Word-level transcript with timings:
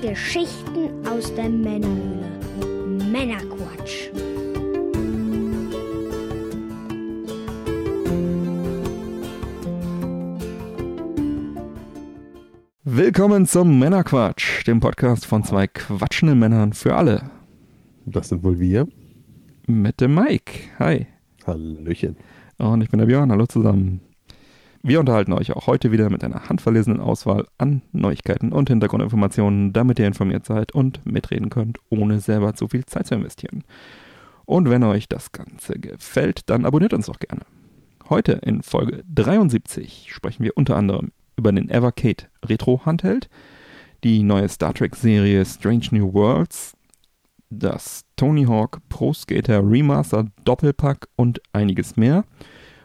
Geschichten 0.00 1.04
aus 1.08 1.34
der 1.34 1.48
Männerhöhle. 1.48 2.30
Männerquatsch. 3.10 4.10
Willkommen 12.84 13.46
zum 13.46 13.80
Männerquatsch, 13.80 14.64
dem 14.68 14.78
Podcast 14.78 15.26
von 15.26 15.42
zwei 15.42 15.66
quatschenden 15.66 16.38
Männern 16.38 16.74
für 16.74 16.94
alle. 16.94 17.30
Das 18.06 18.28
sind 18.28 18.44
wohl 18.44 18.60
wir. 18.60 18.86
Mit 19.66 20.00
dem 20.00 20.14
Mike. 20.14 20.52
Hi. 20.78 21.08
Hallöchen. 21.44 22.16
Und 22.58 22.82
ich 22.82 22.88
bin 22.88 22.98
der 22.98 23.06
Björn. 23.06 23.32
Hallo 23.32 23.46
zusammen. 23.46 24.07
Wir 24.88 25.00
unterhalten 25.00 25.34
euch 25.34 25.52
auch 25.52 25.66
heute 25.66 25.92
wieder 25.92 26.08
mit 26.08 26.24
einer 26.24 26.48
handverlesenen 26.48 26.98
Auswahl 26.98 27.44
an 27.58 27.82
Neuigkeiten 27.92 28.52
und 28.52 28.70
Hintergrundinformationen, 28.70 29.74
damit 29.74 29.98
ihr 29.98 30.06
informiert 30.06 30.46
seid 30.46 30.72
und 30.72 31.04
mitreden 31.04 31.50
könnt, 31.50 31.78
ohne 31.90 32.20
selber 32.20 32.54
zu 32.54 32.68
viel 32.68 32.86
Zeit 32.86 33.06
zu 33.06 33.14
investieren. 33.14 33.64
Und 34.46 34.70
wenn 34.70 34.82
euch 34.84 35.06
das 35.06 35.32
Ganze 35.32 35.74
gefällt, 35.74 36.48
dann 36.48 36.64
abonniert 36.64 36.94
uns 36.94 37.04
doch 37.04 37.18
gerne. 37.18 37.42
Heute 38.08 38.32
in 38.42 38.62
Folge 38.62 39.04
73 39.14 40.06
sprechen 40.10 40.42
wir 40.42 40.56
unter 40.56 40.76
anderem 40.76 41.12
über 41.36 41.52
den 41.52 41.68
Evercade 41.68 42.24
Retro 42.42 42.86
Handheld, 42.86 43.28
die 44.04 44.22
neue 44.22 44.48
Star 44.48 44.72
Trek 44.72 44.96
Serie 44.96 45.44
Strange 45.44 45.88
New 45.90 46.14
Worlds, 46.14 46.72
das 47.50 48.06
Tony 48.16 48.44
Hawk 48.44 48.78
Pro 48.88 49.12
Skater 49.12 49.60
Remaster 49.62 50.28
Doppelpack 50.44 51.08
und 51.14 51.42
einiges 51.52 51.98
mehr. 51.98 52.24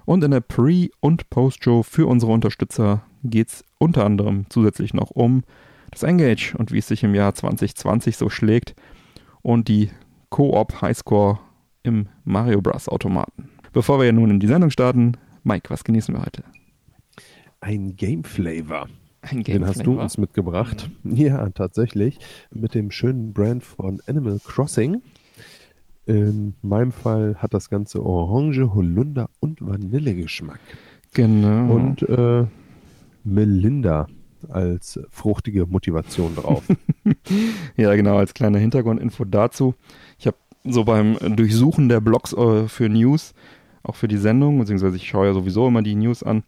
Und 0.05 0.23
in 0.23 0.31
der 0.31 0.41
Pre- 0.41 0.89
und 0.99 1.30
Post-Show 1.30 1.84
für 1.84 2.07
unsere 2.07 2.31
Unterstützer 2.31 3.03
geht 3.23 3.49
es 3.49 3.63
unter 3.77 4.05
anderem 4.05 4.45
zusätzlich 4.49 4.94
noch 4.94 5.11
um 5.11 5.44
das 5.91 6.03
Engage 6.03 6.55
und 6.57 6.71
wie 6.71 6.80
es 6.80 6.88
sich 6.88 7.03
im 7.03 7.16
Jahr 7.16 7.34
2020 7.34 8.17
so 8.17 8.30
schlägt 8.30 8.75
und 9.42 9.67
die 9.67 9.92
Co-op 10.30 10.81
Highscore 10.81 11.39
im 11.83 12.08
Mario 12.23 12.61
Bros. 12.61 12.89
Automaten. 12.89 13.50
Bevor 13.72 14.02
wir 14.02 14.11
nun 14.11 14.31
in 14.31 14.39
die 14.39 14.47
Sendung 14.47 14.72
starten, 14.72 15.14
Mike, 15.44 15.69
was 15.69 15.83
genießen 15.83 16.16
wir 16.16 16.22
heute? 16.22 16.44
Ein 17.59 17.95
Game 17.95 18.23
Flavor. 18.23 18.88
Ein 19.22 19.44
Den 19.44 19.66
hast 19.66 19.86
du 19.86 19.99
uns 19.99 20.17
mitgebracht. 20.17 20.89
Ja, 21.03 21.49
tatsächlich. 21.49 22.20
Mit 22.52 22.75
dem 22.75 22.92
schönen 22.92 23.31
Brand 23.33 23.64
von 23.64 24.02
Animal 24.05 24.39
Crossing. 24.44 25.02
In 26.05 26.55
meinem 26.61 26.91
Fall 26.91 27.35
hat 27.37 27.53
das 27.53 27.69
Ganze 27.69 28.03
Orange, 28.05 28.73
Holunder 28.73 29.29
und 29.39 29.65
Vanillegeschmack. 29.65 30.59
Genau. 31.13 31.73
Und 31.73 32.01
äh, 32.03 32.45
Melinda 33.23 34.07
als 34.49 34.99
fruchtige 35.09 35.65
Motivation 35.65 36.35
drauf. 36.35 36.63
ja, 37.77 37.95
genau, 37.95 38.17
als 38.17 38.33
kleine 38.33 38.59
Hintergrundinfo 38.59 39.23
dazu. 39.23 39.75
Ich 40.19 40.27
habe 40.27 40.37
so 40.65 40.83
beim 40.83 41.17
Durchsuchen 41.35 41.89
der 41.89 42.01
Blogs 42.01 42.33
äh, 42.33 42.67
für 42.67 42.89
News, 42.89 43.33
auch 43.83 43.95
für 43.95 44.07
die 44.07 44.17
Sendung, 44.17 44.59
beziehungsweise 44.59 44.97
ich 44.97 45.07
schaue 45.07 45.27
ja 45.27 45.33
sowieso 45.33 45.67
immer 45.67 45.81
die 45.81 45.95
News 45.95 46.23
an, 46.23 46.43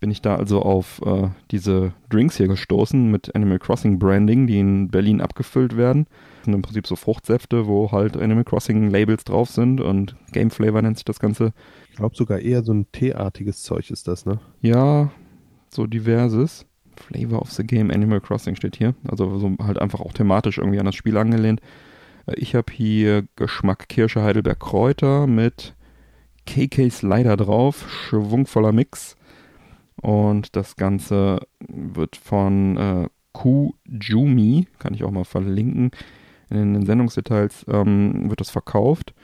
bin 0.00 0.10
ich 0.10 0.22
da 0.22 0.36
also 0.36 0.62
auf 0.62 1.00
äh, 1.04 1.28
diese 1.50 1.92
Drinks 2.08 2.36
hier 2.36 2.48
gestoßen 2.48 3.10
mit 3.10 3.34
Animal 3.34 3.58
Crossing 3.58 3.98
Branding, 3.98 4.46
die 4.46 4.58
in 4.58 4.88
Berlin 4.88 5.20
abgefüllt 5.20 5.76
werden. 5.76 6.06
Sind 6.48 6.54
im 6.54 6.62
Prinzip 6.62 6.86
so 6.86 6.96
Fruchtsäfte, 6.96 7.66
wo 7.66 7.92
halt 7.92 8.16
Animal 8.16 8.42
Crossing 8.42 8.88
Labels 8.88 9.24
drauf 9.24 9.50
sind 9.50 9.82
und 9.82 10.16
Game 10.32 10.50
Flavor 10.50 10.80
nennt 10.80 10.96
sich 10.96 11.04
das 11.04 11.20
Ganze. 11.20 11.52
Ich 11.90 11.96
glaube 11.96 12.16
sogar 12.16 12.38
eher 12.38 12.62
so 12.62 12.72
ein 12.72 12.90
teeartiges 12.90 13.62
Zeug 13.62 13.90
ist 13.90 14.08
das, 14.08 14.24
ne? 14.24 14.40
Ja, 14.62 15.10
so 15.68 15.86
diverses. 15.86 16.64
Flavor 16.96 17.42
of 17.42 17.50
the 17.52 17.64
Game 17.64 17.90
Animal 17.90 18.22
Crossing 18.22 18.56
steht 18.56 18.76
hier. 18.76 18.94
Also 19.06 19.38
so 19.38 19.54
halt 19.62 19.78
einfach 19.78 20.00
auch 20.00 20.14
thematisch 20.14 20.56
irgendwie 20.56 20.80
an 20.80 20.86
das 20.86 20.94
Spiel 20.94 21.18
angelehnt. 21.18 21.60
Äh, 22.24 22.36
ich 22.36 22.54
habe 22.54 22.72
hier 22.72 23.24
Geschmack 23.36 23.90
Kirsche 23.90 24.22
Heidelberg 24.22 24.58
Kräuter 24.58 25.26
mit 25.26 25.74
KK 26.46 26.88
Slider 26.88 27.36
drauf, 27.36 27.90
schwungvoller 27.90 28.72
Mix. 28.72 29.18
Und 30.00 30.56
das 30.56 30.76
Ganze 30.76 31.40
wird 31.58 32.16
von 32.16 32.78
äh, 32.78 33.08
Kujumi, 33.34 34.66
kann 34.78 34.94
ich 34.94 35.04
auch 35.04 35.10
mal 35.10 35.26
verlinken, 35.26 35.90
in 36.50 36.74
den 36.74 36.86
Sendungsdetails 36.86 37.66
ähm, 37.68 38.28
wird 38.30 38.40
das 38.40 38.50
verkauft. 38.50 39.14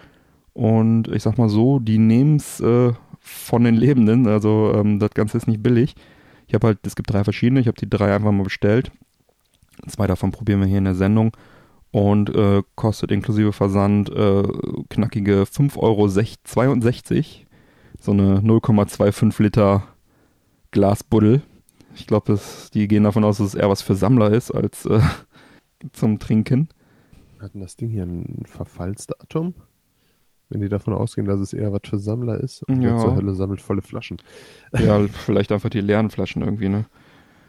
Und 0.53 1.09
ich 1.09 1.23
sag 1.23 1.39
mal 1.39 1.49
so, 1.49 1.79
die 1.79 1.99
nehmen 1.99 2.37
es 2.37 2.61
äh, 2.61 2.93
von 3.21 3.65
den 3.65 3.75
Lebenden, 3.75 4.27
also 4.29 4.73
ähm, 4.75 4.99
das 4.99 5.11
Ganze 5.11 5.39
ist 5.39 5.49
nicht 5.49 5.63
billig. 5.63 5.95
Ich 6.47 6.55
habe 6.55 6.69
halt, 6.69 6.79
es 6.87 6.95
gibt 6.95 7.13
drei 7.13 7.25
verschiedene, 7.25 7.61
ich 7.61 7.67
habe 7.67 7.79
die 7.79 7.89
drei 7.89 8.15
einfach 8.15 8.31
mal 8.31 8.45
bestellt. 8.45 8.93
Zwei 9.89 10.07
davon 10.07 10.31
probieren 10.31 10.61
wir 10.61 10.67
hier 10.67 10.79
in 10.79 10.85
der 10.85 10.95
Sendung 10.95 11.33
und 11.91 12.35
äh, 12.35 12.63
kostet 12.75 13.11
inklusive 13.11 13.53
Versand 13.53 14.11
äh, 14.11 14.43
knackige 14.89 15.45
5,62 15.45 15.77
Euro. 15.79 16.09
So 18.01 18.11
eine 18.13 18.41
0,25 18.41 19.43
Liter 19.43 19.85
Glasbuddel. 20.71 21.43
Ich 21.95 22.07
glaube, 22.07 22.39
die 22.75 22.89
gehen 22.89 23.05
davon 23.05 23.25
aus, 23.25 23.39
dass 23.39 23.49
es 23.49 23.55
eher 23.55 23.71
was 23.71 23.81
für 23.83 23.95
Sammler 23.95 24.31
ist 24.33 24.51
als 24.51 24.87
äh, 24.87 25.01
zum 25.93 26.19
Trinken. 26.19 26.69
Hat 27.45 27.53
denn 27.53 27.61
das 27.61 27.77
Ding 27.77 27.91
hier 27.91 28.05
ein 28.05 28.45
Verfallsdatum? 28.47 29.53
Wenn 30.49 30.63
die 30.63 30.69
davon 30.71 30.95
ausgehen, 30.95 31.27
dass 31.27 31.41
es 31.41 31.53
eher 31.53 31.73
was 31.73 31.83
für 31.87 31.99
Sammler 31.99 32.41
ist 32.41 32.63
und 32.63 32.81
Ja. 32.81 32.97
zur 32.97 33.15
Hölle 33.17 33.35
sammelt 33.35 33.61
volle 33.61 33.83
Flaschen. 33.83 34.17
Ja, 34.79 35.07
vielleicht 35.09 35.53
einfach 35.53 35.69
die 35.69 35.83
leeren 35.83 36.09
Flaschen 36.11 36.41
irgendwie, 36.43 36.71
ne? 36.71 36.87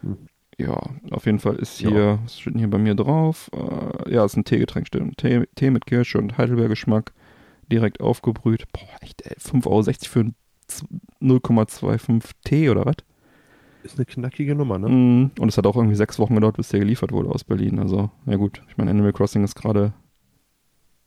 Hm. 0.02 0.18
Ja, 0.58 0.78
auf 1.12 1.24
jeden 1.24 1.38
Fall 1.38 1.56
ist 1.56 1.80
Ja. 1.80 1.88
hier, 1.90 2.18
was 2.24 2.38
steht 2.38 2.52
denn 2.54 2.58
hier 2.58 2.68
bei 2.70 2.76
mir 2.78 2.94
drauf? 2.94 3.50
Äh, 3.54 4.12
ja, 4.12 4.24
ist 4.24 4.36
ein 4.36 4.44
Teegetränk, 4.44 4.86
stimmt. 4.86 5.16
Tee, 5.16 5.46
Tee 5.54 5.70
mit 5.70 5.86
Kirsche 5.86 6.18
und 6.18 6.36
Heidelbeergeschmack, 6.36 7.12
direkt 7.72 8.00
aufgebrüht. 8.02 8.64
Boah, 8.72 8.96
echt, 9.00 9.22
ey, 9.22 9.36
5,60 9.38 9.66
Euro 9.66 9.82
für 10.10 10.20
ein 10.20 10.34
z- 10.66 10.86
0,25 11.20 12.30
Tee 12.44 12.68
oder 12.68 12.84
was? 12.84 12.96
Ist 13.86 13.98
eine 13.98 14.04
knackige 14.04 14.54
Nummer, 14.56 14.78
ne? 14.78 14.88
Mhm. 14.88 15.30
Und 15.38 15.48
es 15.48 15.56
hat 15.56 15.66
auch 15.66 15.76
irgendwie 15.76 15.94
sechs 15.94 16.18
Wochen 16.18 16.34
gedauert, 16.34 16.56
bis 16.56 16.68
der 16.70 16.80
geliefert 16.80 17.12
wurde 17.12 17.30
aus 17.30 17.44
Berlin. 17.44 17.78
Also, 17.78 18.10
ja 18.26 18.36
gut. 18.36 18.62
Ich 18.68 18.76
meine, 18.76 18.90
Animal 18.90 19.12
Crossing 19.12 19.44
ist 19.44 19.54
gerade 19.54 19.92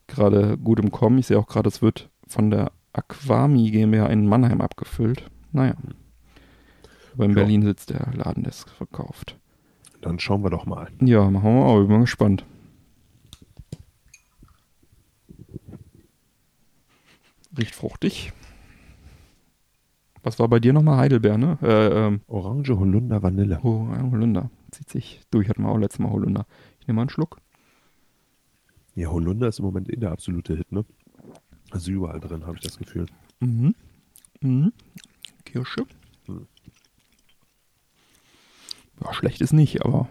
gerade 0.08 0.58
gut 0.58 0.80
im 0.80 0.90
Kommen. 0.92 1.20
Ich 1.20 1.28
sehe 1.28 1.38
auch 1.38 1.48
gerade, 1.48 1.68
es 1.68 1.82
wird 1.82 2.10
von 2.28 2.50
der 2.50 2.72
Aquami 2.94 3.70
GmbH 3.70 4.08
in 4.08 4.26
Mannheim 4.28 4.62
abgefüllt. 4.62 5.30
Naja. 5.52 5.76
Aber 7.14 7.26
in 7.26 7.32
Ja. 7.32 7.36
Berlin 7.36 7.62
sitzt 7.64 7.90
der 7.90 8.12
Laden, 8.14 8.44
der 8.44 8.52
es 8.52 8.64
verkauft. 8.64 9.38
Dann 10.02 10.18
schauen 10.20 10.42
wir 10.44 10.50
doch 10.50 10.66
mal. 10.66 10.88
Ja, 11.02 11.30
machen 11.30 11.44
wir 11.54 11.66
mal. 11.66 11.82
Ich 11.82 11.88
bin 11.88 11.98
mal 11.98 12.02
gespannt. 12.02 12.46
Riecht 17.58 17.76
fruchtig. 17.76 18.32
Was 20.24 20.40
war 20.40 20.48
bei 20.48 20.60
dir 20.60 20.74
nochmal? 20.74 20.98
Heidelbeer, 20.98 21.38
ne? 21.38 21.58
Äh, 21.62 22.08
ähm, 22.08 22.22
Orange, 22.28 22.78
Holunder, 22.78 23.24
Vanille. 23.24 23.60
Oh, 23.64 23.88
Holunder. 24.12 24.50
Zieht 24.72 24.90
sich 24.90 25.22
durch. 25.32 25.50
Hatten 25.50 25.64
wir 25.64 25.70
auch 25.70 25.78
letztes 25.78 26.00
Mal 26.00 26.12
Holunder. 26.12 26.46
Ich 26.80 26.88
nehme 26.88 26.98
mal 26.98 27.04
einen 27.04 27.10
Schluck. 27.10 27.38
Ja, 28.96 29.10
Holunder 29.10 29.48
ist 29.48 29.60
im 29.60 29.66
Moment 29.66 29.90
eh 29.92 29.96
der 29.96 30.12
absolute 30.12 30.56
Hit, 30.56 30.72
ne? 30.72 30.84
Also 31.72 31.92
überall 31.92 32.20
drin, 32.20 32.46
habe 32.46 32.58
ich 32.58 32.64
das 32.64 32.78
Gefühl. 32.78 33.06
Mhm. 33.40 33.76
Mhm. 34.42 34.74
Kirsche. 35.46 35.86
Hm. 36.26 36.48
Ja, 39.02 39.14
schlecht 39.14 39.42
ist 39.42 39.54
nicht, 39.54 39.86
aber. 39.86 40.10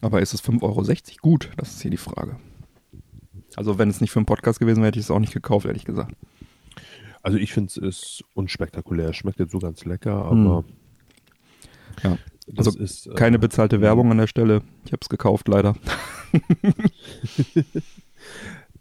Aber 0.00 0.20
ist 0.20 0.34
es 0.34 0.42
5,60 0.42 0.62
Euro 0.62 0.82
gut? 1.22 1.50
Das 1.56 1.70
ist 1.70 1.82
hier 1.82 1.90
die 1.90 1.96
Frage. 1.96 2.36
Also, 3.56 3.78
wenn 3.78 3.88
es 3.88 4.00
nicht 4.00 4.10
für 4.10 4.18
einen 4.18 4.26
Podcast 4.26 4.58
gewesen 4.58 4.78
wäre, 4.78 4.88
hätte 4.88 4.98
ich 4.98 5.06
es 5.06 5.10
auch 5.10 5.20
nicht 5.20 5.32
gekauft, 5.32 5.66
ehrlich 5.66 5.84
gesagt. 5.84 6.16
Also 7.22 7.38
ich 7.38 7.52
finde 7.52 7.68
es 7.68 7.76
ist 7.76 8.24
unspektakulär. 8.34 9.12
Schmeckt 9.12 9.38
jetzt 9.38 9.52
so 9.52 9.58
ganz 9.58 9.84
lecker, 9.84 10.24
aber 10.24 10.64
Ja. 12.02 12.18
Also 12.56 12.76
ist 12.78 13.06
äh, 13.06 13.14
Keine 13.14 13.38
bezahlte 13.38 13.80
Werbung 13.80 14.10
an 14.10 14.18
der 14.18 14.26
Stelle. 14.26 14.62
Ich 14.84 14.92
habe 14.92 15.00
es 15.00 15.08
gekauft, 15.08 15.46
leider. 15.46 15.76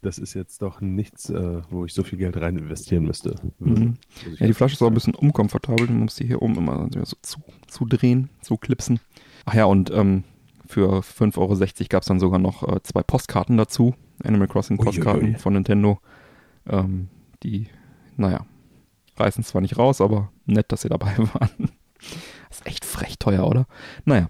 das 0.02 0.18
ist 0.18 0.34
jetzt 0.34 0.62
doch 0.64 0.82
nichts, 0.82 1.30
äh, 1.30 1.62
wo 1.70 1.86
ich 1.86 1.94
so 1.94 2.04
viel 2.04 2.18
Geld 2.18 2.38
rein 2.38 2.58
investieren 2.58 3.06
müsste. 3.06 3.36
Mhm. 3.60 3.98
Ja, 4.40 4.48
die 4.48 4.54
Flasche 4.54 4.74
ist 4.74 4.82
auch 4.82 4.88
ein 4.88 4.96
bisschen 4.96 5.14
unkomfortabel. 5.14 5.88
Man 5.88 6.02
muss 6.02 6.16
die 6.16 6.26
hier 6.26 6.42
oben 6.42 6.58
immer 6.58 6.90
so 7.04 7.16
zu, 7.22 7.40
zu 7.68 8.58
klipsen. 8.58 9.00
Ach 9.46 9.54
ja, 9.54 9.66
und 9.66 9.92
ähm, 9.92 10.24
für 10.68 11.02
5,60 11.02 11.38
Euro 11.38 11.88
gab 11.90 12.02
es 12.02 12.08
dann 12.08 12.20
sogar 12.20 12.40
noch 12.40 12.68
äh, 12.68 12.82
zwei 12.84 13.04
Postkarten 13.04 13.58
dazu. 13.58 13.94
Animal 14.24 14.48
Crossing 14.48 14.80
Uiuiui. 14.80 14.86
Postkarten 14.86 15.36
von 15.38 15.54
Nintendo. 15.54 16.00
Ähm, 16.68 17.10
die, 17.44 17.68
naja, 18.18 18.46
reißen 19.18 19.44
zwar 19.44 19.62
nicht 19.62 19.78
raus, 19.78 20.02
aber 20.02 20.32
nett, 20.46 20.72
dass 20.72 20.82
sie 20.82 20.90
dabei 20.90 21.18
waren. 21.18 21.72
Das 22.50 22.60
ist 22.60 22.68
echt 22.68 22.86
frech 22.86 23.18
teuer, 23.20 23.48
oder? 23.48 23.68
Naja, 24.06 24.30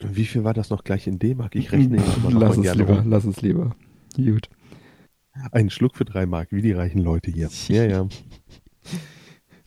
Wie 0.00 0.24
viel 0.24 0.44
war 0.44 0.54
das 0.54 0.70
noch 0.70 0.84
gleich 0.84 1.06
in 1.06 1.18
D-Mark? 1.18 1.54
Ich 1.54 1.72
rechne 1.72 1.96
immer 1.98 2.30
noch 2.30 2.40
lass 2.40 2.56
es 2.56 2.74
lieber, 2.74 3.02
lass 3.06 3.24
es 3.24 3.40
lieber. 3.42 3.76
Gut. 4.16 4.48
Ein 5.52 5.70
Schluck 5.70 5.96
für 5.96 6.04
drei 6.04 6.26
Mark, 6.26 6.48
wie 6.50 6.60
die 6.62 6.72
reichen 6.72 6.98
Leute 7.00 7.30
hier. 7.30 7.48
Ja, 7.68 7.84
ja. 7.84 8.06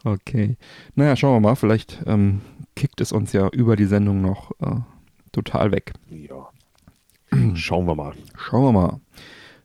Okay. 0.04 0.56
Naja, 0.94 1.16
schauen 1.16 1.34
wir 1.38 1.50
mal. 1.50 1.56
Vielleicht 1.56 2.04
ähm, 2.06 2.42
kickt 2.76 3.02
es 3.02 3.12
uns 3.12 3.34
ja 3.34 3.48
über 3.50 3.76
die 3.76 3.86
Sendung 3.86 4.22
noch 4.22 4.52
äh, 4.62 4.82
total 5.32 5.72
weg. 5.72 5.94
Ja. 6.10 6.48
Schauen 7.56 7.88
wir 7.88 7.96
mal. 7.96 8.14
Schauen 8.38 8.66
wir 8.66 8.72
mal. 8.72 9.02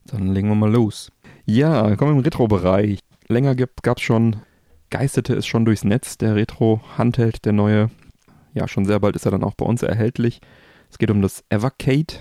Dann 0.06 0.28
legen 0.28 0.48
wir 0.48 0.54
mal 0.54 0.72
los. 0.72 1.12
Ja, 1.44 1.96
kommen 1.96 2.12
wir 2.12 2.18
im 2.18 2.24
Retro-Bereich. 2.24 3.00
Länger 3.28 3.54
gab 3.54 3.98
es 3.98 4.02
schon, 4.02 4.36
geisterte 4.90 5.34
es 5.34 5.46
schon 5.46 5.64
durchs 5.64 5.84
Netz, 5.84 6.18
der 6.18 6.34
Retro-Handheld, 6.34 7.44
der 7.44 7.52
neue. 7.52 7.90
Ja, 8.54 8.66
schon 8.66 8.84
sehr 8.84 9.00
bald 9.00 9.16
ist 9.16 9.24
er 9.24 9.30
dann 9.30 9.44
auch 9.44 9.54
bei 9.54 9.64
uns 9.64 9.82
erhältlich. 9.82 10.40
Es 10.90 10.98
geht 10.98 11.10
um 11.10 11.22
das 11.22 11.44
Evercade. 11.48 12.14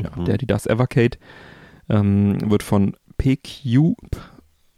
Ja, 0.00 0.10
mhm. 0.16 0.24
der, 0.24 0.38
die 0.38 0.46
das 0.46 0.66
Evercade. 0.66 1.18
Ähm, 1.88 2.38
wird 2.50 2.62
von 2.62 2.94
PQ 3.16 3.94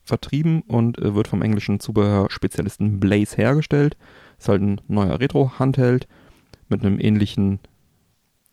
vertrieben 0.05 0.63
und 0.63 0.99
äh, 0.99 1.15
wird 1.15 1.29
vom 1.29 1.43
englischen 1.43 1.81
Zubehörspezialisten 1.81 3.01
Blaze 3.01 3.37
hergestellt. 3.37 3.97
Ist 4.39 4.49
halt 4.49 4.63
ein 4.63 4.81
neuer 4.89 5.19
Retro-Handheld 5.21 6.07
mit 6.69 6.85
einem 6.85 7.01
ähnlichen 7.01 7.61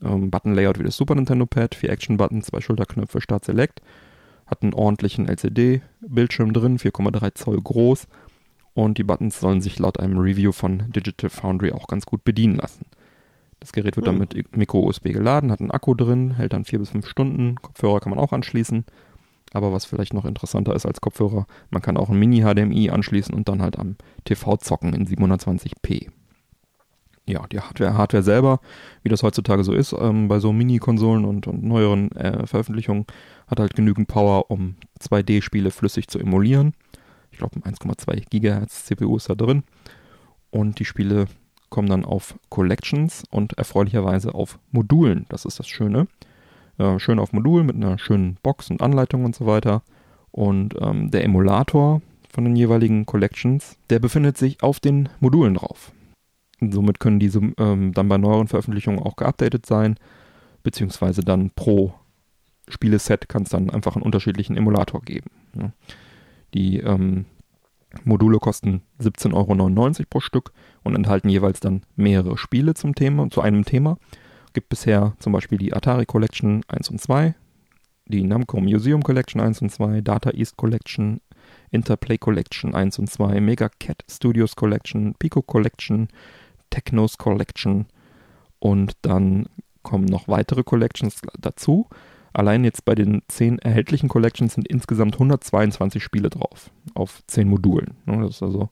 ähm, 0.02 0.30
Button-Layout 0.30 0.80
wie 0.80 0.84
das 0.84 0.98
Super 0.98 1.16
Nintendo 1.16 1.46
Pad. 1.46 1.76
Vier 1.76 1.90
Action-Buttons, 1.90 2.48
zwei 2.48 2.62
Schulterknöpfe, 2.62 3.22
Start 3.22 3.46
Select. 3.46 3.82
Hat 4.48 4.64
einen 4.64 4.74
ordentlichen 4.74 5.28
LCD-Bildschirm 5.28 6.54
drin, 6.54 6.78
4,3 6.78 7.36
Zoll 7.36 7.62
groß. 7.62 8.08
Und 8.74 8.98
die 8.98 9.04
Buttons 9.04 9.40
sollen 9.40 9.62
sich 9.62 9.80
laut 9.80 10.00
einem 10.00 10.18
Review 10.18 10.52
von 10.52 10.92
Digital 10.92 11.30
Foundry 11.30 11.72
auch 11.72 11.88
ganz 11.88 12.06
gut 12.06 12.24
bedienen 12.24 12.56
lassen. 12.56 12.86
Das 13.60 13.72
Gerät 13.74 13.96
wird 13.96 14.06
dann 14.06 14.20
mit 14.20 14.56
Micro-USB 14.56 15.14
geladen, 15.14 15.52
hat 15.52 15.62
einen 15.62 15.72
Akku 15.72 15.96
drin, 15.96 16.36
hält 16.36 16.54
dann 16.54 16.64
vier 16.64 16.80
bis 16.80 16.92
fünf 16.92 17.08
Stunden. 17.08 17.56
Kopfhörer 17.56 18.00
kann 18.00 18.12
man 18.12 18.20
auch 18.20 18.32
anschließen. 18.32 18.86
Aber 19.54 19.74
was 19.74 19.86
vielleicht 19.86 20.14
noch 20.14 20.26
interessanter 20.26 20.76
ist 20.76 20.86
als 20.86 21.02
Kopfhörer, 21.02 21.48
man 21.70 21.82
kann 21.82 21.98
auch 21.98 22.10
ein 22.10 22.20
Mini-HDMI 22.20 22.92
anschließen 22.92 23.34
und 23.34 23.50
dann 23.50 23.62
halt 23.62 23.80
am 23.80 23.96
TV 24.26 24.58
zocken 24.58 24.94
in 24.94 25.08
720p. 25.08 26.10
Ja, 27.28 27.46
die 27.48 27.60
Hardware, 27.60 27.98
Hardware 27.98 28.24
selber, 28.24 28.62
wie 29.04 29.10
das 29.10 29.22
heutzutage 29.22 29.64
so 29.66 29.74
ist, 29.74 29.94
ähm, 29.94 30.30
bei 30.30 30.40
so 30.40 30.54
Mini-Konsolen 30.54 31.26
und, 31.26 31.46
und, 31.46 31.62
neueren 31.62 32.12
äh, 32.14 32.48
Veröffentlichungen, 32.48 33.06
hat 33.48 33.60
halt 33.60 33.76
genügend 33.76 34.08
Power, 34.08 34.50
um 34.50 34.76
2D-Spiele 35.02 35.72
flüssig 35.72 36.08
zu 36.08 36.20
emulieren. 36.20 36.74
Ich 37.32 37.40
glaube, 37.40 37.60
1,2 37.60 38.24
GHz 38.30 38.86
CPU 38.86 39.18
ist 39.18 39.30
da 39.30 39.36
drin. 39.36 39.64
Und 40.52 40.80
die 40.80 40.86
Spiele 40.86 41.28
kommen 41.70 41.90
dann 41.90 42.06
auf 42.06 42.36
Collections 42.50 43.24
und 43.30 43.58
erfreulicherweise 43.58 44.34
auf 44.34 44.58
Modulen. 44.72 45.26
Das 45.28 45.44
ist 45.44 45.60
das 45.60 45.68
Schöne. 45.68 46.08
Äh, 46.78 46.98
schön 47.00 47.20
auf 47.20 47.34
Modul 47.34 47.64
mit 47.64 47.76
einer 47.76 47.98
schönen 47.98 48.38
Box 48.42 48.72
und 48.72 48.82
Anleitung 48.82 49.26
und 49.26 49.36
so 49.36 49.46
weiter. 49.46 49.82
Und 50.32 50.76
ähm, 50.80 51.12
der 51.12 51.26
Emulator 51.26 52.02
von 52.30 52.46
den 52.46 52.56
jeweiligen 52.56 53.06
Collections, 53.06 53.78
der 53.90 54.00
befindet 54.00 54.38
sich 54.38 54.64
auf 54.64 54.80
den 54.80 55.10
Modulen 55.20 55.56
drauf. 55.56 55.92
Somit 56.60 57.00
können 57.00 57.20
diese 57.20 57.40
ähm, 57.58 57.94
dann 57.94 58.10
bei 58.10 58.18
neueren 58.18 58.48
Veröffentlichungen 58.48 59.00
auch 59.00 59.16
geupdatet 59.16 59.66
sein, 59.66 59.96
beziehungsweise 60.64 61.22
dann 61.22 61.52
pro 61.52 61.94
Spieleset 62.68 63.30
kann 63.30 63.44
es 63.44 63.50
dann 63.50 63.70
einfach 63.70 63.96
einen 63.96 64.04
unterschiedlichen 64.04 64.58
Emulator 64.58 65.02
geben. 65.02 65.30
Ja. 65.56 65.72
Die 66.54 66.80
ähm, 66.80 67.26
Module 68.04 68.40
kosten 68.40 68.82
17,99 69.00 69.34
Euro 69.34 70.06
pro 70.10 70.20
Stück 70.20 70.52
und 70.84 70.96
enthalten 70.96 71.30
jeweils 71.30 71.60
dann 71.60 71.84
mehrere 71.96 72.38
Spiele 72.38 72.74
zum 72.74 72.96
Thema, 72.96 73.30
zu 73.30 73.42
einem 73.42 73.66
Thema. 73.66 73.98
Gibt 74.54 74.70
bisher 74.70 75.14
zum 75.20 75.34
Beispiel 75.34 75.58
die 75.58 75.74
Atari 75.74 76.06
Collection 76.06 76.64
1 76.68 76.90
und 76.90 77.00
2, 77.00 77.36
die 78.08 78.24
Namco 78.24 78.60
Museum 78.60 79.04
Collection 79.04 79.42
1 79.42 79.62
und 79.62 79.70
2, 79.70 80.02
Data 80.02 80.32
East 80.32 80.58
Collection, 80.58 81.22
Interplay 81.72 82.18
Collection 82.18 82.74
1 82.74 83.00
und 83.00 83.10
2, 83.10 83.40
Mega 83.42 83.70
Cat 83.80 84.04
Studios 84.10 84.56
Collection, 84.56 85.16
Pico 85.20 85.42
Collection, 85.42 86.08
Technos 86.70 87.18
Collection 87.18 87.86
und 88.60 88.94
dann 89.02 89.48
kommen 89.84 90.06
noch 90.06 90.28
weitere 90.28 90.64
Collections 90.64 91.22
dazu. 91.40 91.88
Allein 92.34 92.64
jetzt 92.64 92.86
bei 92.86 92.94
den 92.94 93.22
10 93.28 93.60
erhältlichen 93.60 94.10
Collections 94.10 94.54
sind 94.54 94.68
insgesamt 94.68 95.16
122 95.16 96.04
Spiele 96.04 96.30
drauf, 96.30 96.70
auf 96.94 97.24
10 97.28 97.48
Modulen. 97.48 97.96
Ne, 98.06 98.22
das 98.22 98.36
ist 98.36 98.44
also, 98.44 98.70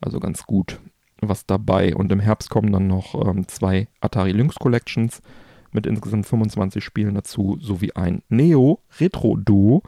also 0.00 0.20
ganz 0.20 0.44
gut 0.44 0.80
was 1.20 1.46
dabei. 1.46 1.94
Und 1.94 2.12
im 2.12 2.20
Herbst 2.20 2.50
kommen 2.50 2.72
dann 2.72 2.86
noch 2.86 3.14
ähm, 3.26 3.48
zwei 3.48 3.88
Atari 4.00 4.32
Lynx 4.32 4.56
Collections 4.56 5.22
mit 5.72 5.86
insgesamt 5.86 6.26
25 6.26 6.82
Spielen 6.84 7.14
dazu, 7.14 7.58
sowie 7.60 7.92
ein 7.92 8.22
Neo 8.28 8.80
Retro 9.00 9.36
Duo 9.36 9.82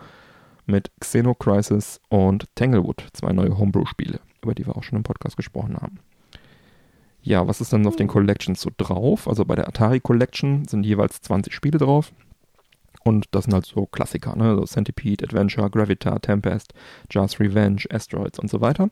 mit 0.67 0.91
Xeno 1.01 1.35
Crisis 1.35 2.01
und 2.09 2.47
Tanglewood, 2.55 3.07
zwei 3.13 3.33
neue 3.33 3.59
Homebrew-Spiele, 3.59 4.21
über 4.43 4.55
die 4.55 4.67
wir 4.67 4.77
auch 4.77 4.83
schon 4.83 4.99
im 4.99 5.03
Podcast 5.03 5.37
gesprochen 5.37 5.77
haben. 5.77 5.99
Ja, 7.29 7.47
was 7.47 7.61
ist 7.61 7.75
dann 7.75 7.87
auf 7.87 7.97
den 7.97 8.09
Collections 8.09 8.59
so 8.59 8.71
drauf? 8.75 9.29
Also 9.29 9.45
bei 9.45 9.55
der 9.55 9.69
Atari 9.69 10.01
Collection 10.01 10.65
sind 10.65 10.87
jeweils 10.87 11.21
20 11.21 11.53
Spiele 11.53 11.77
drauf. 11.77 12.11
Und 13.05 13.27
das 13.33 13.45
sind 13.45 13.53
halt 13.53 13.67
so 13.67 13.85
Klassiker, 13.85 14.35
ne? 14.35 14.55
So 14.57 14.65
Centipede, 14.65 15.27
Adventure, 15.27 15.69
Gravitar, 15.69 16.23
Tempest, 16.23 16.73
Jazz 17.11 17.39
Revenge, 17.39 17.83
Asteroids 17.91 18.39
und 18.39 18.49
so 18.49 18.63
weiter. 18.63 18.89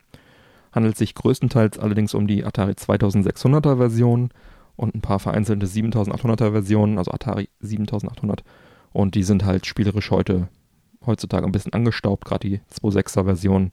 Handelt 0.71 0.97
sich 0.97 1.15
größtenteils 1.15 1.79
allerdings 1.79 2.13
um 2.13 2.27
die 2.27 2.45
Atari 2.45 2.73
2600er 2.73 3.77
Version 3.77 4.29
und 4.75 4.93
ein 4.93 5.01
paar 5.01 5.17
vereinzelte 5.17 5.65
7800er 5.65 6.51
Versionen, 6.51 6.99
also 6.99 7.09
Atari 7.09 7.49
7800. 7.61 8.43
Und 8.93 9.15
die 9.15 9.23
sind 9.23 9.45
halt 9.45 9.65
spielerisch 9.65 10.11
heute, 10.11 10.47
heutzutage 11.03 11.47
ein 11.47 11.51
bisschen 11.51 11.73
angestaubt, 11.73 12.25
gerade 12.25 12.47
die 12.47 12.61
26er 12.71 13.23
Version. 13.25 13.71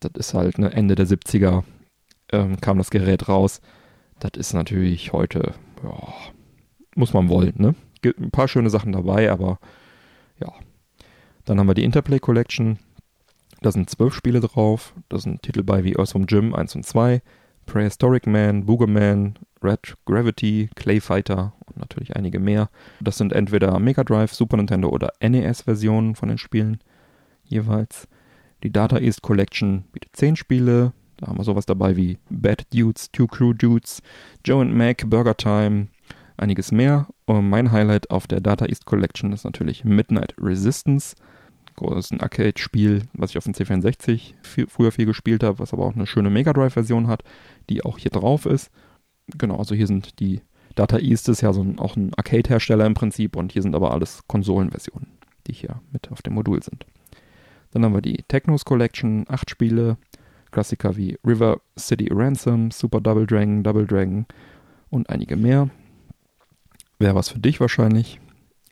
Das 0.00 0.10
ist 0.16 0.34
halt 0.34 0.58
ne, 0.58 0.72
Ende 0.72 0.96
der 0.96 1.06
70er 1.06 1.62
ähm, 2.32 2.60
kam 2.60 2.78
das 2.78 2.90
Gerät 2.90 3.28
raus. 3.28 3.60
Das 4.24 4.40
ist 4.40 4.54
natürlich 4.54 5.12
heute, 5.12 5.52
ja, 5.82 6.14
muss 6.96 7.12
man 7.12 7.28
wollen, 7.28 7.52
ne? 7.58 7.74
Gibt 8.00 8.18
ein 8.20 8.30
paar 8.30 8.48
schöne 8.48 8.70
Sachen 8.70 8.92
dabei, 8.92 9.30
aber 9.30 9.58
ja. 10.40 10.50
Dann 11.44 11.58
haben 11.58 11.66
wir 11.66 11.74
die 11.74 11.84
Interplay 11.84 12.18
Collection. 12.18 12.78
Da 13.60 13.70
sind 13.70 13.90
zwölf 13.90 14.14
Spiele 14.14 14.40
drauf. 14.40 14.94
Da 15.10 15.18
sind 15.18 15.42
Titel 15.42 15.62
bei 15.62 15.84
wie 15.84 15.96
Earthworm 15.96 16.24
Jim 16.26 16.54
1 16.54 16.74
und 16.74 16.86
2, 16.86 17.20
Prehistoric 17.66 18.26
Man, 18.26 18.64
Boogerman, 18.64 19.38
Red 19.62 19.94
Gravity, 20.06 20.70
Clay 20.74 21.00
Fighter 21.00 21.52
und 21.66 21.76
natürlich 21.76 22.16
einige 22.16 22.40
mehr. 22.40 22.70
Das 23.00 23.18
sind 23.18 23.34
entweder 23.34 23.78
Mega 23.78 24.04
Drive, 24.04 24.32
Super 24.32 24.56
Nintendo 24.56 24.88
oder 24.88 25.12
NES-Versionen 25.20 26.14
von 26.14 26.30
den 26.30 26.38
Spielen 26.38 26.78
jeweils. 27.44 28.08
Die 28.62 28.72
Data 28.72 28.96
East 28.96 29.20
Collection 29.20 29.84
bietet 29.92 30.16
zehn 30.16 30.34
Spiele, 30.34 30.94
da 31.16 31.28
haben 31.28 31.38
wir 31.38 31.44
sowas 31.44 31.66
dabei 31.66 31.96
wie 31.96 32.18
Bad 32.30 32.66
Dudes, 32.72 33.10
Two 33.10 33.26
Crew 33.26 33.52
Dudes, 33.52 34.02
Joe 34.44 34.62
and 34.62 34.74
Mac, 34.74 35.08
Burger 35.08 35.36
Time, 35.36 35.88
einiges 36.36 36.72
mehr. 36.72 37.08
Und 37.26 37.48
mein 37.48 37.72
Highlight 37.72 38.10
auf 38.10 38.26
der 38.26 38.40
Data 38.40 38.66
East 38.66 38.84
Collection 38.86 39.32
ist 39.32 39.44
natürlich 39.44 39.84
Midnight 39.84 40.34
Resistance. 40.40 41.16
Das 41.76 42.06
ist 42.06 42.12
ein 42.12 42.20
Arcade-Spiel, 42.20 43.02
was 43.14 43.30
ich 43.30 43.38
auf 43.38 43.44
dem 43.44 43.52
C64 43.52 44.34
viel, 44.42 44.66
früher 44.68 44.92
viel 44.92 45.06
gespielt 45.06 45.42
habe, 45.42 45.58
was 45.58 45.72
aber 45.72 45.86
auch 45.86 45.94
eine 45.94 46.06
schöne 46.06 46.30
Mega 46.30 46.52
Drive-Version 46.52 47.08
hat, 47.08 47.24
die 47.68 47.84
auch 47.84 47.98
hier 47.98 48.12
drauf 48.12 48.46
ist. 48.46 48.70
Genau, 49.36 49.56
also 49.56 49.74
hier 49.74 49.86
sind 49.86 50.20
die 50.20 50.40
Data 50.74 50.98
East 50.98 51.28
ist 51.28 51.40
ja 51.40 51.52
so 51.52 51.62
ein, 51.62 51.78
auch 51.78 51.96
ein 51.96 52.12
Arcade-Hersteller 52.14 52.84
im 52.86 52.94
Prinzip 52.94 53.36
und 53.36 53.52
hier 53.52 53.62
sind 53.62 53.74
aber 53.74 53.92
alles 53.92 54.22
Konsolenversionen, 54.26 55.08
die 55.46 55.52
hier 55.52 55.80
mit 55.92 56.10
auf 56.10 56.22
dem 56.22 56.34
Modul 56.34 56.62
sind. 56.62 56.84
Dann 57.70 57.84
haben 57.84 57.94
wir 57.94 58.02
die 58.02 58.24
Technos 58.28 58.64
Collection, 58.64 59.24
acht 59.28 59.50
Spiele, 59.50 59.96
Klassiker 60.54 60.96
wie 60.96 61.18
River 61.26 61.60
City 61.76 62.08
Ransom, 62.12 62.70
Super 62.70 63.00
Double 63.00 63.26
Dragon, 63.26 63.64
Double 63.64 63.86
Dragon 63.86 64.24
und 64.88 65.10
einige 65.10 65.36
mehr. 65.36 65.68
Wäre 67.00 67.16
was 67.16 67.28
für 67.28 67.40
dich 67.40 67.58
wahrscheinlich. 67.58 68.20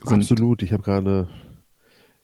Sind 0.05 0.21
Absolut, 0.21 0.63
ich 0.63 0.73
habe 0.73 0.85
gerade 0.85 1.29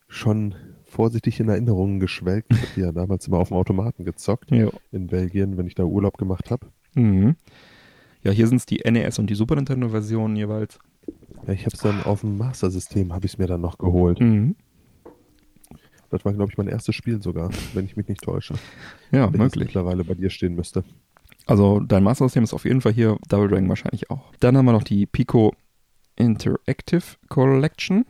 schon 0.07 0.55
vorsichtig 0.85 1.41
in 1.41 1.49
Erinnerungen 1.49 1.99
geschwelgt. 1.99 2.53
Ich 2.53 2.71
habe 2.71 2.81
ja 2.81 2.93
damals 2.93 3.27
immer 3.27 3.39
auf 3.39 3.49
dem 3.49 3.57
Automaten 3.57 4.05
gezockt 4.05 4.53
jo. 4.53 4.71
in 4.93 5.09
Belgien, 5.09 5.57
wenn 5.59 5.67
ich 5.67 5.75
da 5.75 5.83
Urlaub 5.83 6.19
gemacht 6.19 6.53
habe. 6.53 6.69
Mhm. 6.95 7.35
Ja, 8.23 8.31
hier 8.31 8.47
sind 8.47 8.59
es 8.59 8.67
die 8.67 8.89
NES 8.89 9.19
und 9.19 9.29
die 9.29 9.35
Super 9.35 9.57
Nintendo 9.57 9.89
Versionen 9.89 10.37
jeweils. 10.37 10.79
Ja, 11.49 11.53
ich 11.53 11.67
habe 11.67 11.75
es 11.75 11.81
dann 11.81 12.05
auf 12.05 12.21
dem 12.21 12.39
Master 12.39 12.71
System, 12.71 13.13
habe 13.13 13.27
ich 13.27 13.33
es 13.33 13.39
mir 13.39 13.49
dann 13.49 13.61
noch 13.61 13.77
geholt. 13.79 14.21
Mhm. 14.21 14.55
Das 16.11 16.25
war, 16.25 16.33
glaube 16.33 16.51
ich, 16.51 16.59
mein 16.59 16.69
erstes 16.69 16.95
Spiel 16.95 17.23
sogar, 17.23 17.51
wenn 17.75 17.85
ich 17.85 17.97
mich 17.97 18.09
nicht 18.09 18.23
täusche. 18.23 18.55
Ja, 19.11 19.33
wenn 19.33 19.41
möglich. 19.41 19.65
mittlerweile 19.65 20.05
bei 20.05 20.15
dir 20.15 20.29
stehen 20.29 20.55
müsste. 20.55 20.85
Also 21.47 21.81
dein 21.81 22.03
Master-System 22.03 22.45
ist 22.45 22.53
auf 22.53 22.67
jeden 22.67 22.83
Fall 22.83 22.93
hier, 22.93 23.17
Double 23.31 23.49
Dragon 23.49 23.69
wahrscheinlich 23.71 24.11
auch. 24.11 24.33
Dann 24.41 24.55
haben 24.57 24.67
wir 24.67 24.73
noch 24.73 24.83
die 24.83 25.07
Pico 25.07 25.55
Interactive 26.17 27.03
Collection. 27.31 28.05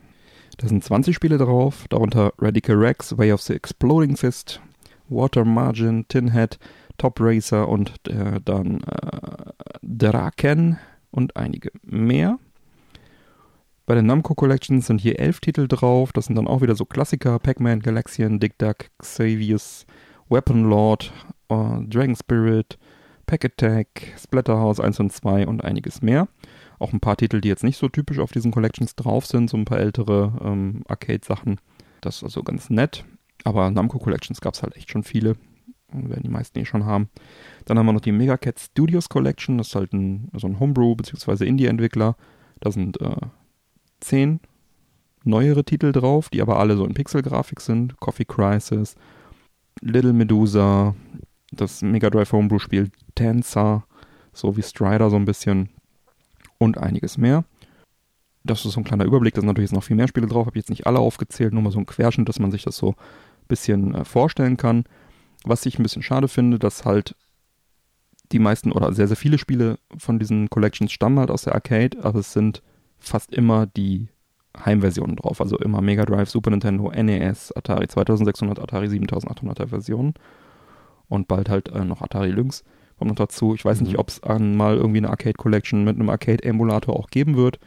Da 0.57 0.67
sind 0.67 0.83
20 0.83 1.15
Spiele 1.15 1.37
drauf, 1.37 1.85
darunter 1.89 2.33
Radical 2.37 2.75
Rex, 2.75 3.17
Way 3.17 3.31
of 3.31 3.41
the 3.41 3.53
Exploding 3.53 4.17
Fist, 4.17 4.59
Water 5.07 5.45
Margin, 5.45 6.05
Tin 6.09 6.33
Head, 6.33 6.59
Top 6.97 7.17
Racer 7.21 7.69
und 7.69 7.93
äh, 8.09 8.41
dann 8.43 8.81
äh, 8.81 9.53
Draken 9.81 10.77
und 11.11 11.37
einige 11.37 11.71
mehr. 11.83 12.39
Bei 13.89 13.95
den 13.95 14.05
Namco 14.05 14.35
Collections 14.35 14.85
sind 14.85 15.01
hier 15.01 15.17
elf 15.17 15.39
Titel 15.39 15.67
drauf. 15.67 16.13
Das 16.13 16.27
sind 16.27 16.35
dann 16.35 16.47
auch 16.47 16.61
wieder 16.61 16.75
so 16.75 16.85
Klassiker: 16.85 17.39
Pac-Man, 17.39 17.79
Galaxian, 17.79 18.39
Dick 18.39 18.55
Duck, 18.59 18.91
Xavius, 18.99 19.87
Weapon 20.29 20.69
Lord, 20.69 21.11
uh, 21.51 21.81
Dragon 21.87 22.15
Spirit, 22.15 22.77
Pack 23.25 23.45
Attack, 23.45 23.87
Splatterhouse 24.15 24.79
1 24.79 24.99
und 24.99 25.11
2 25.11 25.47
und 25.47 25.63
einiges 25.63 26.03
mehr. 26.03 26.27
Auch 26.77 26.93
ein 26.93 26.99
paar 26.99 27.17
Titel, 27.17 27.41
die 27.41 27.47
jetzt 27.47 27.63
nicht 27.63 27.77
so 27.77 27.89
typisch 27.89 28.19
auf 28.19 28.31
diesen 28.31 28.51
Collections 28.51 28.95
drauf 28.95 29.25
sind, 29.25 29.49
so 29.49 29.57
ein 29.57 29.65
paar 29.65 29.79
ältere 29.79 30.33
ähm, 30.43 30.83
Arcade-Sachen. 30.87 31.59
Das 32.01 32.17
ist 32.17 32.23
also 32.23 32.43
ganz 32.43 32.69
nett. 32.69 33.05
Aber 33.43 33.71
Namco 33.71 33.97
Collections 33.97 34.39
gab 34.39 34.53
es 34.53 34.61
halt 34.61 34.77
echt 34.77 34.91
schon 34.91 35.01
viele. 35.01 35.35
Werden 35.91 36.21
die 36.21 36.29
meisten 36.29 36.59
eh 36.59 36.65
schon 36.65 36.85
haben. 36.85 37.09
Dann 37.65 37.79
haben 37.79 37.87
wir 37.87 37.93
noch 37.93 38.01
die 38.01 38.11
Mega 38.11 38.37
Cat 38.37 38.59
Studios 38.59 39.09
Collection. 39.09 39.57
Das 39.57 39.69
ist 39.69 39.75
halt 39.75 39.93
ein, 39.93 40.29
also 40.31 40.45
ein 40.45 40.59
Homebrew- 40.59 40.95
bzw. 40.95 41.43
Indie-Entwickler. 41.47 42.15
Da 42.59 42.71
sind 42.71 43.01
äh, 43.01 43.15
zehn 43.99 44.39
neuere 45.23 45.63
Titel 45.63 45.91
drauf, 45.91 46.29
die 46.29 46.41
aber 46.41 46.59
alle 46.59 46.77
so 46.77 46.85
in 46.85 46.93
Pixel-Grafik 46.93 47.61
sind. 47.61 47.99
Coffee 47.99 48.25
Crisis, 48.25 48.95
Little 49.81 50.13
Medusa, 50.13 50.95
das 51.51 51.81
Mega 51.81 52.09
Drive 52.09 52.31
Homebrew-Spiel 52.31 52.91
Dancer, 53.15 53.85
so 54.33 54.55
wie 54.57 54.63
Strider 54.63 55.09
so 55.09 55.15
ein 55.15 55.25
bisschen 55.25 55.69
und 56.57 56.77
einiges 56.77 57.17
mehr. 57.17 57.43
Das 58.43 58.65
ist 58.65 58.73
so 58.73 58.79
ein 58.79 58.85
kleiner 58.85 59.05
Überblick, 59.05 59.33
da 59.33 59.41
sind 59.41 59.47
natürlich 59.47 59.69
jetzt 59.69 59.75
noch 59.75 59.83
viel 59.83 59.95
mehr 59.95 60.07
Spiele 60.07 60.27
drauf, 60.27 60.45
habe 60.45 60.57
jetzt 60.57 60.69
nicht 60.69 60.87
alle 60.87 60.99
aufgezählt, 60.99 61.53
nur 61.53 61.61
mal 61.61 61.71
so 61.71 61.79
ein 61.79 61.85
Querschnitt, 61.85 62.29
dass 62.29 62.39
man 62.39 62.51
sich 62.51 62.63
das 62.63 62.77
so 62.77 62.91
ein 62.91 63.47
bisschen 63.47 63.95
äh, 63.95 64.05
vorstellen 64.05 64.57
kann. 64.57 64.85
Was 65.43 65.65
ich 65.65 65.77
ein 65.77 65.83
bisschen 65.83 66.03
schade 66.03 66.27
finde, 66.27 66.59
dass 66.59 66.85
halt 66.85 67.15
die 68.31 68.39
meisten 68.39 68.71
oder 68.71 68.93
sehr, 68.93 69.07
sehr 69.07 69.17
viele 69.17 69.37
Spiele 69.37 69.79
von 69.97 70.19
diesen 70.19 70.49
Collections 70.49 70.91
stammen 70.91 71.19
halt 71.19 71.31
aus 71.31 71.43
der 71.43 71.55
Arcade, 71.55 72.03
aber 72.03 72.19
es 72.19 72.33
sind 72.33 72.61
fast 72.99 73.33
immer 73.33 73.65
die 73.65 74.09
Heimversionen 74.57 75.15
drauf. 75.15 75.41
Also 75.41 75.57
immer 75.57 75.81
Mega 75.81 76.05
Drive, 76.05 76.29
Super 76.29 76.51
Nintendo, 76.51 76.91
NES, 76.91 77.51
Atari 77.55 77.87
2600, 77.87 78.59
Atari 78.59 78.87
7800er 78.87 79.67
Versionen. 79.67 80.13
Und 81.07 81.27
bald 81.27 81.49
halt 81.49 81.69
äh, 81.69 81.85
noch 81.85 82.01
Atari 82.01 82.31
Lynx 82.31 82.63
kommt 82.99 83.09
noch 83.09 83.15
dazu. 83.15 83.55
Ich 83.55 83.65
weiß 83.65 83.79
mhm. 83.79 83.87
nicht, 83.87 83.97
ob 83.97 84.09
es 84.09 84.21
mal 84.21 84.75
irgendwie 84.75 84.99
eine 84.99 85.09
Arcade 85.09 85.33
Collection 85.33 85.83
mit 85.83 85.95
einem 85.95 86.09
Arcade-Emulator 86.09 86.95
auch 86.95 87.07
geben 87.07 87.35
wird. 87.35 87.59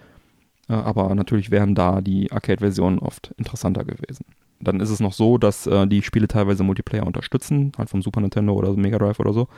Äh, 0.68 0.74
aber 0.74 1.12
natürlich 1.14 1.50
wären 1.50 1.74
da 1.74 2.00
die 2.00 2.30
Arcade-Versionen 2.30 3.00
oft 3.00 3.34
interessanter 3.36 3.84
gewesen. 3.84 4.26
Dann 4.60 4.78
ist 4.78 4.90
es 4.90 5.00
noch 5.00 5.12
so, 5.12 5.38
dass 5.38 5.66
äh, 5.66 5.88
die 5.88 6.02
Spiele 6.02 6.28
teilweise 6.28 6.62
Multiplayer 6.62 7.06
unterstützen, 7.06 7.72
halt 7.76 7.90
vom 7.90 8.02
Super 8.02 8.20
Nintendo 8.20 8.52
oder 8.52 8.72
Mega 8.74 8.98
Drive 8.98 9.18
oder 9.18 9.32
so. 9.32 9.48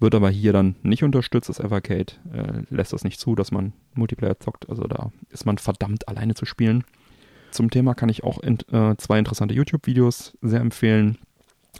Wird 0.00 0.14
aber 0.14 0.30
hier 0.30 0.52
dann 0.52 0.76
nicht 0.82 1.02
unterstützt. 1.02 1.48
Das 1.48 1.60
Evercade 1.60 2.12
äh, 2.32 2.62
lässt 2.70 2.92
das 2.92 3.04
nicht 3.04 3.18
zu, 3.18 3.34
dass 3.34 3.50
man 3.50 3.72
Multiplayer 3.94 4.38
zockt. 4.38 4.68
Also 4.68 4.84
da 4.84 5.10
ist 5.30 5.44
man 5.44 5.58
verdammt 5.58 6.08
alleine 6.08 6.34
zu 6.34 6.44
spielen. 6.44 6.84
Zum 7.50 7.70
Thema 7.70 7.94
kann 7.94 8.08
ich 8.08 8.22
auch 8.24 8.38
in, 8.40 8.58
äh, 8.72 8.96
zwei 8.96 9.18
interessante 9.18 9.54
YouTube-Videos 9.54 10.36
sehr 10.42 10.60
empfehlen. 10.60 11.18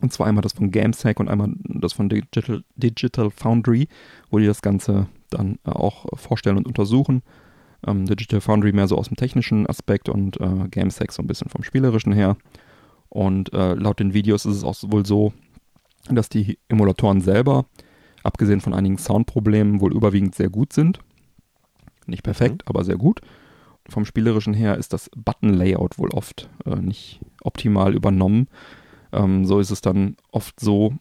Und 0.00 0.12
zwar 0.12 0.26
einmal 0.26 0.42
das 0.42 0.52
von 0.52 0.70
GameSack 0.70 1.20
und 1.20 1.28
einmal 1.28 1.50
das 1.64 1.92
von 1.92 2.08
Digital, 2.08 2.62
Digital 2.76 3.30
Foundry, 3.30 3.88
wo 4.30 4.38
die 4.38 4.46
das 4.46 4.62
Ganze 4.62 5.08
dann 5.30 5.58
äh, 5.64 5.70
auch 5.70 6.06
vorstellen 6.18 6.56
und 6.56 6.66
untersuchen. 6.66 7.22
Ähm, 7.86 8.06
Digital 8.06 8.40
Foundry 8.40 8.72
mehr 8.72 8.88
so 8.88 8.96
aus 8.96 9.08
dem 9.08 9.16
technischen 9.16 9.68
Aspekt 9.68 10.08
und 10.08 10.40
äh, 10.40 10.68
GameSack 10.70 11.12
so 11.12 11.22
ein 11.22 11.26
bisschen 11.26 11.48
vom 11.48 11.62
spielerischen 11.62 12.12
her. 12.12 12.36
Und 13.08 13.52
äh, 13.52 13.74
laut 13.74 14.00
den 14.00 14.14
Videos 14.14 14.44
ist 14.44 14.56
es 14.56 14.64
auch 14.64 14.76
wohl 14.90 15.06
so, 15.06 15.32
dass 16.10 16.28
die 16.28 16.58
Emulatoren 16.68 17.20
selber, 17.20 17.66
abgesehen 18.28 18.60
von 18.60 18.74
einigen 18.74 18.98
Soundproblemen, 18.98 19.80
wohl 19.80 19.94
überwiegend 19.94 20.34
sehr 20.34 20.50
gut 20.50 20.72
sind. 20.72 21.00
Nicht 22.06 22.22
perfekt, 22.22 22.62
mhm. 22.62 22.68
aber 22.68 22.84
sehr 22.84 22.96
gut. 22.96 23.20
Vom 23.88 24.04
spielerischen 24.04 24.54
her 24.54 24.76
ist 24.76 24.92
das 24.92 25.10
Button-Layout 25.16 25.98
wohl 25.98 26.10
oft 26.10 26.48
äh, 26.66 26.76
nicht 26.76 27.20
optimal 27.42 27.94
übernommen. 27.94 28.48
Ähm, 29.12 29.46
so 29.46 29.58
ist 29.60 29.70
es 29.70 29.80
dann 29.80 30.16
oft 30.30 30.60
so, 30.60 30.94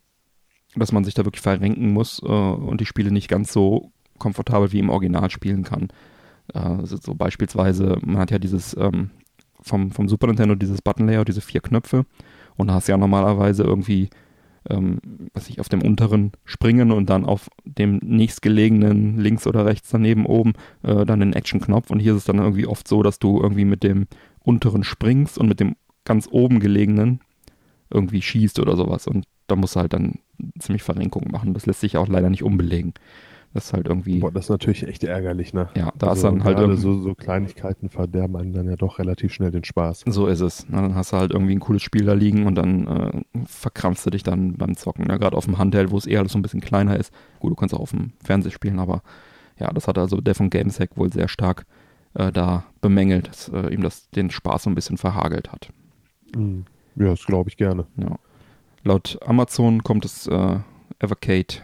dass 0.75 0.93
man 0.93 1.03
sich 1.03 1.13
da 1.13 1.25
wirklich 1.25 1.41
verrenken 1.41 1.91
muss 1.91 2.21
äh, 2.23 2.25
und 2.25 2.79
die 2.79 2.85
Spiele 2.85 3.11
nicht 3.11 3.27
ganz 3.27 3.51
so 3.51 3.91
komfortabel 4.17 4.71
wie 4.71 4.79
im 4.79 4.89
Original 4.89 5.29
spielen 5.29 5.63
kann. 5.63 5.89
Äh, 6.53 6.85
so 6.85 7.13
beispielsweise, 7.13 7.97
man 8.05 8.19
hat 8.19 8.31
ja 8.31 8.39
dieses 8.39 8.75
ähm, 8.77 9.11
vom, 9.61 9.91
vom 9.91 10.07
Super 10.07 10.27
Nintendo 10.27 10.55
dieses 10.55 10.81
Button-Layout, 10.81 11.27
diese 11.27 11.41
vier 11.41 11.59
Knöpfe 11.59 12.05
und 12.55 12.67
da 12.67 12.75
hast 12.75 12.87
du 12.87 12.93
ja 12.93 12.97
normalerweise 12.97 13.63
irgendwie 13.63 14.09
ähm, 14.69 14.99
was 15.33 15.49
ich 15.49 15.59
auf 15.59 15.69
dem 15.69 15.81
unteren 15.81 16.31
springen 16.45 16.91
und 16.91 17.09
dann 17.09 17.25
auf 17.25 17.49
dem 17.65 17.97
nächstgelegenen 18.03 19.19
links 19.19 19.47
oder 19.47 19.65
rechts 19.65 19.89
daneben 19.89 20.25
oben 20.25 20.53
äh, 20.83 21.05
dann 21.05 21.19
den 21.19 21.33
Action-Knopf 21.33 21.89
und 21.89 21.99
hier 21.99 22.13
ist 22.13 22.19
es 22.19 22.25
dann 22.25 22.39
irgendwie 22.39 22.67
oft 22.67 22.87
so, 22.87 23.03
dass 23.03 23.19
du 23.19 23.41
irgendwie 23.41 23.65
mit 23.65 23.83
dem 23.83 24.07
unteren 24.39 24.83
springst 24.83 25.37
und 25.37 25.47
mit 25.47 25.59
dem 25.59 25.75
ganz 26.05 26.27
oben 26.31 26.59
gelegenen 26.59 27.19
irgendwie 27.89 28.21
schießt 28.21 28.59
oder 28.59 28.75
sowas. 28.75 29.07
Und 29.07 29.25
da 29.47 29.55
musst 29.55 29.75
du 29.75 29.79
halt 29.79 29.93
dann 29.93 30.19
ziemlich 30.59 30.83
Verrenkung 30.83 31.29
machen. 31.31 31.53
Das 31.53 31.65
lässt 31.65 31.81
sich 31.81 31.97
auch 31.97 32.07
leider 32.07 32.29
nicht 32.29 32.43
umbelegen. 32.43 32.93
Das 33.57 33.65
ist 33.65 33.73
halt 33.73 33.87
irgendwie. 33.87 34.19
Boah, 34.19 34.31
das 34.31 34.45
ist 34.45 34.49
natürlich 34.51 34.87
echt 34.87 35.03
ärgerlich, 35.03 35.51
ne? 35.51 35.67
Ja, 35.75 35.91
da 35.97 36.09
also 36.09 36.27
ist 36.27 36.31
dann 36.31 36.43
halt 36.43 36.59
irgendwie. 36.59 36.79
So, 36.79 36.99
so 36.99 37.15
Kleinigkeiten 37.15 37.89
verderben 37.89 38.35
einem 38.35 38.53
dann 38.53 38.69
ja 38.69 38.75
doch 38.75 38.99
relativ 38.99 39.33
schnell 39.33 39.49
den 39.49 39.63
Spaß. 39.63 40.03
So 40.05 40.27
ist 40.27 40.41
es. 40.41 40.67
Na, 40.69 40.79
dann 40.83 40.93
hast 40.93 41.11
du 41.11 41.17
halt 41.17 41.31
irgendwie 41.31 41.53
ein 41.53 41.59
cooles 41.59 41.81
Spiel 41.81 42.05
da 42.05 42.13
liegen 42.13 42.45
und 42.45 42.53
dann 42.53 42.87
äh, 42.87 43.45
verkrampfst 43.47 44.05
du 44.05 44.11
dich 44.11 44.21
dann 44.21 44.57
beim 44.57 44.77
Zocken. 44.77 45.07
Ne? 45.07 45.17
Gerade 45.17 45.35
auf 45.35 45.45
dem 45.45 45.57
Handheld, 45.57 45.89
wo 45.89 45.97
es 45.97 46.05
eher 46.05 46.19
alles 46.19 46.33
so 46.33 46.37
ein 46.37 46.43
bisschen 46.43 46.61
kleiner 46.61 46.97
ist. 46.97 47.11
Gut, 47.39 47.49
du 47.49 47.55
kannst 47.55 47.73
auch 47.73 47.79
auf 47.79 47.89
dem 47.89 48.11
Fernseher 48.23 48.51
spielen, 48.51 48.77
aber 48.77 49.01
ja, 49.57 49.73
das 49.73 49.87
hat 49.87 49.97
also 49.97 50.21
der 50.21 50.35
von 50.35 50.51
Gamesack 50.51 50.95
wohl 50.95 51.11
sehr 51.11 51.27
stark 51.27 51.65
äh, 52.13 52.31
da 52.31 52.63
bemängelt, 52.79 53.27
dass 53.27 53.49
äh, 53.49 53.73
ihm 53.73 53.81
das 53.81 54.11
den 54.11 54.29
Spaß 54.29 54.63
so 54.63 54.69
ein 54.69 54.75
bisschen 54.75 54.97
verhagelt 54.97 55.51
hat. 55.51 55.69
Mhm. 56.35 56.65
Ja, 56.95 57.09
das 57.09 57.25
glaube 57.25 57.49
ich 57.49 57.57
gerne. 57.57 57.87
Ja. 57.95 58.19
Laut 58.83 59.17
Amazon 59.25 59.81
kommt 59.81 60.05
das 60.05 60.27
äh, 60.27 60.59
Evercade 60.99 61.55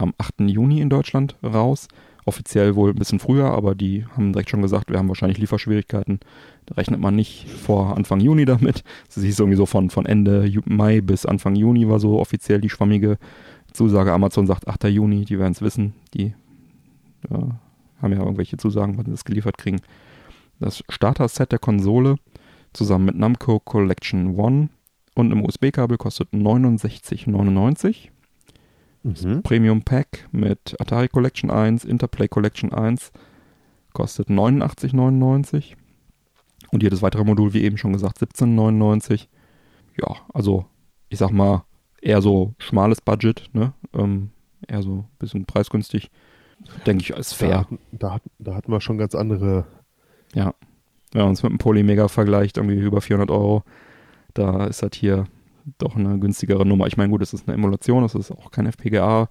am 0.00 0.14
8. 0.18 0.40
Juni 0.40 0.80
in 0.80 0.90
Deutschland 0.90 1.36
raus. 1.42 1.88
Offiziell 2.26 2.76
wohl 2.76 2.90
ein 2.90 2.96
bisschen 2.96 3.18
früher, 3.18 3.46
aber 3.46 3.74
die 3.74 4.04
haben 4.14 4.32
direkt 4.32 4.50
schon 4.50 4.62
gesagt, 4.62 4.90
wir 4.90 4.98
haben 4.98 5.08
wahrscheinlich 5.08 5.38
Lieferschwierigkeiten. 5.38 6.20
Da 6.66 6.74
rechnet 6.74 7.00
man 7.00 7.16
nicht 7.16 7.48
vor 7.48 7.96
Anfang 7.96 8.20
Juni 8.20 8.44
damit. 8.44 8.84
Das 9.06 9.16
ist 9.16 9.40
irgendwie 9.40 9.56
so 9.56 9.66
von, 9.66 9.90
von 9.90 10.06
Ende 10.06 10.50
Mai 10.66 11.00
bis 11.00 11.26
Anfang 11.26 11.56
Juni 11.56 11.88
war 11.88 11.98
so 11.98 12.20
offiziell 12.20 12.60
die 12.60 12.70
schwammige 12.70 13.18
Zusage. 13.72 14.12
Amazon 14.12 14.46
sagt 14.46 14.68
8. 14.68 14.84
Juni, 14.84 15.24
die 15.24 15.38
werden 15.38 15.52
es 15.52 15.62
wissen. 15.62 15.94
Die 16.14 16.34
ja, 17.30 17.58
haben 18.02 18.12
ja 18.12 18.18
irgendwelche 18.18 18.56
Zusagen, 18.56 18.98
wann 18.98 19.06
sie 19.06 19.12
das 19.12 19.24
geliefert 19.24 19.58
kriegen. 19.58 19.80
Das 20.58 20.84
Starter-Set 20.88 21.52
der 21.52 21.58
Konsole 21.58 22.16
zusammen 22.72 23.06
mit 23.06 23.16
Namco 23.16 23.60
Collection 23.60 24.38
One 24.38 24.68
und 25.14 25.32
einem 25.32 25.44
USB-Kabel 25.44 25.96
kostet 25.96 26.32
69,99. 26.32 28.10
Mhm. 29.02 29.42
Premium 29.42 29.82
Pack 29.82 30.28
mit 30.32 30.76
Atari 30.80 31.08
Collection 31.08 31.50
1, 31.50 31.84
Interplay 31.84 32.28
Collection 32.28 32.72
1 32.72 33.12
kostet 33.92 34.28
89,99. 34.28 35.76
Und 36.70 36.82
jedes 36.82 37.02
weitere 37.02 37.24
Modul, 37.24 37.52
wie 37.52 37.62
eben 37.62 37.76
schon 37.76 37.92
gesagt, 37.92 38.18
17,99. 38.18 39.26
Ja, 40.00 40.16
also 40.32 40.66
ich 41.08 41.18
sag 41.18 41.30
mal, 41.32 41.64
eher 42.00 42.22
so 42.22 42.54
schmales 42.58 43.00
Budget, 43.00 43.48
ne? 43.52 43.72
Ähm, 43.92 44.30
eher 44.68 44.82
so 44.82 44.90
ein 44.90 45.08
bisschen 45.18 45.46
preisgünstig. 45.46 46.10
Denke 46.86 47.02
ich, 47.02 47.10
ist 47.10 47.32
fair. 47.32 47.66
Da, 47.90 48.18
da, 48.18 48.20
da 48.38 48.54
hatten 48.54 48.70
wir 48.70 48.80
schon 48.80 48.98
ganz 48.98 49.14
andere 49.14 49.66
ja. 50.34 50.54
Wenn 51.12 51.22
man 51.22 51.32
es 51.32 51.42
mit 51.42 51.50
einem 51.50 51.58
Polymega 51.58 52.08
vergleicht, 52.08 52.56
irgendwie 52.56 52.78
über 52.78 53.00
400 53.00 53.30
Euro, 53.30 53.64
da 54.34 54.66
ist 54.66 54.82
das 54.82 54.90
hier 54.94 55.24
doch 55.78 55.96
eine 55.96 56.18
günstigere 56.18 56.66
Nummer. 56.66 56.86
Ich 56.86 56.96
meine, 56.96 57.10
gut, 57.10 57.22
es 57.22 57.32
ist 57.32 57.48
eine 57.48 57.56
Emulation, 57.56 58.04
es 58.04 58.14
ist 58.14 58.30
auch 58.30 58.50
kein 58.50 58.66
FPGA, 58.66 59.28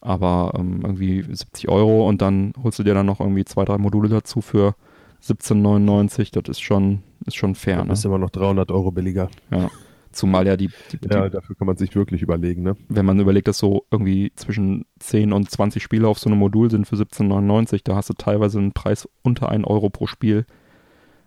aber 0.00 0.52
ähm, 0.56 0.80
irgendwie 0.82 1.22
70 1.22 1.68
Euro 1.68 2.08
und 2.08 2.22
dann 2.22 2.52
holst 2.62 2.78
du 2.78 2.82
dir 2.82 2.94
dann 2.94 3.06
noch 3.06 3.20
irgendwie 3.20 3.44
zwei, 3.44 3.64
drei 3.64 3.78
Module 3.78 4.08
dazu 4.08 4.40
für 4.40 4.74
17,99. 5.22 6.32
Das 6.32 6.48
ist 6.48 6.60
schon, 6.60 7.02
ist 7.26 7.36
schon 7.36 7.54
fair. 7.54 7.78
Das 7.78 7.86
ne? 7.86 7.92
ist 7.94 8.04
immer 8.04 8.18
noch 8.18 8.30
300 8.30 8.70
Euro 8.70 8.90
billiger. 8.90 9.28
Ja. 9.50 9.70
Zumal 10.12 10.46
ja 10.46 10.56
die, 10.56 10.70
die, 10.90 10.98
die, 10.98 11.08
Ja, 11.08 11.28
dafür 11.28 11.54
kann 11.54 11.66
man 11.66 11.76
sich 11.76 11.94
wirklich 11.94 12.22
überlegen, 12.22 12.62
ne? 12.62 12.76
Wenn 12.88 13.04
man 13.04 13.20
überlegt, 13.20 13.46
dass 13.46 13.58
so 13.58 13.84
irgendwie 13.90 14.32
zwischen 14.36 14.86
10 15.00 15.32
und 15.32 15.50
20 15.50 15.82
Spiele 15.82 16.08
auf 16.08 16.18
so 16.18 16.30
einem 16.30 16.38
Modul 16.38 16.70
sind 16.70 16.86
für 16.86 16.96
17,99, 16.96 17.82
da 17.84 17.94
hast 17.94 18.08
du 18.08 18.14
teilweise 18.14 18.58
einen 18.58 18.72
Preis 18.72 19.08
unter 19.22 19.50
1 19.50 19.66
Euro 19.66 19.90
pro 19.90 20.06
Spiel. 20.06 20.46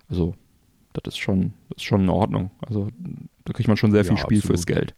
Also, 0.09 0.33
das 0.93 1.13
ist 1.13 1.19
schon, 1.19 1.53
das 1.69 1.77
ist 1.77 1.83
schon 1.83 2.01
in 2.01 2.09
Ordnung. 2.09 2.51
Also, 2.65 2.89
da 3.45 3.53
kriegt 3.53 3.67
man 3.67 3.77
schon 3.77 3.91
sehr 3.91 4.03
viel 4.03 4.17
ja, 4.17 4.21
Spiel 4.21 4.39
absolut. 4.39 4.57
fürs 4.57 4.65
Geld. 4.65 4.95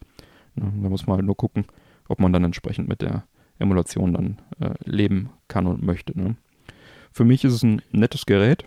Ja, 0.56 0.64
da 0.64 0.90
muss 0.90 1.08
man 1.08 1.18
halt 1.18 1.26
nur 1.26 1.38
gucken, 1.38 1.66
ob 2.08 2.20
man 2.20 2.34
dann 2.34 2.44
entsprechend 2.44 2.88
mit 2.88 3.02
der 3.02 3.24
Emulation 3.60 4.14
dann 4.14 4.42
äh, 4.60 4.74
leben 4.84 5.30
kann 5.48 5.68
und 5.68 5.84
möchte. 5.84 6.18
Ne? 6.20 6.36
Für 7.12 7.26
mich 7.26 7.44
ist 7.44 7.54
es 7.54 7.64
ein 7.64 7.82
nettes 7.92 8.26
Gerät, 8.26 8.66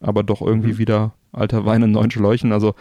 aber 0.00 0.22
doch 0.22 0.42
irgendwie 0.42 0.74
mhm. 0.74 0.78
wieder 0.78 1.14
alter 1.32 1.64
Wein 1.64 1.82
in 1.82 1.92
neuen 1.92 2.10
Schläuchen. 2.10 2.52
Also 2.52 2.74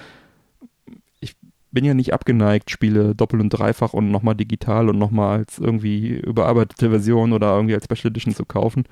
ich 1.19 1.35
bin 1.71 1.85
ja 1.85 1.93
nicht 1.93 2.13
abgeneigt, 2.13 2.69
Spiele 2.69 3.15
doppelt 3.15 3.41
und 3.41 3.49
dreifach 3.49 3.93
und 3.93 4.11
nochmal 4.11 4.35
digital 4.35 4.89
und 4.89 4.97
nochmal 4.97 5.39
als 5.39 5.59
irgendwie 5.59 6.09
überarbeitete 6.09 6.89
Version 6.89 7.33
oder 7.33 7.55
irgendwie 7.55 7.75
als 7.75 7.85
Special 7.85 8.11
Edition 8.11 8.35
zu 8.35 8.45
kaufen. 8.45 8.85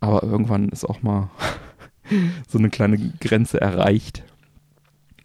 Aber 0.00 0.22
irgendwann 0.22 0.68
ist 0.68 0.84
auch 0.84 1.02
mal 1.02 1.30
so 2.48 2.58
eine 2.58 2.70
kleine 2.70 2.98
Grenze 3.20 3.60
erreicht. 3.60 4.24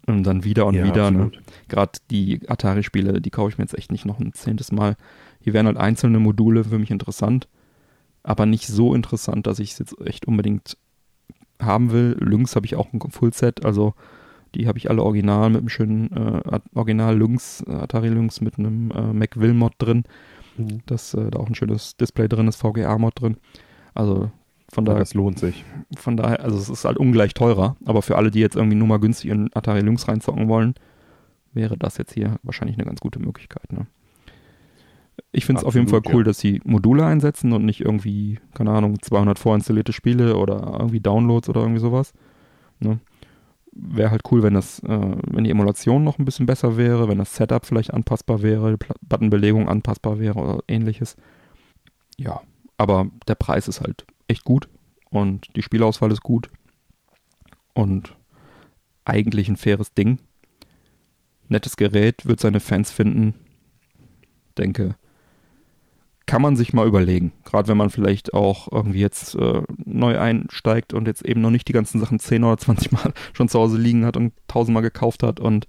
Und 0.06 0.24
dann 0.24 0.44
wieder 0.44 0.66
und 0.66 0.74
ja, 0.74 0.84
wieder. 0.84 1.10
Ne? 1.10 1.30
Gerade 1.68 1.92
die 2.10 2.40
Atari-Spiele, 2.48 3.20
die 3.20 3.30
kaufe 3.30 3.50
ich 3.50 3.58
mir 3.58 3.64
jetzt 3.64 3.76
echt 3.76 3.90
nicht 3.90 4.04
noch 4.04 4.20
ein 4.20 4.32
zehntes 4.34 4.70
Mal 4.70 4.96
Hier 5.40 5.54
wären 5.54 5.66
halt 5.66 5.78
einzelne 5.78 6.18
Module 6.18 6.64
für 6.64 6.78
mich 6.78 6.90
interessant, 6.90 7.48
aber 8.22 8.46
nicht 8.46 8.66
so 8.66 8.94
interessant, 8.94 9.46
dass 9.46 9.58
ich 9.58 9.72
es 9.72 9.78
jetzt 9.78 10.00
echt 10.04 10.26
unbedingt 10.26 10.76
haben 11.60 11.92
will. 11.92 12.16
Lynx 12.20 12.56
habe 12.56 12.66
ich 12.66 12.76
auch 12.76 12.92
ein 12.92 13.00
Fullset, 13.10 13.64
also 13.64 13.94
die 14.54 14.68
habe 14.68 14.78
ich 14.78 14.88
alle 14.90 15.02
original 15.02 15.50
mit 15.50 15.58
einem 15.58 15.68
schönen 15.68 16.12
äh, 16.12 16.60
Original 16.74 17.16
Lynx, 17.16 17.64
Atari 17.66 18.08
Lynx 18.08 18.40
mit 18.40 18.58
einem 18.58 18.90
äh, 18.90 19.12
Macville 19.12 19.54
Mod 19.54 19.74
drin. 19.78 20.04
Mhm. 20.56 20.80
Dass 20.86 21.14
äh, 21.14 21.30
da 21.30 21.38
auch 21.38 21.48
ein 21.48 21.54
schönes 21.54 21.96
Display 21.96 22.28
drin 22.28 22.46
ist, 22.46 22.56
VGA 22.56 22.96
Mod 22.98 23.20
drin. 23.20 23.36
Also 23.94 24.30
von 24.74 24.84
daher. 24.84 24.98
Ja, 24.98 25.02
das 25.02 25.14
lohnt 25.14 25.38
sich. 25.38 25.64
Von 25.96 26.16
daher, 26.16 26.40
also 26.40 26.58
es 26.58 26.68
ist 26.68 26.84
halt 26.84 26.98
ungleich 26.98 27.32
teurer, 27.32 27.76
aber 27.84 28.02
für 28.02 28.16
alle, 28.16 28.30
die 28.30 28.40
jetzt 28.40 28.56
irgendwie 28.56 28.76
nur 28.76 28.88
mal 28.88 28.98
günstig 28.98 29.30
in 29.30 29.50
Atari 29.54 29.80
Lynx 29.80 30.08
reinzocken 30.08 30.48
wollen, 30.48 30.74
wäre 31.52 31.78
das 31.78 31.96
jetzt 31.96 32.12
hier 32.12 32.36
wahrscheinlich 32.42 32.76
eine 32.76 32.84
ganz 32.84 33.00
gute 33.00 33.20
Möglichkeit. 33.20 33.72
Ne? 33.72 33.86
Ich 35.30 35.46
finde 35.46 35.60
es 35.60 35.64
auf 35.64 35.74
jeden 35.74 35.88
Fall 35.88 36.02
cool, 36.12 36.22
ja. 36.22 36.24
dass 36.24 36.38
sie 36.38 36.60
Module 36.64 37.06
einsetzen 37.06 37.52
und 37.52 37.64
nicht 37.64 37.80
irgendwie, 37.80 38.40
keine 38.54 38.72
Ahnung, 38.72 39.00
200 39.00 39.38
vorinstallierte 39.38 39.92
Spiele 39.92 40.36
oder 40.36 40.76
irgendwie 40.78 41.00
Downloads 41.00 41.48
oder 41.48 41.60
irgendwie 41.60 41.80
sowas. 41.80 42.12
Ne? 42.80 42.98
Wäre 43.70 44.10
halt 44.10 44.22
cool, 44.30 44.42
wenn 44.42 44.54
das, 44.54 44.80
äh, 44.80 45.16
wenn 45.30 45.44
die 45.44 45.50
Emulation 45.50 46.02
noch 46.02 46.18
ein 46.18 46.24
bisschen 46.24 46.46
besser 46.46 46.76
wäre, 46.76 47.08
wenn 47.08 47.18
das 47.18 47.34
Setup 47.34 47.64
vielleicht 47.64 47.94
anpassbar 47.94 48.42
wäre, 48.42 48.76
die 48.76 48.86
Buttonbelegung 49.02 49.68
anpassbar 49.68 50.18
wäre 50.18 50.38
oder 50.38 50.58
ähnliches. 50.66 51.16
Ja, 52.16 52.40
aber 52.76 53.06
der 53.28 53.36
Preis 53.36 53.68
ist 53.68 53.80
halt 53.80 54.04
echt 54.28 54.44
gut 54.44 54.68
und 55.10 55.54
die 55.56 55.62
Spielauswahl 55.62 56.12
ist 56.12 56.22
gut 56.22 56.50
und 57.74 58.16
eigentlich 59.04 59.48
ein 59.48 59.56
faires 59.56 59.92
Ding. 59.92 60.18
Nettes 61.48 61.76
Gerät, 61.76 62.24
wird 62.26 62.40
seine 62.40 62.60
Fans 62.60 62.90
finden. 62.90 63.34
Denke, 64.56 64.96
kann 66.26 66.40
man 66.40 66.56
sich 66.56 66.72
mal 66.72 66.86
überlegen. 66.86 67.32
Gerade 67.44 67.68
wenn 67.68 67.76
man 67.76 67.90
vielleicht 67.90 68.32
auch 68.32 68.72
irgendwie 68.72 69.00
jetzt 69.00 69.34
äh, 69.34 69.62
neu 69.84 70.18
einsteigt 70.18 70.94
und 70.94 71.06
jetzt 71.06 71.24
eben 71.24 71.42
noch 71.42 71.50
nicht 71.50 71.68
die 71.68 71.72
ganzen 71.72 72.00
Sachen 72.00 72.18
10 72.18 72.44
oder 72.44 72.56
20 72.56 72.92
Mal 72.92 73.12
schon 73.34 73.48
zu 73.48 73.58
Hause 73.58 73.76
liegen 73.76 74.06
hat 74.06 74.16
und 74.16 74.32
tausendmal 74.48 74.82
gekauft 74.82 75.22
hat 75.22 75.40
und 75.40 75.66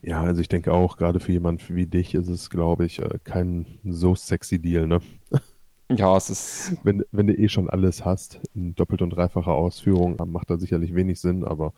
ja, 0.00 0.22
also 0.22 0.40
ich 0.40 0.48
denke 0.48 0.72
auch, 0.72 0.96
gerade 0.96 1.18
für 1.18 1.32
jemand 1.32 1.74
wie 1.74 1.86
dich 1.86 2.14
ist 2.14 2.28
es, 2.28 2.50
glaube 2.50 2.86
ich, 2.86 3.00
äh, 3.00 3.18
kein 3.24 3.66
so 3.84 4.14
sexy 4.14 4.60
Deal, 4.60 4.86
ne? 4.86 5.00
Ja, 5.90 6.16
es 6.16 6.30
ist. 6.30 6.76
Wenn, 6.82 7.04
wenn 7.12 7.28
du 7.28 7.34
eh 7.34 7.48
schon 7.48 7.70
alles 7.70 8.04
hast, 8.04 8.40
in 8.54 8.74
doppelt 8.74 9.02
und 9.02 9.10
dreifacher 9.10 9.52
Ausführung, 9.52 10.16
macht 10.26 10.50
da 10.50 10.58
sicherlich 10.58 10.94
wenig 10.94 11.20
Sinn, 11.20 11.44
aber 11.44 11.72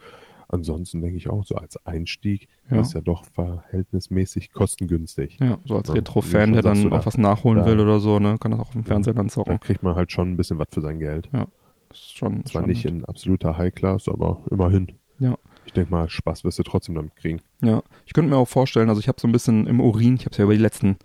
ansonsten 0.48 1.00
denke 1.00 1.16
ich 1.16 1.30
auch, 1.30 1.44
so 1.44 1.54
als 1.54 1.84
Einstieg 1.86 2.48
ja. 2.70 2.80
ist 2.80 2.94
ja 2.94 3.00
doch 3.00 3.24
verhältnismäßig 3.24 4.52
kostengünstig. 4.52 5.38
Ja, 5.40 5.58
so 5.64 5.76
als 5.76 5.94
Retro-Fan, 5.94 6.52
der 6.52 6.62
dann 6.62 6.92
auch 6.92 7.06
was 7.06 7.18
nachholen 7.18 7.64
will 7.64 7.78
oder 7.78 8.00
so, 8.00 8.18
ne, 8.18 8.36
kann 8.38 8.50
das 8.50 8.60
auch 8.60 8.66
auf 8.66 8.72
dem 8.72 8.84
Fernseher 8.84 9.14
dann 9.14 9.28
zocken. 9.28 9.54
Da 9.54 9.58
kriegt 9.58 9.82
man 9.82 9.94
halt 9.94 10.10
schon 10.10 10.32
ein 10.32 10.36
bisschen 10.36 10.58
was 10.58 10.68
für 10.72 10.80
sein 10.80 10.98
Geld. 10.98 11.28
Ja, 11.32 11.46
ist 11.90 12.16
schon. 12.16 12.44
Zwar 12.46 12.66
nicht 12.66 12.84
in 12.84 13.04
absoluter 13.04 13.56
High-Class, 13.56 14.08
aber 14.08 14.42
immerhin. 14.50 14.92
Ja. 15.18 15.36
Ich 15.66 15.72
denke 15.72 15.92
mal, 15.92 16.08
Spaß 16.08 16.42
wirst 16.44 16.58
du 16.58 16.62
trotzdem 16.64 16.96
damit 16.96 17.14
kriegen. 17.14 17.40
Ja, 17.62 17.82
ich 18.06 18.12
könnte 18.12 18.30
mir 18.30 18.36
auch 18.36 18.48
vorstellen, 18.48 18.88
also 18.88 19.00
ich 19.00 19.06
habe 19.06 19.20
so 19.20 19.28
ein 19.28 19.32
bisschen 19.32 19.68
im 19.68 19.80
Urin, 19.80 20.16
ich 20.16 20.22
habe 20.22 20.32
es 20.32 20.38
ja 20.38 20.44
über 20.44 20.54
die 20.54 20.60
letzten 20.60 20.96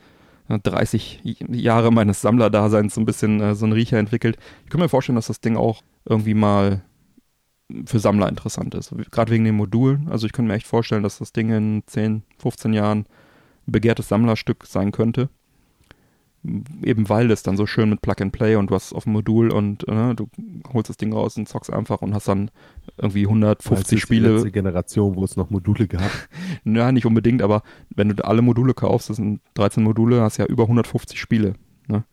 30 0.47 1.21
Jahre 1.49 1.91
meines 1.91 2.21
Sammlerdaseins 2.21 2.95
so 2.95 3.01
ein 3.01 3.05
bisschen 3.05 3.41
äh, 3.41 3.55
so 3.55 3.65
einen 3.65 3.73
Riecher 3.73 3.97
entwickelt. 3.97 4.37
Ich 4.63 4.69
kann 4.69 4.79
mir 4.79 4.89
vorstellen, 4.89 5.15
dass 5.15 5.27
das 5.27 5.41
Ding 5.41 5.57
auch 5.57 5.81
irgendwie 6.05 6.33
mal 6.33 6.81
für 7.85 7.99
Sammler 7.99 8.29
interessant 8.29 8.75
ist. 8.75 8.93
Gerade 9.11 9.31
wegen 9.31 9.43
den 9.43 9.55
Modulen. 9.55 10.07
Also 10.09 10.27
ich 10.27 10.33
könnte 10.33 10.49
mir 10.49 10.55
echt 10.55 10.67
vorstellen, 10.67 11.01
dass 11.01 11.17
das 11.17 11.33
Ding 11.33 11.49
in 11.49 11.83
10, 11.87 12.23
15 12.37 12.73
Jahren 12.73 13.05
ein 13.67 13.71
begehrtes 13.71 14.07
Sammlerstück 14.07 14.65
sein 14.67 14.91
könnte 14.91 15.29
eben 16.83 17.09
weil 17.09 17.27
das 17.27 17.43
dann 17.43 17.57
so 17.57 17.65
schön 17.65 17.89
mit 17.89 18.01
Plug 18.01 18.15
and 18.19 18.31
Play 18.31 18.55
und 18.55 18.69
du 18.69 18.75
hast 18.75 18.93
auf 18.93 19.03
dem 19.03 19.13
Modul 19.13 19.51
und 19.51 19.87
äh, 19.87 20.13
du 20.13 20.29
holst 20.73 20.89
das 20.89 20.97
Ding 20.97 21.13
raus 21.13 21.37
und 21.37 21.47
zockst 21.47 21.71
einfach 21.71 22.01
und 22.01 22.13
hast 22.13 22.27
dann 22.27 22.51
irgendwie 22.97 23.23
150 23.23 24.01
Spiele. 24.01 24.29
Die 24.29 24.33
letzte 24.35 24.51
Generation, 24.51 25.15
wo 25.15 25.23
es 25.23 25.35
noch 25.37 25.49
Module 25.49 25.87
gab. 25.87 26.09
ja, 26.63 26.91
nicht 26.91 27.05
unbedingt, 27.05 27.41
aber 27.41 27.63
wenn 27.95 28.09
du 28.09 28.25
alle 28.25 28.41
Module 28.41 28.73
kaufst, 28.73 29.09
das 29.09 29.17
sind 29.17 29.41
13 29.55 29.83
Module, 29.83 30.21
hast 30.21 30.37
du 30.37 30.43
ja 30.43 30.47
über 30.47 30.63
150 30.63 31.19
Spiele. 31.19 31.53
Ne? 31.87 32.03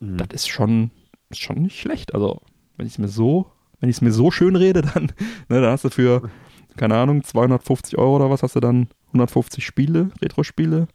Mhm. 0.00 0.16
Das 0.18 0.28
ist 0.32 0.48
schon, 0.48 0.90
ist 1.30 1.40
schon 1.40 1.62
nicht 1.62 1.78
schlecht. 1.78 2.14
Also, 2.14 2.40
wenn 2.76 2.86
ich 2.86 2.94
es 2.94 2.98
mir 2.98 3.08
so, 3.08 3.46
wenn 3.80 3.88
ich 3.88 3.96
es 3.96 4.02
mir 4.02 4.12
so 4.12 4.30
schön 4.30 4.56
rede, 4.56 4.82
dann, 4.94 5.04
ne, 5.48 5.60
dann 5.60 5.70
hast 5.70 5.84
du 5.84 5.90
für, 5.90 6.30
keine 6.76 6.96
Ahnung, 6.96 7.22
250 7.22 7.98
Euro 7.98 8.16
oder 8.16 8.30
was 8.30 8.42
hast 8.42 8.56
du 8.56 8.60
dann 8.60 8.88
150 9.08 9.64
Spiele, 9.64 10.10
Retro-Spiele 10.20 10.88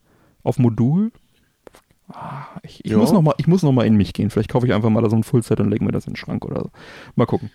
auf 0.43 0.59
Modul 0.59 1.11
Ah, 2.15 2.45
ich, 2.61 2.85
ich 2.85 2.95
muss 2.95 3.11
noch 3.11 3.21
mal, 3.21 3.33
ich 3.37 3.47
muss 3.47 3.63
noch 3.63 3.71
mal 3.71 3.85
in 3.85 3.95
mich 3.95 4.13
gehen. 4.13 4.29
Vielleicht 4.29 4.49
kaufe 4.49 4.67
ich 4.67 4.73
einfach 4.73 4.89
mal 4.89 5.01
da 5.01 5.09
so 5.09 5.15
ein 5.15 5.23
Fullset 5.23 5.59
und 5.59 5.69
lege 5.69 5.83
mir 5.83 5.91
das 5.91 6.05
in 6.05 6.13
den 6.13 6.17
Schrank 6.17 6.45
oder 6.45 6.61
so. 6.61 6.69
Mal 7.15 7.25
gucken. 7.25 7.49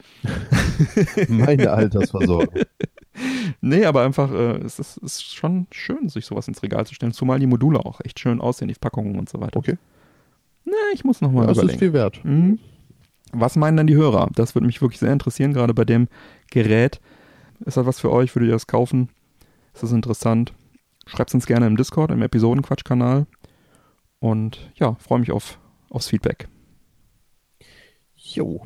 Meine 1.28 1.70
Altersversorgung. 1.70 2.48
nee, 3.60 3.84
aber 3.84 4.02
einfach, 4.02 4.32
äh, 4.32 4.56
es 4.58 4.78
ist, 4.78 4.96
ist, 4.98 5.34
schon 5.34 5.68
schön, 5.70 6.08
sich 6.08 6.26
sowas 6.26 6.48
ins 6.48 6.62
Regal 6.62 6.86
zu 6.86 6.94
stellen. 6.94 7.12
Zumal 7.12 7.38
die 7.38 7.46
Module 7.46 7.78
auch 7.78 8.00
echt 8.04 8.18
schön 8.18 8.40
aussehen, 8.40 8.68
die 8.68 8.74
Packungen 8.74 9.18
und 9.18 9.28
so 9.28 9.40
weiter. 9.40 9.58
Okay. 9.58 9.76
Nee, 10.64 10.72
ich 10.92 11.04
muss 11.04 11.20
noch 11.20 11.30
mal 11.30 11.46
ja, 11.46 11.52
überlegen. 11.52 11.66
Das 11.66 11.74
ist 11.74 11.78
viel 11.78 11.92
wert. 11.92 12.24
Mhm. 12.24 12.58
Was 13.32 13.56
meinen 13.56 13.76
dann 13.76 13.86
die 13.86 13.96
Hörer? 13.96 14.28
Das 14.34 14.54
würde 14.54 14.66
mich 14.66 14.82
wirklich 14.82 14.98
sehr 14.98 15.12
interessieren, 15.12 15.52
gerade 15.52 15.74
bei 15.74 15.84
dem 15.84 16.08
Gerät. 16.50 17.00
Ist 17.64 17.76
das 17.76 17.86
was 17.86 18.00
für 18.00 18.10
euch? 18.10 18.34
Würdet 18.34 18.48
ihr 18.48 18.54
das 18.54 18.66
kaufen? 18.66 19.08
Ist 19.74 19.82
das 19.82 19.92
interessant? 19.92 20.52
Schreibt 21.06 21.30
es 21.30 21.34
uns 21.34 21.46
gerne 21.46 21.66
im 21.66 21.76
Discord, 21.76 22.10
im 22.10 22.22
Episodenquatsch-Kanal. 22.22 23.26
Und 24.20 24.70
ja, 24.76 24.94
freue 24.94 25.20
mich 25.20 25.30
auf, 25.30 25.58
aufs 25.90 26.08
Feedback. 26.08 26.48
Jo. 28.16 28.62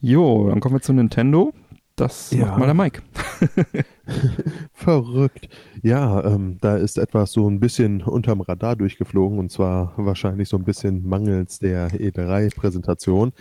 Jo, 0.00 0.48
dann 0.48 0.60
kommen 0.60 0.74
wir 0.74 0.82
zu 0.82 0.92
Nintendo. 0.92 1.52
Das 1.96 2.32
ja. 2.32 2.46
macht 2.46 2.58
mal 2.58 2.66
der 2.66 2.74
Mike. 2.74 3.02
Verrückt. 4.72 5.48
Ja, 5.82 6.24
ähm, 6.24 6.58
da 6.60 6.76
ist 6.76 6.98
etwas 6.98 7.32
so 7.32 7.48
ein 7.48 7.60
bisschen 7.60 8.02
unterm 8.02 8.40
Radar 8.40 8.74
durchgeflogen 8.74 9.38
und 9.38 9.52
zwar 9.52 9.92
wahrscheinlich 9.96 10.48
so 10.48 10.56
ein 10.56 10.64
bisschen 10.64 11.06
mangels 11.06 11.60
der 11.60 11.90
E3-Präsentation. 11.90 13.32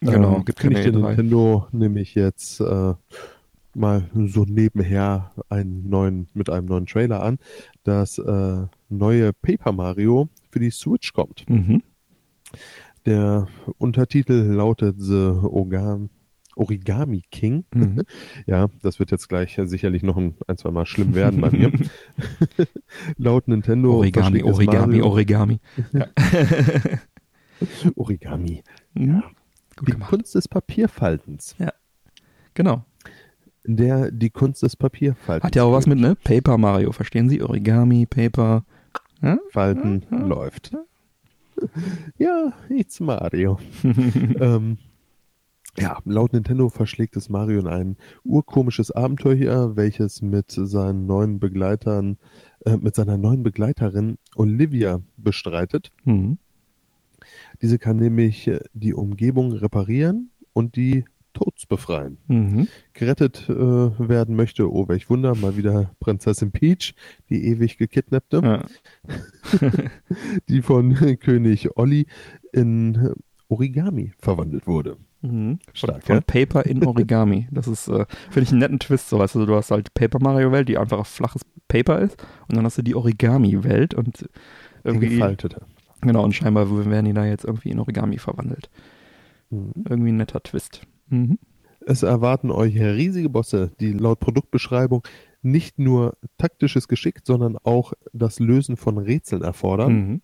Genau, 0.00 0.36
ähm, 0.36 0.44
gibt 0.44 0.58
keine 0.58 0.78
E3. 0.78 0.90
Nintendo 0.90 1.66
nämlich 1.72 2.14
jetzt 2.14 2.60
äh, 2.60 2.94
mal 3.74 4.10
so 4.26 4.44
nebenher 4.44 5.32
einen 5.48 5.88
neuen, 5.88 6.28
mit 6.34 6.50
einem 6.50 6.66
neuen 6.66 6.86
Trailer 6.86 7.22
an, 7.22 7.38
das 7.84 8.18
äh, 8.18 8.66
neue 8.90 9.32
Paper 9.32 9.72
Mario 9.72 10.28
für 10.56 10.60
die 10.60 10.70
Switch 10.70 11.12
kommt. 11.12 11.44
Mhm. 11.50 11.82
Der 13.04 13.46
Untertitel 13.76 14.32
lautet 14.32 14.96
The 14.98 15.34
Origami, 15.42 16.08
Origami 16.54 17.24
King. 17.30 17.66
Mhm. 17.74 18.04
ja, 18.46 18.68
das 18.80 18.98
wird 18.98 19.10
jetzt 19.10 19.28
gleich 19.28 19.60
sicherlich 19.64 20.02
noch 20.02 20.16
ein, 20.16 20.34
ein 20.46 20.56
zwei 20.56 20.70
Mal 20.70 20.86
schlimm 20.86 21.14
werden 21.14 21.42
bei 21.42 21.50
mir. 21.50 21.70
Laut 23.18 23.48
Nintendo. 23.48 23.96
Origami, 23.96 24.42
Origami. 24.42 25.02
Origami. 25.02 25.60
Ja. 25.92 26.06
Origami. 27.96 28.62
Mhm. 28.94 29.08
Ja. 29.08 29.22
die 29.82 29.92
gemacht. 29.92 30.08
Kunst 30.08 30.34
des 30.36 30.48
Papierfaltens. 30.48 31.54
Ja. 31.58 31.74
Genau. 32.54 32.82
Der 33.66 34.10
die 34.10 34.30
Kunst 34.30 34.62
des 34.62 34.74
Papierfaltens. 34.74 35.44
Hat 35.44 35.54
ja 35.54 35.64
auch 35.64 35.72
was 35.72 35.86
mit, 35.86 35.98
ne? 35.98 36.14
Paper 36.24 36.56
Mario, 36.56 36.92
verstehen 36.92 37.28
Sie? 37.28 37.42
Origami, 37.42 38.06
Paper. 38.06 38.64
Hm? 39.20 39.40
Falten 39.50 40.04
hm? 40.08 40.20
hm? 40.20 40.28
läuft. 40.28 40.76
Ja, 42.18 42.52
it's 42.68 43.00
Mario. 43.00 43.58
ähm, 43.82 44.78
ja, 45.78 45.98
laut 46.04 46.32
Nintendo 46.32 46.68
verschlägt 46.68 47.16
es 47.16 47.28
Mario 47.28 47.60
in 47.60 47.66
ein 47.66 47.96
urkomisches 48.24 48.90
Abenteuer 48.90 49.34
hier, 49.34 49.72
welches 49.76 50.22
mit 50.22 50.50
seinen 50.50 51.06
neuen 51.06 51.38
Begleitern, 51.38 52.18
äh, 52.64 52.76
mit 52.76 52.94
seiner 52.94 53.18
neuen 53.18 53.42
Begleiterin 53.42 54.18
Olivia 54.36 55.00
bestreitet. 55.16 55.92
Mhm. 56.04 56.38
Diese 57.62 57.78
kann 57.78 57.96
nämlich 57.96 58.48
äh, 58.48 58.60
die 58.72 58.94
Umgebung 58.94 59.52
reparieren 59.52 60.30
und 60.52 60.76
die 60.76 61.04
Toads 61.36 61.66
befreien. 61.66 62.16
Mhm. 62.28 62.68
Gerettet 62.94 63.46
äh, 63.50 63.52
werden 63.52 64.36
möchte, 64.36 64.72
oh 64.72 64.88
welch 64.88 65.10
Wunder, 65.10 65.34
mal 65.34 65.56
wieder 65.56 65.90
Prinzessin 66.00 66.50
Peach, 66.50 66.94
die 67.28 67.44
ewig 67.46 67.76
gekidnappte, 67.76 68.40
ja. 68.42 68.62
die 70.48 70.62
von 70.62 70.94
König 71.20 71.76
Olli 71.76 72.06
in 72.52 73.14
Origami 73.48 74.12
verwandelt 74.18 74.66
wurde. 74.66 74.96
Mhm. 75.20 75.58
Stark, 75.74 76.04
von, 76.04 76.16
von 76.16 76.24
Paper 76.24 76.64
in 76.64 76.84
Origami. 76.84 77.48
Das 77.52 77.68
ist, 77.68 77.88
äh, 77.88 78.06
finde 78.30 78.42
ich, 78.42 78.50
einen 78.50 78.60
netten 78.60 78.78
Twist. 78.78 79.10
So, 79.10 79.18
weißt 79.18 79.34
du, 79.34 79.44
du 79.44 79.54
hast 79.54 79.70
halt 79.70 79.92
Paper 79.92 80.18
Mario 80.20 80.52
Welt, 80.52 80.70
die 80.70 80.78
einfach 80.78 81.04
flaches 81.04 81.42
Paper 81.68 81.98
ist, 81.98 82.16
und 82.48 82.56
dann 82.56 82.64
hast 82.64 82.78
du 82.78 82.82
die 82.82 82.94
Origami 82.94 83.62
Welt 83.62 83.92
und 83.92 84.26
irgendwie. 84.84 85.10
Gefaltete. 85.10 85.60
Genau, 86.00 86.24
und 86.24 86.34
scheinbar 86.34 86.70
werden 86.86 87.04
die 87.04 87.12
da 87.12 87.26
jetzt 87.26 87.44
irgendwie 87.44 87.70
in 87.70 87.78
Origami 87.78 88.16
verwandelt. 88.16 88.70
Mhm. 89.50 89.72
Irgendwie 89.88 90.12
ein 90.12 90.16
netter 90.16 90.42
Twist. 90.42 90.82
Mhm. 91.08 91.38
Es 91.80 92.02
erwarten 92.02 92.50
euch 92.50 92.78
riesige 92.80 93.28
Bosse, 93.28 93.70
die 93.78 93.92
laut 93.92 94.18
Produktbeschreibung 94.18 95.06
nicht 95.42 95.78
nur 95.78 96.16
taktisches 96.38 96.88
Geschick, 96.88 97.20
sondern 97.24 97.56
auch 97.62 97.92
das 98.12 98.40
Lösen 98.40 98.76
von 98.76 98.98
Rätseln 98.98 99.42
erfordern. 99.42 99.92
Mhm. 99.92 100.20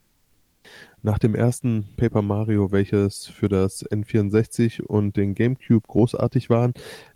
Nach 1.03 1.19
dem 1.19 1.35
ersten 1.35 1.89
Paper 1.97 2.23
Mario, 2.23 2.71
welches 2.71 3.27
für 3.27 3.49
das 3.49 3.89
N64 3.91 4.83
und 4.83 5.17
den 5.17 5.35
GameCube 5.35 5.87
großartig 5.87 6.51
waren, 6.51 6.75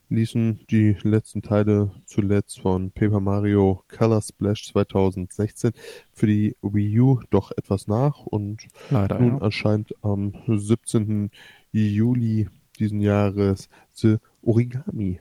ließen 0.09 0.61
die 0.71 0.97
letzten 1.03 1.43
Teile 1.43 1.91
zuletzt 2.05 2.61
von 2.61 2.91
Paper 2.93 3.21
Mario 3.21 3.83
Color 3.89 4.23
Splash 4.23 4.67
2016 4.73 5.73
für 6.13 6.27
die 6.27 6.57
Wii 6.63 7.01
U 7.01 7.21
doch 7.31 7.53
etwas 7.57 7.87
nach 7.87 8.21
und 8.21 8.67
Leider, 8.91 9.19
nun 9.19 9.39
ja. 9.39 9.45
erscheint 9.45 9.95
am 10.03 10.33
17. 10.47 11.31
Juli 11.73 12.49
diesen 12.77 13.01
Jahres 13.01 13.69
The 13.93 14.17
Origami 14.43 15.21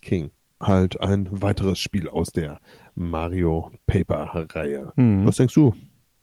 King. 0.00 0.30
Halt 0.60 1.00
ein 1.00 1.28
weiteres 1.30 1.78
Spiel 1.78 2.08
aus 2.08 2.30
der 2.30 2.60
Mario 2.94 3.72
Paper 3.86 4.46
Reihe. 4.50 4.92
Mhm. 4.96 5.26
Was 5.26 5.36
denkst 5.36 5.54
du? 5.54 5.74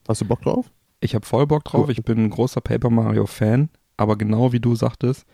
Hast 0.08 0.22
du 0.22 0.26
Bock 0.26 0.42
drauf? 0.42 0.72
Ich 1.00 1.16
habe 1.16 1.26
voll 1.26 1.48
Bock 1.48 1.64
drauf. 1.64 1.90
Ich 1.90 2.04
bin 2.04 2.26
ein 2.26 2.30
großer 2.30 2.62
Paper 2.62 2.90
Mario 2.90 3.26
Fan, 3.26 3.70
aber 3.98 4.18
genau 4.18 4.54
wie 4.54 4.60
du 4.60 4.76
sagtest, 4.76 5.26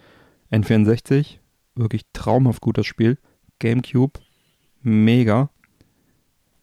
N64, 0.52 1.40
wirklich 1.76 2.04
traumhaft 2.14 2.62
gutes 2.62 2.86
Spiel. 2.86 3.18
GameCube, 3.60 4.20
mega. 4.82 5.50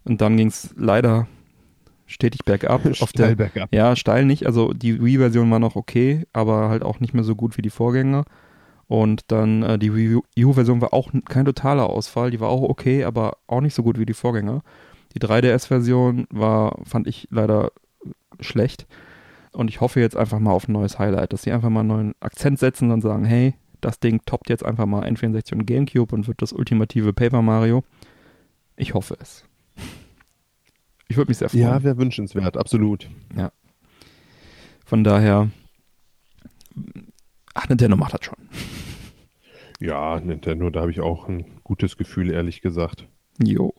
Und 0.04 0.20
dann 0.20 0.36
ging 0.36 0.48
es 0.48 0.74
leider 0.76 1.28
stetig 2.06 2.44
bergab. 2.44 2.84
auf 3.00 3.12
der, 3.12 3.24
Steil 3.24 3.36
bergab. 3.36 3.74
ja, 3.74 3.94
steil 3.96 4.24
nicht. 4.24 4.46
Also 4.46 4.72
die 4.72 5.02
Wii-Version 5.02 5.50
war 5.50 5.58
noch 5.58 5.76
okay, 5.76 6.26
aber 6.32 6.68
halt 6.68 6.82
auch 6.82 7.00
nicht 7.00 7.14
mehr 7.14 7.24
so 7.24 7.34
gut 7.34 7.56
wie 7.56 7.62
die 7.62 7.70
Vorgänger. 7.70 8.24
Und 8.86 9.22
dann 9.28 9.62
äh, 9.62 9.78
die 9.78 9.94
Wii 9.94 10.44
U-Version 10.44 10.80
war 10.80 10.92
auch 10.92 11.10
kein 11.26 11.44
totaler 11.44 11.88
Ausfall. 11.88 12.30
Die 12.30 12.40
war 12.40 12.48
auch 12.48 12.62
okay, 12.62 13.04
aber 13.04 13.38
auch 13.46 13.60
nicht 13.60 13.74
so 13.74 13.82
gut 13.82 13.98
wie 13.98 14.06
die 14.06 14.14
Vorgänger. 14.14 14.62
Die 15.14 15.20
3DS-Version 15.20 16.26
war, 16.30 16.78
fand 16.84 17.06
ich 17.06 17.28
leider 17.30 17.70
schlecht. 18.40 18.86
Und 19.52 19.68
ich 19.68 19.80
hoffe 19.80 20.00
jetzt 20.00 20.16
einfach 20.16 20.40
mal 20.40 20.50
auf 20.50 20.68
ein 20.68 20.72
neues 20.72 20.98
Highlight, 20.98 21.32
dass 21.32 21.42
sie 21.42 21.52
einfach 21.52 21.70
mal 21.70 21.80
einen 21.80 21.88
neuen 21.88 22.14
Akzent 22.20 22.58
setzen 22.58 22.90
und 22.90 23.00
sagen, 23.00 23.24
hey, 23.24 23.54
das 23.80 24.00
Ding 24.00 24.20
toppt 24.26 24.48
jetzt 24.48 24.64
einfach 24.64 24.86
mal 24.86 25.04
N64 25.04 25.52
und 25.52 25.66
Gamecube 25.66 26.14
und 26.14 26.26
wird 26.26 26.42
das 26.42 26.52
ultimative 26.52 27.12
Paper 27.12 27.42
Mario. 27.42 27.84
Ich 28.76 28.94
hoffe 28.94 29.16
es. 29.20 29.44
Ich 31.06 31.16
würde 31.16 31.30
mich 31.30 31.38
sehr 31.38 31.48
freuen. 31.48 31.62
Ja, 31.62 31.82
wäre 31.82 31.98
wünschenswert, 31.98 32.56
absolut. 32.56 33.08
Von 34.84 35.04
daher, 35.04 35.50
ach, 37.54 37.68
Nintendo 37.68 37.96
macht 37.96 38.14
das 38.14 38.24
schon. 38.24 38.36
Ja, 39.80 40.20
Nintendo, 40.20 40.70
da 40.70 40.80
habe 40.82 40.90
ich 40.90 41.00
auch 41.00 41.28
ein 41.28 41.44
gutes 41.64 41.96
Gefühl, 41.96 42.30
ehrlich 42.30 42.60
gesagt, 42.62 43.06
Jo. 43.42 43.74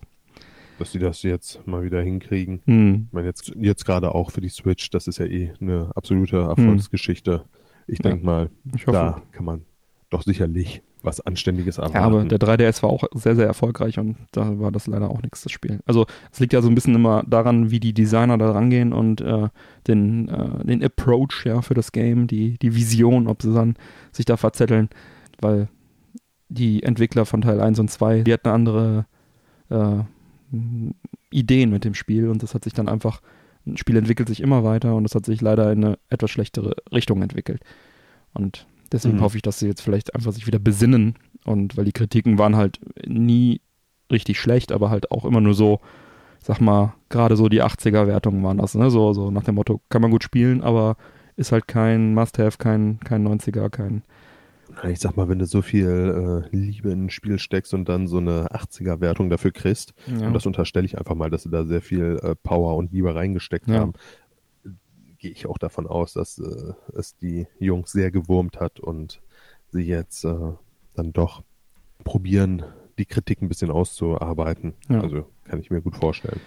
dass 0.78 0.92
sie 0.92 1.00
das 1.00 1.24
jetzt 1.24 1.66
mal 1.68 1.84
wieder 1.84 2.02
hinkriegen. 2.02 2.62
Hm. 2.66 3.06
Ich 3.08 3.14
meine, 3.14 3.28
jetzt, 3.28 3.54
jetzt 3.56 3.86
gerade 3.86 4.14
auch 4.14 4.32
für 4.32 4.42
die 4.42 4.50
Switch, 4.50 4.90
das 4.90 5.08
ist 5.08 5.20
ja 5.20 5.26
eh 5.26 5.54
eine 5.62 5.92
absolute 5.96 6.38
Erfolgsgeschichte. 6.38 7.46
Ich 7.88 8.00
Ja. 8.04 8.10
denke 8.10 8.26
mal, 8.26 8.50
Ich 8.76 8.84
da 8.86 9.22
kann 9.32 9.46
man 9.46 9.62
doch 10.10 10.24
sicherlich 10.24 10.82
was 11.06 11.22
Anständiges 11.22 11.78
erwarten. 11.78 11.96
Ja, 11.96 12.02
aber 12.02 12.26
der 12.26 12.40
3DS 12.40 12.84
war 12.84 12.90
auch 12.90 13.04
sehr, 13.14 13.36
sehr 13.36 13.48
erfolgreich 13.48 14.00
und 14.00 14.18
da 14.32 14.60
war 14.60 14.72
das 14.72 14.88
leider 14.88 15.10
auch 15.10 15.22
nichts, 15.22 15.44
das 15.44 15.52
Spiel. 15.52 15.80
Also 15.86 16.06
es 16.32 16.40
liegt 16.40 16.54
ja 16.54 16.62
so 16.62 16.70
ein 16.70 16.76
bisschen 16.76 16.96
immer 16.96 17.24
daran, 17.28 17.72
wie 17.72 17.80
die 17.80 17.94
Designer 17.94 18.38
da 18.38 18.52
rangehen 18.52 18.94
und 18.94 19.22
äh, 19.22 19.50
den, 19.88 20.28
äh, 20.30 20.66
den 20.66 20.84
Approach 20.84 21.46
ja 21.46 21.62
für 21.62 21.74
das 21.74 21.92
Game, 21.92 22.28
die, 22.28 22.58
die 22.58 22.76
Vision, 22.76 23.28
ob 23.28 23.42
sie 23.42 23.54
dann 23.54 23.76
sich 24.12 24.26
da 24.26 24.38
verzetteln, 24.38 24.90
weil 25.40 25.70
die 26.50 26.84
Entwickler 26.84 27.26
von 27.26 27.42
Teil 27.42 27.60
1 27.60 27.80
und 27.80 27.90
2, 27.90 28.22
die 28.22 28.34
hatten 28.34 28.50
andere 28.50 29.06
äh, 29.70 30.04
Ideen 31.32 31.70
mit 31.70 31.84
dem 31.84 31.94
Spiel 31.94 32.30
und 32.30 32.44
das 32.44 32.54
hat 32.54 32.64
sich 32.64 32.74
dann 32.74 32.88
einfach, 32.88 33.22
ein 33.66 33.78
Spiel 33.78 33.98
entwickelt 33.98 34.30
sich 34.30 34.42
immer 34.42 34.64
weiter 34.64 34.96
und 34.96 35.04
das 35.04 35.16
hat 35.16 35.26
sich 35.26 35.42
leider 35.42 35.72
in 35.72 35.84
eine 35.84 35.98
etwas 36.10 36.32
schlechtere 36.32 36.76
Richtung 36.92 37.22
entwickelt. 37.22 37.62
Und 38.34 38.68
deswegen 38.96 39.18
Mhm. 39.18 39.22
hoffe 39.22 39.38
ich, 39.38 39.44
dass 39.44 39.60
sie 39.60 39.68
jetzt 39.68 39.82
vielleicht 39.82 40.16
einfach 40.16 40.32
sich 40.32 40.48
wieder 40.48 40.60
besinnen 40.60 41.16
und 41.46 41.78
weil 41.78 41.86
die 41.86 41.92
Kritiken 41.92 42.38
waren 42.40 42.56
halt 42.56 42.80
nie 43.06 43.62
richtig 44.12 44.40
schlecht, 44.40 44.72
aber 44.72 44.90
halt 44.90 45.12
auch 45.12 45.26
immer 45.26 45.42
nur 45.42 45.54
so, 45.54 45.80
sag 46.42 46.60
mal, 46.62 46.94
gerade 47.10 47.36
so 47.36 47.50
die 47.50 47.62
80er-Wertungen 47.62 48.44
waren 48.44 48.58
das, 48.58 48.76
ne? 48.76 48.90
So, 48.90 49.14
so 49.14 49.30
nach 49.32 49.44
dem 49.44 49.56
Motto, 49.56 49.82
kann 49.90 50.02
man 50.02 50.12
gut 50.12 50.24
spielen, 50.24 50.62
aber 50.62 50.96
ist 51.36 51.52
halt 51.52 51.68
kein 51.68 52.14
Must-Have, 52.14 52.58
kein, 52.58 53.00
kein 53.04 53.24
90er, 53.28 53.70
kein. 53.70 54.04
Ich 54.90 55.00
sag 55.00 55.16
mal, 55.16 55.30
wenn 55.30 55.40
du 55.40 55.46
so 55.46 55.62
viel 55.62 56.44
äh, 56.52 56.56
Liebe 56.56 56.92
in 56.92 57.06
ein 57.06 57.10
Spiel 57.10 57.40
steckst 57.40 57.74
und 57.74 57.88
dann 57.88 58.08
so 58.08 58.18
eine 58.18 58.48
80er-Wertung 58.52 59.30
dafür 59.30 59.52
kriegst, 59.52 59.94
Ja. 60.08 60.28
und 60.28 60.34
das 60.34 60.46
unterstelle 60.46 60.86
ich 60.86 60.98
einfach 60.98 61.16
mal, 61.16 61.30
dass 61.30 61.44
sie 61.44 61.50
da 61.50 61.64
sehr 61.66 61.82
viel 61.82 62.20
äh, 62.24 62.36
Power 62.36 62.76
und 62.76 62.92
Liebe 62.92 63.14
reingesteckt 63.14 63.68
Ja. 63.70 63.80
haben, 63.82 63.94
gehe 65.26 65.32
ich 65.32 65.48
auch 65.48 65.58
davon 65.58 65.88
aus, 65.88 66.14
dass 66.14 66.38
äh, 66.38 66.74
es 66.96 67.18
die 67.18 67.48
Jungs 67.58 67.92
sehr 67.92 68.12
gewurmt 68.12 68.60
hat 68.60 68.80
und 68.80 69.24
sie 69.72 69.82
jetzt 69.82 70.24
äh, 70.24 70.36
dann 70.94 71.14
doch 71.14 71.42
probieren, 72.04 72.64
die 73.00 73.08
Kritik 73.08 73.42
ein 73.42 73.50
bisschen 73.50 73.72
auszuarbeiten. 73.72 74.76
Ja. 74.88 75.02
Also 75.02 75.26
kann 75.46 75.60
ich 75.60 75.72
mir 75.72 75.82
gut 75.82 75.96
vorstellen. 75.96 76.40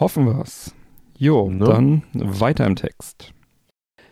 Hoffen 0.00 0.24
wir's. 0.24 0.74
Jo, 1.18 1.50
Ne? 1.50 1.66
dann 1.66 2.02
weiter 2.14 2.66
im 2.66 2.74
Text. 2.74 3.34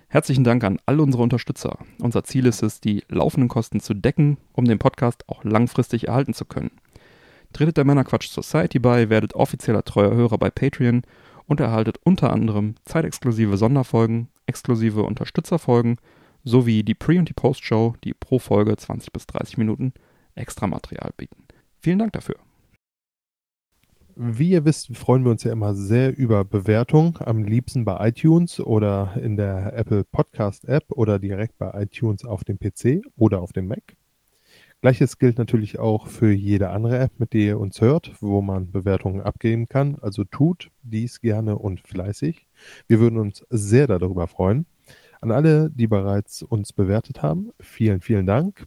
Herzlichen 0.09 0.44
Dank 0.44 0.64
an 0.64 0.78
all 0.85 1.00
unsere 1.00 1.22
Unterstützer. 1.22 1.78
Unser 1.98 2.22
Ziel 2.22 2.44
ist 2.44 2.62
es, 2.62 2.78
die 2.78 3.04
laufenden 3.09 3.48
Kosten 3.48 3.80
zu 3.80 3.94
decken, 3.94 4.37
um 4.52 4.66
den 4.66 4.78
Podcast 4.78 5.26
auch 5.30 5.44
langfristig 5.44 6.09
erhalten 6.09 6.35
zu 6.35 6.44
können. 6.44 6.72
Tretet 7.54 7.78
der 7.78 7.87
Männerquatsch 7.87 8.28
Society 8.28 8.80
bei, 8.80 9.09
werdet 9.09 9.35
offizieller 9.35 9.83
treuer 9.83 10.12
Hörer 10.12 10.37
bei 10.37 10.50
Patreon 10.50 11.04
und 11.50 11.58
erhaltet 11.58 11.98
unter 12.04 12.32
anderem 12.32 12.76
zeitexklusive 12.84 13.56
Sonderfolgen, 13.56 14.28
exklusive 14.46 15.02
Unterstützerfolgen 15.02 15.96
sowie 16.44 16.84
die 16.84 16.94
Pre- 16.94 17.18
und 17.18 17.28
die 17.28 17.34
Post-Show, 17.34 17.94
die 18.04 18.14
pro 18.14 18.38
Folge 18.38 18.76
20 18.76 19.12
bis 19.12 19.26
30 19.26 19.58
Minuten 19.58 19.92
extra 20.36 20.68
Material 20.68 21.10
bieten. 21.16 21.42
Vielen 21.80 21.98
Dank 21.98 22.12
dafür. 22.12 22.36
Wie 24.14 24.50
ihr 24.50 24.64
wisst, 24.64 24.96
freuen 24.96 25.24
wir 25.24 25.32
uns 25.32 25.42
ja 25.42 25.50
immer 25.50 25.74
sehr 25.74 26.16
über 26.16 26.44
Bewertungen, 26.44 27.14
am 27.18 27.42
liebsten 27.42 27.84
bei 27.84 28.08
iTunes 28.08 28.60
oder 28.60 29.16
in 29.20 29.36
der 29.36 29.72
Apple 29.72 30.04
Podcast 30.04 30.66
App 30.66 30.84
oder 30.90 31.18
direkt 31.18 31.58
bei 31.58 31.82
iTunes 31.82 32.24
auf 32.24 32.44
dem 32.44 32.60
PC 32.60 33.02
oder 33.16 33.40
auf 33.40 33.52
dem 33.52 33.66
Mac. 33.66 33.96
Gleiches 34.82 35.18
gilt 35.18 35.36
natürlich 35.36 35.78
auch 35.78 36.06
für 36.06 36.32
jede 36.32 36.70
andere 36.70 36.98
App, 36.98 37.12
mit 37.18 37.34
der 37.34 37.40
ihr 37.40 37.60
uns 37.60 37.82
hört, 37.82 38.12
wo 38.20 38.40
man 38.40 38.70
Bewertungen 38.70 39.20
abgeben 39.20 39.68
kann. 39.68 39.98
Also 40.00 40.24
tut 40.24 40.70
dies 40.82 41.20
gerne 41.20 41.58
und 41.58 41.80
fleißig. 41.80 42.46
Wir 42.86 42.98
würden 42.98 43.18
uns 43.18 43.44
sehr 43.50 43.86
darüber 43.86 44.26
freuen. 44.26 44.64
An 45.20 45.32
alle, 45.32 45.70
die 45.70 45.86
bereits 45.86 46.42
uns 46.42 46.72
bewertet 46.72 47.22
haben, 47.22 47.50
vielen, 47.60 48.00
vielen 48.00 48.24
Dank. 48.24 48.64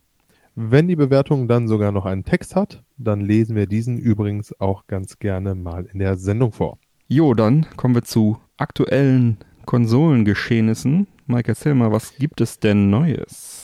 Wenn 0.55 0.87
die 0.87 0.95
Bewertung 0.95 1.47
dann 1.47 1.67
sogar 1.67 1.91
noch 1.91 2.05
einen 2.05 2.25
Text 2.25 2.55
hat, 2.55 2.83
dann 2.97 3.21
lesen 3.21 3.55
wir 3.55 3.65
diesen 3.65 3.97
übrigens 3.97 4.53
auch 4.59 4.85
ganz 4.85 5.17
gerne 5.17 5.55
mal 5.55 5.87
in 5.91 5.97
der 5.97 6.15
Sendung 6.15 6.51
vor. 6.51 6.77
Jo, 7.07 7.33
dann 7.33 7.65
kommen 7.75 7.95
wir 7.95 8.03
zu 8.03 8.37
aktuellen 8.57 9.37
Konsolengeschehnissen. 9.65 11.07
Mike, 11.25 11.47
erzähl 11.47 11.73
mal, 11.73 11.91
was 11.91 12.15
gibt 12.17 12.39
es 12.39 12.59
denn 12.59 12.91
Neues? 12.91 13.62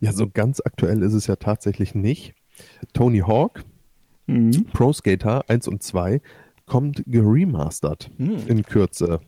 Ja, 0.00 0.12
so 0.12 0.28
ganz 0.28 0.60
aktuell 0.64 1.02
ist 1.02 1.14
es 1.14 1.26
ja 1.26 1.36
tatsächlich 1.36 1.94
nicht. 1.94 2.34
Tony 2.92 3.18
Hawk, 3.20 3.64
Mhm. 4.30 4.66
Pro 4.74 4.92
Skater 4.92 5.48
1 5.48 5.68
und 5.68 5.82
2 5.82 6.20
kommt 6.66 7.02
geremastert 7.06 8.10
Mhm. 8.18 8.36
in 8.46 8.62
Kürze 8.62 9.20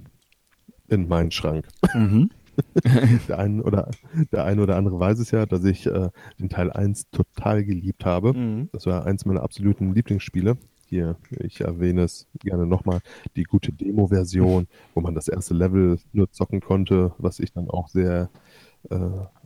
in 0.89 1.09
meinen 1.09 1.31
Schrank. 1.31 1.67
Mhm. 1.95 2.31
Der 3.29 3.39
ein 3.39 3.63
oder, 3.63 3.91
der 4.33 4.45
eine 4.45 4.61
oder 4.63 4.77
andere 4.77 5.01
weiß 5.01 5.19
es 5.21 5.31
ja, 5.31 5.47
dass 5.47 5.65
ich 5.65 5.87
äh, 5.87 6.11
den 6.39 6.51
Teil 6.51 6.71
1 6.71 7.09
total 7.11 7.65
geliebt 7.65 8.05
habe. 8.05 8.35
Mhm. 8.35 8.69
Das 8.73 8.85
war 8.85 9.07
eins 9.07 9.25
meiner 9.25 9.43
absoluten 9.43 9.95
Lieblingsspiele. 9.95 10.59
Hier, 10.87 11.17
ich 11.39 11.63
erwähne 11.63 12.03
es 12.03 12.27
gerne 12.41 12.67
nochmal, 12.67 13.01
die 13.37 13.45
gute 13.45 13.73
Demo-Version, 13.73 14.67
wo 14.95 15.01
man 15.01 15.15
das 15.15 15.29
erste 15.29 15.55
Level 15.55 15.99
nur 16.13 16.31
zocken 16.33 16.61
konnte, 16.61 17.15
was 17.17 17.39
ich 17.41 17.53
dann 17.55 17.71
auch 17.71 17.89
sehr 17.89 18.29
äh, 18.91 18.97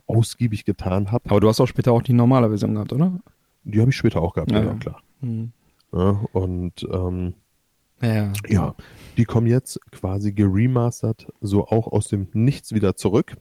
ausgiebig 0.07 0.65
getan 0.65 1.11
habe. 1.11 1.29
Aber 1.29 1.39
du 1.39 1.47
hast 1.47 1.59
auch 1.59 1.67
später 1.67 1.91
auch 1.91 2.01
die 2.01 2.13
normale 2.13 2.49
Version 2.49 2.73
gehabt, 2.75 2.93
oder? 2.93 3.19
Die 3.63 3.79
habe 3.81 3.89
ich 3.89 3.95
später 3.97 4.21
auch 4.21 4.33
gehabt, 4.33 4.51
Ja, 4.51 4.63
ja, 4.63 4.73
klar. 4.75 5.01
Mhm. 5.21 5.51
Ja, 5.93 6.19
und 6.33 6.87
ähm, 6.91 7.33
Ja. 8.01 8.31
ja, 8.47 8.75
die 9.17 9.25
kommen 9.25 9.47
jetzt 9.47 9.79
quasi 9.91 10.33
geremastert, 10.33 11.27
so 11.41 11.67
auch 11.67 11.87
aus 11.87 12.07
dem 12.09 12.27
Nichts 12.33 12.73
wieder 12.73 12.95
zurück, 12.95 13.35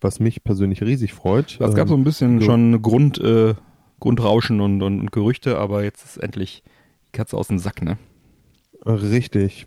was 0.00 0.20
mich 0.20 0.44
persönlich 0.44 0.82
riesig 0.82 1.12
freut. 1.14 1.58
Es 1.60 1.74
gab 1.74 1.88
so 1.88 1.94
Ähm, 1.94 2.00
ein 2.02 2.04
bisschen 2.04 2.38
so- 2.40 2.46
schon 2.46 2.80
Grund, 2.82 3.18
äh, 3.18 3.54
Grundrauschen 4.00 4.60
und, 4.60 4.80
und, 4.82 5.00
und 5.00 5.10
Gerüchte, 5.12 5.58
aber 5.58 5.82
jetzt 5.82 6.04
ist 6.04 6.18
endlich 6.18 6.62
die 7.08 7.12
Katze 7.12 7.36
aus 7.36 7.48
dem 7.48 7.58
Sack, 7.58 7.82
ne? 7.82 7.98
Richtig. 8.86 9.66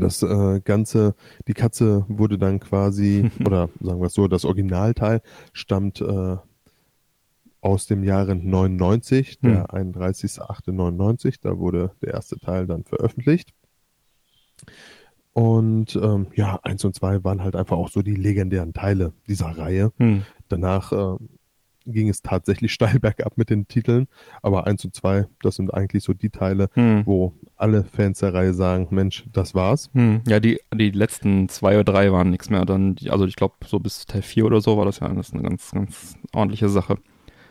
Das 0.00 0.22
äh, 0.22 0.60
Ganze, 0.60 1.14
die 1.46 1.54
Katze 1.54 2.04
wurde 2.08 2.38
dann 2.38 2.60
quasi, 2.60 3.30
oder 3.44 3.68
sagen 3.80 4.00
wir 4.00 4.06
es 4.06 4.14
so, 4.14 4.28
das 4.28 4.44
Originalteil 4.44 5.22
stammt 5.52 6.00
äh, 6.00 6.36
aus 7.60 7.86
dem 7.86 8.04
Jahre 8.04 8.36
99, 8.36 9.40
der 9.40 9.66
31.08.99, 9.70 11.38
da 11.42 11.58
wurde 11.58 11.90
der 12.02 12.14
erste 12.14 12.38
Teil 12.38 12.66
dann 12.66 12.84
veröffentlicht. 12.84 13.52
Und 15.32 15.94
ähm, 15.96 16.28
ja, 16.34 16.58
eins 16.62 16.84
und 16.84 16.94
zwei 16.94 17.22
waren 17.24 17.42
halt 17.42 17.56
einfach 17.56 17.76
auch 17.76 17.90
so 17.90 18.02
die 18.02 18.14
legendären 18.14 18.72
Teile 18.72 19.12
dieser 19.28 19.56
Reihe. 19.56 19.92
Hm. 19.98 20.22
Danach 20.48 20.92
äh, 20.92 21.16
ging 21.92 22.08
es 22.08 22.22
tatsächlich 22.22 22.72
steil 22.74 22.98
bergab 23.00 23.36
mit 23.36 23.50
den 23.50 23.66
Titeln, 23.68 24.06
aber 24.42 24.66
eins 24.66 24.84
und 24.84 24.94
zwei, 24.94 25.26
das 25.42 25.56
sind 25.56 25.72
eigentlich 25.74 26.04
so 26.04 26.12
die 26.12 26.30
Teile, 26.30 26.68
Hm. 26.74 27.02
wo 27.06 27.34
alle 27.56 27.84
Fans 27.84 28.20
der 28.20 28.34
Reihe 28.34 28.54
sagen, 28.54 28.88
Mensch, 28.90 29.24
das 29.32 29.54
war's. 29.54 29.90
Hm. 29.94 30.20
Ja, 30.26 30.38
die, 30.40 30.60
die 30.74 30.90
letzten 30.90 31.48
zwei 31.48 31.74
oder 31.78 31.84
drei 31.92 32.12
waren 32.12 32.30
nichts 32.30 32.50
mehr. 32.50 32.64
Dann, 32.64 32.96
also 33.08 33.24
ich 33.26 33.36
glaube, 33.36 33.54
so 33.66 33.78
bis 33.80 34.06
Teil 34.06 34.22
4 34.22 34.44
oder 34.46 34.60
so 34.60 34.76
war 34.76 34.84
das 34.84 35.00
ja 35.00 35.08
ist 35.08 35.32
eine 35.34 35.42
ganz, 35.42 35.70
ganz 35.72 36.16
ordentliche 36.34 36.68
Sache. 36.68 36.96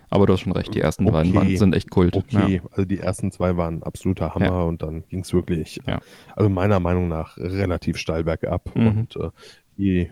Aber 0.10 0.26
du 0.26 0.32
hast 0.34 0.40
schon 0.40 0.54
recht, 0.54 0.74
die 0.74 0.80
ersten 0.80 1.04
Okay. 1.06 1.12
beiden 1.12 1.34
waren, 1.34 1.58
sind 1.58 1.76
echt 1.76 1.90
Kult. 1.92 2.16
Okay, 2.16 2.62
also 2.72 2.86
die 2.86 3.00
ersten 3.00 3.30
zwei 3.32 3.58
waren 3.58 3.84
absoluter 3.84 4.34
Hammer 4.34 4.46
Ja. 4.46 4.62
und 4.62 4.82
dann 4.82 5.04
ging's 5.10 5.34
wirklich, 5.34 5.82
Ja. 5.86 6.00
also 6.36 6.50
meiner 6.50 6.80
Meinung 6.80 7.10
nach 7.10 7.36
relativ 7.38 7.98
steil 7.98 8.24
bergab 8.24 8.74
Mhm. 8.74 8.88
und 8.88 9.16
äh, 9.18 9.30
je 9.76 10.10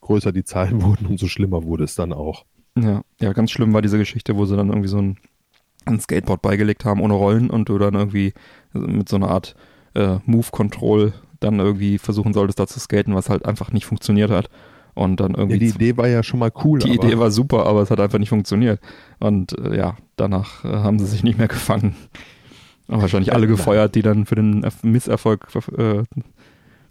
größer 0.00 0.32
die 0.32 0.42
Zahlen 0.42 0.82
wurden, 0.82 1.06
umso 1.06 1.28
schlimmer 1.28 1.62
wurde 1.62 1.84
es 1.84 1.94
dann 1.94 2.12
auch. 2.12 2.44
Ja. 2.76 2.82
ja, 2.90 3.02
ja, 3.20 3.32
ganz 3.32 3.50
schlimm 3.50 3.72
war 3.72 3.82
diese 3.82 3.98
Geschichte, 3.98 4.36
wo 4.36 4.44
sie 4.44 4.56
dann 4.56 4.68
irgendwie 4.68 4.88
so 4.88 4.98
ein, 4.98 5.16
ein 5.86 6.00
Skateboard 6.00 6.42
beigelegt 6.42 6.84
haben 6.84 7.00
ohne 7.00 7.14
Rollen 7.14 7.50
und 7.50 7.68
du 7.68 7.78
dann 7.78 7.94
irgendwie 7.94 8.34
mit 8.72 9.08
so 9.08 9.16
einer 9.16 9.28
Art 9.28 9.54
äh, 9.94 10.18
Move-Control 10.26 11.14
dann 11.40 11.58
irgendwie 11.58 11.98
versuchen 11.98 12.32
solltest, 12.34 12.58
da 12.60 12.66
zu 12.66 12.80
skaten, 12.80 13.14
was 13.14 13.28
halt 13.30 13.44
einfach 13.46 13.72
nicht 13.72 13.86
funktioniert 13.86 14.30
hat. 14.30 14.50
Und 14.94 15.20
dann 15.20 15.32
Ja, 15.32 15.38
irgendwie 15.40 15.58
die 15.58 15.68
Idee 15.68 15.96
war 15.98 16.08
ja 16.08 16.22
schon 16.22 16.40
mal 16.40 16.50
cool. 16.64 16.78
Die 16.78 16.94
Idee 16.94 17.18
war 17.18 17.30
super, 17.30 17.66
aber 17.66 17.82
es 17.82 17.90
hat 17.90 18.00
einfach 18.00 18.18
nicht 18.18 18.30
funktioniert. 18.30 18.80
Und 19.18 19.52
äh, 19.58 19.76
ja, 19.76 19.96
danach 20.16 20.64
äh, 20.64 20.68
haben 20.68 20.98
sie 20.98 21.04
sich 21.06 21.22
nicht 21.22 21.38
mehr 21.38 21.48
gefangen. 21.48 21.94
Und 22.88 23.00
wahrscheinlich 23.02 23.34
alle 23.34 23.46
gefeuert, 23.46 23.94
die 23.94 24.02
dann 24.02 24.26
für 24.26 24.36
den 24.36 24.64
Erf- 24.64 24.86
Misserfolg 24.86 25.48
äh, 25.76 26.04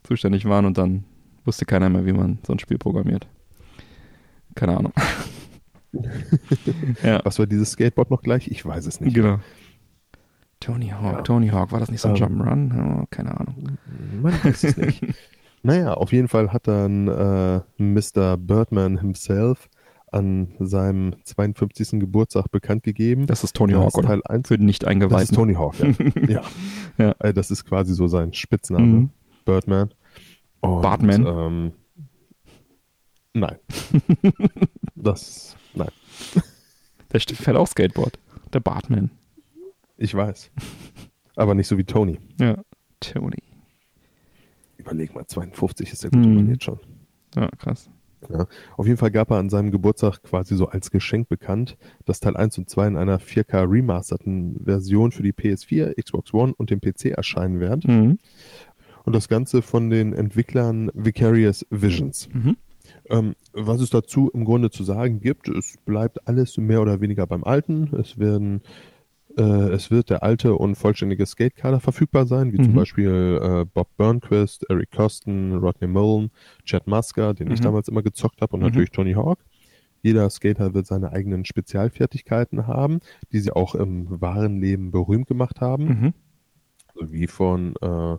zuständig 0.03 0.45
waren 0.45 0.65
und 0.65 0.77
dann 0.77 1.05
wusste 1.45 1.65
keiner 1.65 1.89
mehr, 1.89 2.05
wie 2.05 2.13
man 2.13 2.37
so 2.45 2.53
ein 2.53 2.59
Spiel 2.59 2.77
programmiert. 2.77 3.27
Keine 4.55 4.77
Ahnung. 4.77 4.93
Ja, 7.03 7.21
Was 7.25 7.39
war 7.39 7.45
dieses 7.47 7.71
Skateboard 7.71 8.11
noch 8.11 8.21
gleich? 8.21 8.47
Ich 8.49 8.65
weiß 8.65 8.85
es 8.85 8.99
nicht. 9.01 9.13
genau. 9.13 9.39
Tony 10.59 10.87
Hawk, 10.89 11.13
Ja. 11.17 11.21
Tony 11.21 11.49
Hawk, 11.49 11.71
war 11.71 11.79
das 11.79 11.91
nicht 11.91 12.01
so 12.01 12.09
ein 12.09 12.15
Ähm. 12.15 12.23
Jump'n'Run? 12.41 13.01
Oh, 13.01 13.05
keine 13.09 13.39
Ahnung. 13.39 13.77
Man 14.21 14.33
weiß 14.43 14.63
es 14.63 14.77
nicht. 14.77 15.03
naja, 15.63 15.93
auf 15.93 16.11
jeden 16.13 16.27
Fall 16.27 16.51
hat 16.53 16.67
dann 16.67 17.07
äh, 17.07 17.61
Mr. 17.77 18.37
Birdman 18.37 18.97
himself 18.99 19.69
an 20.11 20.47
seinem 20.59 21.15
52. 21.25 21.99
Geburtstag 21.99 22.49
bekannt 22.49 22.83
gegeben. 22.83 23.27
Das 23.27 23.43
ist 23.43 23.55
Tony 23.55 23.73
dass 23.73 23.81
Hawk, 23.83 23.97
oder? 23.97 24.07
Teil 24.07 24.21
1 24.23 24.47
Für 24.47 24.57
nicht 24.57 24.83
Das 24.83 24.87
ist 24.87 24.91
eingeweihten. 24.91 25.35
Tony 25.35 25.53
Hawk, 25.55 25.75
ja. 25.79 25.87
ja. 26.27 26.41
Ja. 26.97 27.15
Äh, 27.19 27.33
Das 27.33 27.51
ist 27.51 27.65
quasi 27.65 27.93
so 27.93 28.07
sein 28.07 28.33
Spitzname, 28.33 28.85
Mhm. 28.85 29.09
Birdman. 29.43 29.89
Und, 30.61 30.81
Bartman? 30.81 31.25
Ähm, 31.27 31.71
nein. 33.33 33.57
das, 34.95 35.55
nein. 35.75 35.89
Der 37.11 37.19
fährt 37.21 37.55
auch 37.55 37.67
Skateboard. 37.67 38.19
Der 38.53 38.59
Bartman. 38.59 39.11
Ich 39.97 40.13
weiß. 40.13 40.51
Aber 41.35 41.55
nicht 41.55 41.67
so 41.67 41.77
wie 41.77 41.83
Tony. 41.85 42.19
Ja, 42.39 42.57
Tony. 42.99 43.37
Überleg 44.77 45.15
mal, 45.15 45.25
52 45.25 45.93
ist 45.93 46.03
der 46.03 46.11
gute 46.11 46.27
Mhm. 46.27 46.35
Mann 46.35 46.49
jetzt 46.49 46.63
schon. 46.65 46.79
Ja, 47.35 47.47
krass. 47.57 47.89
Ja. 48.29 48.47
Auf 48.75 48.87
jeden 48.87 48.97
Fall 48.97 49.11
gab 49.11 49.29
er 49.31 49.37
an 49.37 49.49
seinem 49.49 49.71
Geburtstag 49.71 50.23
quasi 50.23 50.55
so 50.55 50.67
als 50.67 50.89
Geschenk 50.91 51.29
bekannt, 51.29 51.77
dass 52.05 52.19
Teil 52.19 52.35
1 52.35 52.57
und 52.57 52.69
2 52.69 52.87
in 52.87 52.97
einer 52.97 53.19
4K 53.19 53.69
remasterten 53.69 54.59
Version 54.63 55.11
für 55.11 55.23
die 55.23 55.33
PS4, 55.33 56.01
Xbox 56.01 56.33
One 56.33 56.53
und 56.55 56.69
den 56.71 56.81
PC 56.81 57.05
erscheinen 57.11 57.59
werden. 57.59 57.81
Mhm. 58.09 58.19
Und 59.03 59.13
das 59.13 59.27
Ganze 59.29 59.61
von 59.61 59.89
den 59.91 60.13
Entwicklern 60.13 60.89
Vicarious 60.95 61.65
Visions. 61.69 62.27
Mhm. 62.33 62.57
Ähm, 63.09 63.35
was 63.53 63.81
es 63.81 63.89
dazu 63.89 64.29
im 64.33 64.45
Grunde 64.45 64.69
zu 64.71 64.83
sagen 64.83 65.19
gibt, 65.19 65.47
es 65.47 65.77
bleibt 65.85 66.27
alles 66.27 66.57
mehr 66.57 66.81
oder 66.81 67.01
weniger 67.01 67.27
beim 67.27 67.43
Alten. 67.43 67.93
Es 67.95 68.17
werden 68.17 68.61
äh, 69.37 69.41
es 69.43 69.91
wird 69.91 70.09
der 70.09 70.23
alte 70.23 70.55
und 70.55 70.75
vollständige 70.75 71.25
Skatekader 71.25 71.81
verfügbar 71.81 72.25
sein, 72.25 72.53
wie 72.53 72.57
zum 72.57 72.71
Mhm. 72.71 72.75
Beispiel 72.77 73.39
äh, 73.43 73.65
Bob 73.65 73.89
Burnquist, 73.97 74.65
Eric 74.69 74.91
Coston, 74.91 75.53
Rodney 75.57 75.87
Mullen, 75.87 76.31
Chad 76.63 76.87
Musker, 76.87 77.33
den 77.33 77.51
ich 77.51 77.59
Mhm. 77.59 77.63
damals 77.65 77.87
immer 77.89 78.01
gezockt 78.01 78.41
habe, 78.41 78.53
und 78.53 78.61
Mhm. 78.61 78.67
natürlich 78.67 78.91
Tony 78.91 79.13
Hawk. 79.13 79.39
Jeder 80.03 80.29
Skater 80.29 80.73
wird 80.73 80.85
seine 80.87 81.11
eigenen 81.11 81.43
Spezialfertigkeiten 81.45 82.67
haben, 82.67 82.99
die 83.33 83.39
sie 83.39 83.51
auch 83.51 83.75
im 83.75 84.21
wahren 84.21 84.61
Leben 84.61 84.91
berühmt 84.91 85.27
gemacht 85.27 85.59
haben 85.61 86.13
also 86.97 87.11
wie 87.11 87.27
von 87.27 87.75
äh, 87.81 88.13
äh, 88.13 88.17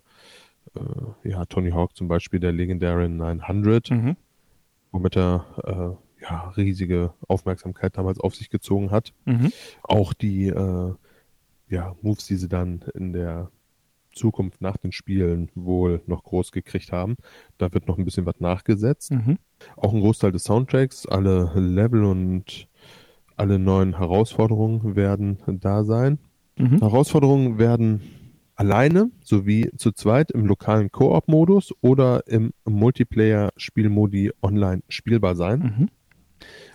ja, 1.25 1.45
Tony 1.47 1.71
Hawk 1.71 1.97
zum 1.97 2.09
Beispiel 2.09 2.41
der 2.41 2.53
legendäre 2.53 3.09
900, 3.09 3.91
Mhm. 3.91 4.17
Womit 4.97 5.17
er 5.17 5.45
äh, 5.65 6.23
ja, 6.23 6.49
riesige 6.57 7.13
Aufmerksamkeit 7.29 7.97
damals 7.99 8.19
auf 8.19 8.35
sich 8.35 8.49
gezogen 8.49 8.91
hat. 8.91 9.13
Mhm. 9.27 9.53
Auch 9.83 10.15
die 10.15 10.49
äh, 10.49 10.95
ja, 11.69 11.95
Moves, 12.01 12.27
die 12.27 12.37
sie 12.37 12.49
dann 12.49 12.83
in 12.95 13.13
der 13.13 13.51
Zukunft 14.15 14.63
nach 14.63 14.79
den 14.79 14.93
Spielen 14.93 15.51
wohl 15.55 16.01
noch 16.07 16.25
groß 16.25 16.51
gekriegt 16.51 16.91
haben. 16.93 17.17
Da 17.59 17.75
wird 17.75 17.87
noch 17.87 17.99
ein 17.99 18.05
bisschen 18.07 18.25
was 18.25 18.41
nachgesetzt. 18.41 19.13
Mhm. 19.13 19.39
Auch 19.77 19.93
ein 19.93 20.01
Großteil 20.01 20.33
des 20.33 20.45
Soundtracks, 20.45 21.05
alle 21.07 21.53
Level 21.55 22.05
und 22.05 22.69
alle 23.37 23.59
neuen 23.59 23.99
Herausforderungen 23.99 24.97
werden 24.97 25.39
da 25.47 25.85
sein. 25.85 26.19
Mhm. 26.57 26.79
Herausforderungen 26.79 27.59
werden 27.59 28.01
alleine 28.57 29.11
sowie 29.23 29.71
zu 29.77 29.93
zweit 29.93 30.31
im 30.31 30.47
lokalen 30.47 30.91
Koop-Modus 30.91 31.75
oder 31.81 32.27
im 32.27 32.53
Multiplayer-Spielmodi 32.65 34.33
online 34.43 34.83
spielbar 34.89 35.37
sein. 35.37 35.61
Mhm. 35.61 35.89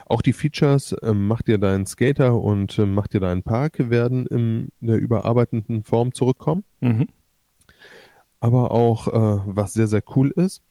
Auch 0.05 0.21
die 0.21 0.33
Features 0.33 0.95
ähm, 1.01 1.27
Mach 1.27 1.41
dir 1.41 1.57
deinen 1.57 1.85
Skater 1.85 2.39
und 2.39 2.77
ähm, 2.79 2.93
Mach 2.93 3.07
dir 3.07 3.19
deinen 3.19 3.43
Park 3.43 3.89
werden 3.89 4.27
in 4.27 4.69
der 4.79 4.97
überarbeiteten 4.97 5.83
Form 5.83 6.13
zurückkommen. 6.13 6.63
Mhm. 6.81 7.07
Aber 8.39 8.71
auch, 8.71 9.07
äh, 9.07 9.41
was 9.45 9.73
sehr, 9.73 9.87
sehr 9.87 10.03
cool 10.15 10.31
ist, 10.31 10.63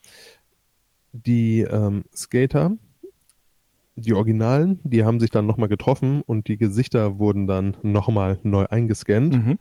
die 1.13 1.61
ähm, 1.61 2.05
Skater, 2.15 2.73
die 3.97 4.15
Originalen, 4.15 4.81
die 4.83 5.05
haben 5.05 5.21
sich 5.21 5.31
dann 5.31 5.47
nochmal 5.47 5.69
getroffen 5.69 6.23
und 6.23 6.49
die 6.49 6.57
Gesichter 6.57 7.19
wurden 7.19 7.47
dann 7.47 7.77
nochmal 7.83 8.39
neu 8.43 8.67
eingescannt. 8.67 9.35
Mhm. 9.35 9.59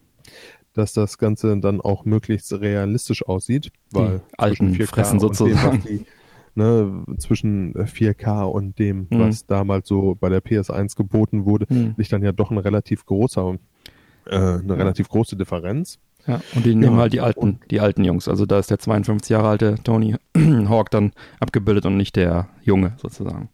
Dass 0.79 0.93
das 0.93 1.17
Ganze 1.17 1.57
dann 1.59 1.81
auch 1.81 2.05
möglichst 2.05 2.51
realistisch 2.53 3.25
aussieht, 3.27 3.71
weil 3.91 4.21
alten 4.37 4.73
zwischen 4.73 4.75
4K 4.75 4.87
Fressen 4.87 5.13
und 5.19 5.35
sozusagen. 5.35 5.81
Dem, 5.83 5.97
die, 5.99 6.05
ne, 6.55 7.03
zwischen 7.17 7.73
4K 7.75 8.43
und 8.43 8.79
dem, 8.79 9.07
Mhm. 9.09 9.19
was 9.19 9.45
damals 9.45 9.87
so 9.87 10.15
bei 10.19 10.29
der 10.29 10.41
PS1 10.41 10.95
geboten 10.95 11.45
wurde, 11.45 11.65
Mhm. 11.69 11.93
liegt 11.97 12.11
dann 12.11 12.23
ja 12.23 12.31
doch 12.31 12.49
ein 12.51 12.57
relativ 12.57 13.05
großer, 13.05 13.55
äh, 14.25 14.35
eine 14.35 14.77
relativ 14.77 15.09
große 15.09 15.35
Differenz. 15.35 15.99
Ja, 16.27 16.41
und 16.55 16.65
die 16.65 16.75
nehmen 16.75 16.95
Ja, 16.95 17.01
halt 17.01 17.13
die 17.13 17.21
alten, 17.21 17.39
und- 17.39 17.71
die 17.71 17.79
alten 17.79 18.03
Jungs. 18.03 18.27
Also 18.27 18.45
da 18.45 18.59
ist 18.59 18.69
der 18.69 18.77
52 18.79 19.29
Jahre 19.29 19.47
alte 19.47 19.75
Tony 19.83 20.15
Hawk 20.69 20.91
dann 20.91 21.11
abgebildet 21.39 21.85
und 21.85 21.95
nicht 21.97 22.15
der 22.17 22.49
Junge 22.63 22.93
sozusagen. 22.97 23.49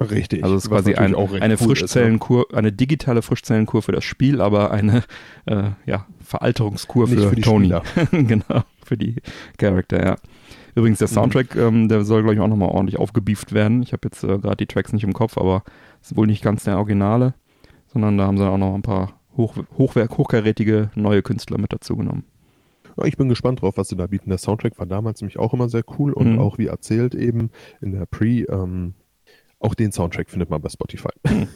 Richtig. 0.00 0.44
Also 0.44 0.54
es 0.56 0.64
ist 0.64 0.70
quasi 0.70 0.94
ein, 0.94 1.14
eine 1.14 1.16
cool 1.16 1.36
ist, 1.36 1.40
ne? 1.42 1.56
Frischzellenkur, 1.58 2.46
eine 2.54 2.70
digitale 2.72 3.20
Frischzellenkur 3.22 3.82
für 3.82 3.92
das 3.92 4.04
Spiel, 4.04 4.40
aber 4.40 4.70
eine 4.70 5.02
äh, 5.46 5.70
ja, 5.86 6.06
Veralterungskur 6.20 7.08
für, 7.08 7.30
für 7.30 7.34
die 7.36 7.42
Tony. 7.42 7.74
Genau, 8.12 8.62
für 8.84 8.96
die 8.96 9.16
Charakter, 9.56 10.04
ja. 10.04 10.16
Übrigens, 10.76 10.98
der 11.00 11.08
Mhm. 11.08 11.12
Soundtrack, 11.14 11.56
ähm, 11.56 11.88
der 11.88 12.04
soll, 12.04 12.22
glaube 12.22 12.34
ich, 12.34 12.40
auch 12.40 12.46
nochmal 12.46 12.68
ordentlich 12.68 12.98
aufgebieft 12.98 13.52
werden. 13.52 13.82
Ich 13.82 13.92
habe 13.92 14.02
jetzt 14.04 14.22
äh, 14.22 14.38
gerade 14.38 14.56
die 14.56 14.66
Tracks 14.66 14.92
nicht 14.92 15.02
im 15.02 15.12
Kopf, 15.14 15.36
aber 15.36 15.64
es 16.00 16.12
ist 16.12 16.16
wohl 16.16 16.28
nicht 16.28 16.42
ganz 16.44 16.62
der 16.64 16.76
Originale, 16.76 17.34
sondern 17.92 18.16
da 18.18 18.26
haben 18.26 18.38
sie 18.38 18.48
auch 18.48 18.58
noch 18.58 18.74
ein 18.74 18.82
paar 18.82 19.18
hoch, 19.36 19.56
hochwerk, 19.76 20.16
hochkarätige 20.16 20.90
neue 20.94 21.22
Künstler 21.22 21.58
mit 21.58 21.72
dazu 21.72 21.96
genommen. 21.96 22.24
Ja, 22.96 23.04
ich 23.04 23.16
bin 23.16 23.28
gespannt 23.28 23.62
drauf, 23.62 23.76
was 23.76 23.88
sie 23.88 23.96
da 23.96 24.06
bieten. 24.06 24.30
Der 24.30 24.38
Soundtrack 24.38 24.78
war 24.78 24.86
damals 24.86 25.20
nämlich 25.20 25.38
auch 25.40 25.52
immer 25.54 25.68
sehr 25.68 25.82
cool 25.98 26.12
und 26.12 26.34
Mhm. 26.34 26.38
auch 26.38 26.58
wie 26.58 26.66
erzählt 26.66 27.16
eben 27.16 27.50
in 27.80 27.90
der 27.92 28.06
Pre, 28.06 28.42
ähm, 28.48 28.94
auch 29.60 29.74
den 29.74 29.92
Soundtrack 29.92 30.30
findet 30.30 30.50
man 30.50 30.60
bei 30.60 30.68
Spotify. 30.68 31.08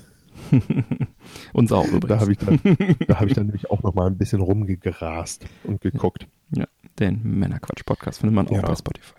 Uns 1.53 1.73
auch 1.73 1.87
übrigens. 1.87 2.09
Da 2.09 2.21
habe 2.21 2.33
ich 2.33 2.39
dann, 2.39 2.61
da 3.07 3.17
habe 3.21 3.29
ich 3.29 3.35
dann 3.35 3.47
nämlich 3.47 3.71
auch 3.71 3.83
noch 3.83 3.95
mal 3.95 4.07
ein 4.07 4.19
bisschen 4.19 4.41
rumgegrast 4.41 5.47
und 5.65 5.81
geguckt. 5.81 6.27
Ja, 6.55 6.67
den 6.99 7.23
Männerquatsch-Podcast 7.23 8.21
findet 8.21 8.35
man 8.35 8.49
auch 8.49 8.53
Ja. 8.53 8.63
bei 8.63 8.75
Spotify. 8.75 9.15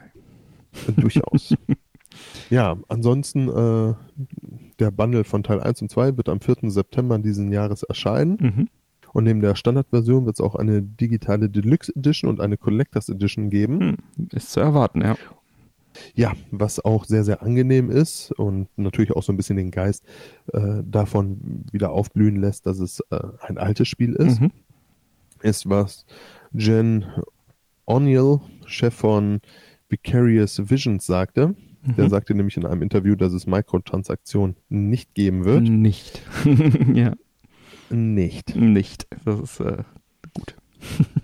Durchaus. 0.98 1.56
ja, 2.50 2.78
ansonsten 2.88 3.48
äh, 3.48 3.94
der 4.80 4.92
Bundle 4.92 5.24
von 5.24 5.44
Teil 5.44 5.62
1 5.62 5.82
und 5.84 5.92
2 5.92 6.18
wird 6.18 6.30
am 6.30 6.42
4. 6.42 6.70
September 6.72 7.20
diesen 7.20 7.52
Jahres 7.52 7.84
erscheinen. 7.84 8.38
Mhm. 8.40 8.70
Und 9.14 9.26
neben 9.26 9.42
der 9.42 9.54
Standardversion 9.56 10.26
wird 10.26 10.38
es 10.38 10.42
auch 10.42 10.56
eine 10.56 10.82
digitale 10.82 11.48
Deluxe 11.48 11.96
Edition 11.96 12.30
und 12.32 12.42
eine 12.42 12.58
Collectors 12.58 13.10
Edition 13.10 13.52
geben. 13.52 13.98
Hm, 14.18 14.28
Ist 14.32 14.52
zu 14.52 14.60
erwarten, 14.60 15.02
ja. 15.02 15.16
Ja, 16.16 16.34
was 16.52 16.84
auch 16.84 17.06
sehr, 17.06 17.24
sehr 17.24 17.42
angenehm 17.42 17.90
ist 17.90 18.32
und 18.32 18.68
natürlich 18.78 19.12
auch 19.12 19.24
so 19.24 19.32
ein 19.34 19.38
bisschen 19.38 19.58
den 19.58 19.72
Geist 19.72 20.04
äh, 20.54 20.82
davon 20.86 21.66
wieder 21.72 21.92
aufblühen 21.92 22.38
lässt, 22.42 22.66
dass 22.66 22.80
es 22.80 23.00
äh, 23.12 23.20
ein 23.42 23.58
altes 23.58 23.88
Spiel 23.88 24.14
ist. 24.14 24.42
Mhm. 24.42 24.52
ist, 25.42 25.70
was 25.70 26.06
Jen 26.54 27.06
O'Neill, 27.88 28.40
Chef 28.66 28.94
von 28.94 29.42
Vicarious 29.90 30.70
Visions 30.70 31.06
sagte. 31.06 31.56
Der 31.98 32.06
Mhm. 32.06 32.10
sagte 32.10 32.34
nämlich 32.34 32.56
in 32.56 32.66
einem 32.66 32.82
Interview, 32.82 33.16
dass 33.16 33.34
es 33.34 33.46
Mikrotransaktionen 33.46 34.56
nicht 34.70 35.14
geben 35.16 35.44
wird. 35.44 35.64
Nicht. 35.64 36.22
ja, 36.94 37.14
Nicht. 37.90 38.56
nicht. 38.56 39.06
Das 39.26 39.40
ist 39.42 39.60
äh, 39.60 39.84
gut. 40.34 40.56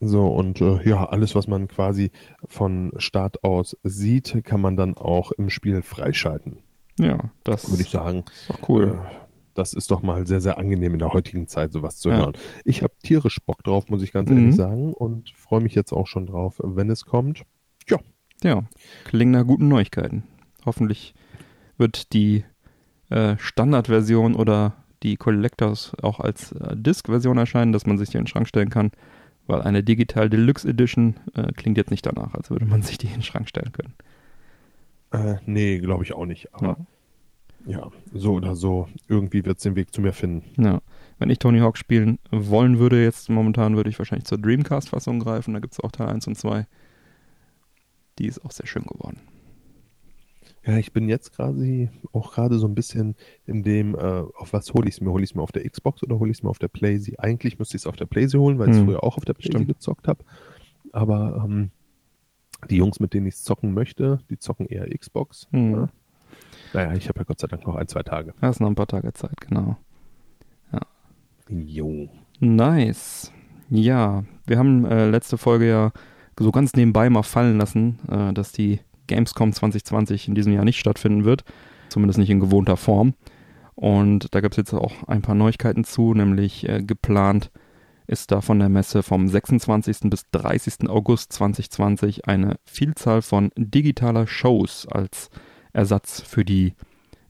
So, 0.00 0.26
und 0.28 0.60
äh, 0.60 0.86
ja, 0.88 1.04
alles, 1.06 1.34
was 1.34 1.46
man 1.48 1.68
quasi 1.68 2.10
von 2.46 2.92
Start 2.96 3.42
aus 3.44 3.76
sieht, 3.82 4.42
kann 4.44 4.60
man 4.60 4.76
dann 4.76 4.94
auch 4.96 5.32
im 5.32 5.50
Spiel 5.50 5.82
freischalten. 5.82 6.58
Ja, 6.98 7.30
das 7.44 7.70
Würde 7.70 7.82
ich 7.82 7.90
sagen. 7.90 8.24
ist 8.48 8.50
cool. 8.68 8.98
Äh, 9.02 9.14
Das 9.54 9.72
ist 9.74 9.90
doch 9.90 10.00
mal 10.02 10.26
sehr, 10.26 10.40
sehr 10.40 10.58
angenehm 10.58 10.92
in 10.92 11.00
der 11.00 11.12
heutigen 11.12 11.46
Zeit, 11.48 11.72
sowas 11.72 11.96
zu 11.98 12.10
Ja. 12.10 12.18
hören. 12.18 12.32
Ich 12.64 12.82
habe 12.82 12.94
tierisch 13.02 13.38
Bock 13.44 13.62
drauf, 13.64 13.88
muss 13.88 14.02
ich 14.02 14.12
ganz 14.12 14.30
Mhm. 14.30 14.36
ehrlich 14.38 14.54
sagen, 14.56 14.92
und 14.94 15.30
freue 15.30 15.60
mich 15.60 15.74
jetzt 15.74 15.92
auch 15.92 16.06
schon 16.06 16.26
drauf, 16.26 16.60
wenn 16.62 16.88
es 16.88 17.04
kommt. 17.04 17.42
Ja, 18.42 18.62
klingen 19.04 19.32
nach 19.32 19.46
guten 19.46 19.68
Neuigkeiten. 19.68 20.22
Hoffentlich 20.64 21.14
wird 21.76 22.14
die 22.14 22.44
äh, 23.10 23.36
Standardversion 23.38 24.34
oder 24.34 24.76
die 25.02 25.16
Collectors 25.16 25.92
auch 26.00 26.20
als 26.20 26.52
äh, 26.52 26.74
Disk-Version 26.74 27.36
erscheinen, 27.36 27.72
dass 27.72 27.84
man 27.84 27.98
sich 27.98 28.08
die 28.08 28.16
in 28.16 28.22
den 28.22 28.28
Schrank 28.28 28.48
stellen 28.48 28.70
kann, 28.70 28.92
weil 29.50 29.62
eine 29.62 29.82
Digital 29.82 30.30
Deluxe 30.30 30.68
Edition 30.68 31.16
äh, 31.34 31.52
klingt 31.52 31.76
jetzt 31.76 31.90
nicht 31.90 32.06
danach, 32.06 32.34
als 32.34 32.50
würde 32.50 32.64
man 32.64 32.82
sich 32.82 32.98
die 32.98 33.08
in 33.08 33.14
den 33.14 33.22
Schrank 33.22 33.48
stellen 33.48 33.72
können. 33.72 33.94
Äh, 35.12 35.40
nee, 35.44 35.78
glaube 35.78 36.04
ich 36.04 36.12
auch 36.12 36.26
nicht. 36.26 36.54
Aber 36.54 36.76
ja. 37.66 37.90
so 38.12 38.34
oder 38.34 38.54
so, 38.54 38.88
irgendwie 39.08 39.44
wird 39.44 39.58
es 39.58 39.64
den 39.64 39.74
Weg 39.74 39.92
zu 39.92 40.00
mir 40.00 40.12
finden. 40.12 40.62
Ja. 40.62 40.80
Wenn 41.18 41.30
ich 41.30 41.38
Tony 41.38 41.58
Hawk 41.58 41.76
spielen 41.76 42.18
wollen 42.30 42.78
würde, 42.78 43.02
jetzt 43.02 43.28
momentan 43.28 43.76
würde 43.76 43.90
ich 43.90 43.98
wahrscheinlich 43.98 44.26
zur 44.26 44.38
Dreamcast-Fassung 44.38 45.18
greifen. 45.18 45.54
Da 45.54 45.60
gibt 45.60 45.74
es 45.74 45.80
auch 45.80 45.90
Teil 45.90 46.08
1 46.08 46.28
und 46.28 46.36
2. 46.36 46.66
Die 48.18 48.26
ist 48.26 48.44
auch 48.44 48.52
sehr 48.52 48.66
schön 48.66 48.84
geworden. 48.84 49.20
Ja, 50.66 50.76
ich 50.76 50.92
bin 50.92 51.08
jetzt 51.08 51.32
quasi 51.34 51.88
auch 52.12 52.32
gerade 52.34 52.58
so 52.58 52.66
ein 52.66 52.74
bisschen 52.74 53.16
in 53.46 53.62
dem, 53.62 53.94
äh, 53.94 53.98
auf 53.98 54.52
was 54.52 54.72
hole 54.74 54.88
ich 54.88 54.96
es 54.96 55.00
mir? 55.00 55.10
Hole 55.10 55.24
ich 55.24 55.30
es 55.30 55.34
mir 55.34 55.42
auf 55.42 55.52
der 55.52 55.68
Xbox 55.68 56.02
oder 56.02 56.18
hole 56.18 56.30
ich 56.30 56.38
es 56.38 56.42
mir 56.42 56.50
auf 56.50 56.58
der 56.58 56.68
Playsee? 56.68 57.16
Eigentlich 57.18 57.58
müsste 57.58 57.76
ich 57.76 57.82
es 57.82 57.86
auf 57.86 57.96
der 57.96 58.06
Playsee 58.06 58.36
holen, 58.38 58.58
weil 58.58 58.68
ich 58.68 58.74
es 58.74 58.80
Hm. 58.80 58.86
früher 58.86 59.02
auch 59.02 59.16
auf 59.16 59.24
der 59.24 59.34
Playsee 59.34 59.52
Stimmt. 59.52 59.68
gezockt 59.68 60.06
habe. 60.06 60.22
Aber 60.92 61.42
ähm, 61.46 61.70
die 62.68 62.76
Jungs, 62.76 63.00
mit 63.00 63.14
denen 63.14 63.26
ich 63.26 63.34
es 63.34 63.42
zocken 63.42 63.72
möchte, 63.72 64.20
die 64.28 64.38
zocken 64.38 64.66
eher 64.66 64.86
Xbox. 64.96 65.48
Hm. 65.50 65.72
Ja. 65.72 65.88
Naja, 66.74 66.92
ich 66.94 67.08
habe 67.08 67.20
ja 67.20 67.24
Gott 67.24 67.40
sei 67.40 67.46
Dank 67.48 67.66
noch 67.66 67.74
ein, 67.76 67.88
zwei 67.88 68.02
Tage. 68.02 68.34
Da 68.40 68.50
ist 68.50 68.60
noch 68.60 68.68
ein 68.68 68.74
paar 68.74 68.86
Tage 68.86 69.12
Zeit, 69.14 69.40
genau. 69.40 69.76
Jo. 71.48 72.08
Nice. 72.38 73.32
Ja, 73.70 74.24
wir 74.46 74.58
haben 74.58 74.84
äh, 74.84 75.08
letzte 75.10 75.36
Folge 75.36 75.68
ja 75.68 75.92
so 76.38 76.52
ganz 76.52 76.74
nebenbei 76.74 77.10
mal 77.10 77.22
fallen 77.24 77.58
lassen, 77.58 77.98
äh, 78.08 78.32
dass 78.32 78.52
die 78.52 78.78
Gamescom 79.10 79.52
2020 79.52 80.28
in 80.28 80.34
diesem 80.34 80.52
Jahr 80.52 80.64
nicht 80.64 80.78
stattfinden 80.78 81.24
wird. 81.24 81.44
Zumindest 81.90 82.18
nicht 82.18 82.30
in 82.30 82.40
gewohnter 82.40 82.76
Form. 82.76 83.14
Und 83.74 84.34
da 84.34 84.40
gibt 84.40 84.54
es 84.54 84.58
jetzt 84.58 84.72
auch 84.72 85.08
ein 85.08 85.22
paar 85.22 85.34
Neuigkeiten 85.34 85.84
zu, 85.84 86.14
nämlich 86.14 86.68
äh, 86.68 86.82
geplant 86.82 87.50
ist 88.06 88.32
da 88.32 88.40
von 88.40 88.58
der 88.58 88.68
Messe 88.68 89.04
vom 89.04 89.28
26. 89.28 90.10
bis 90.10 90.28
30. 90.32 90.88
August 90.88 91.32
2020 91.32 92.26
eine 92.26 92.56
Vielzahl 92.64 93.22
von 93.22 93.52
digitaler 93.56 94.26
Shows 94.26 94.88
als 94.88 95.30
Ersatz 95.72 96.20
für 96.20 96.44
die, 96.44 96.74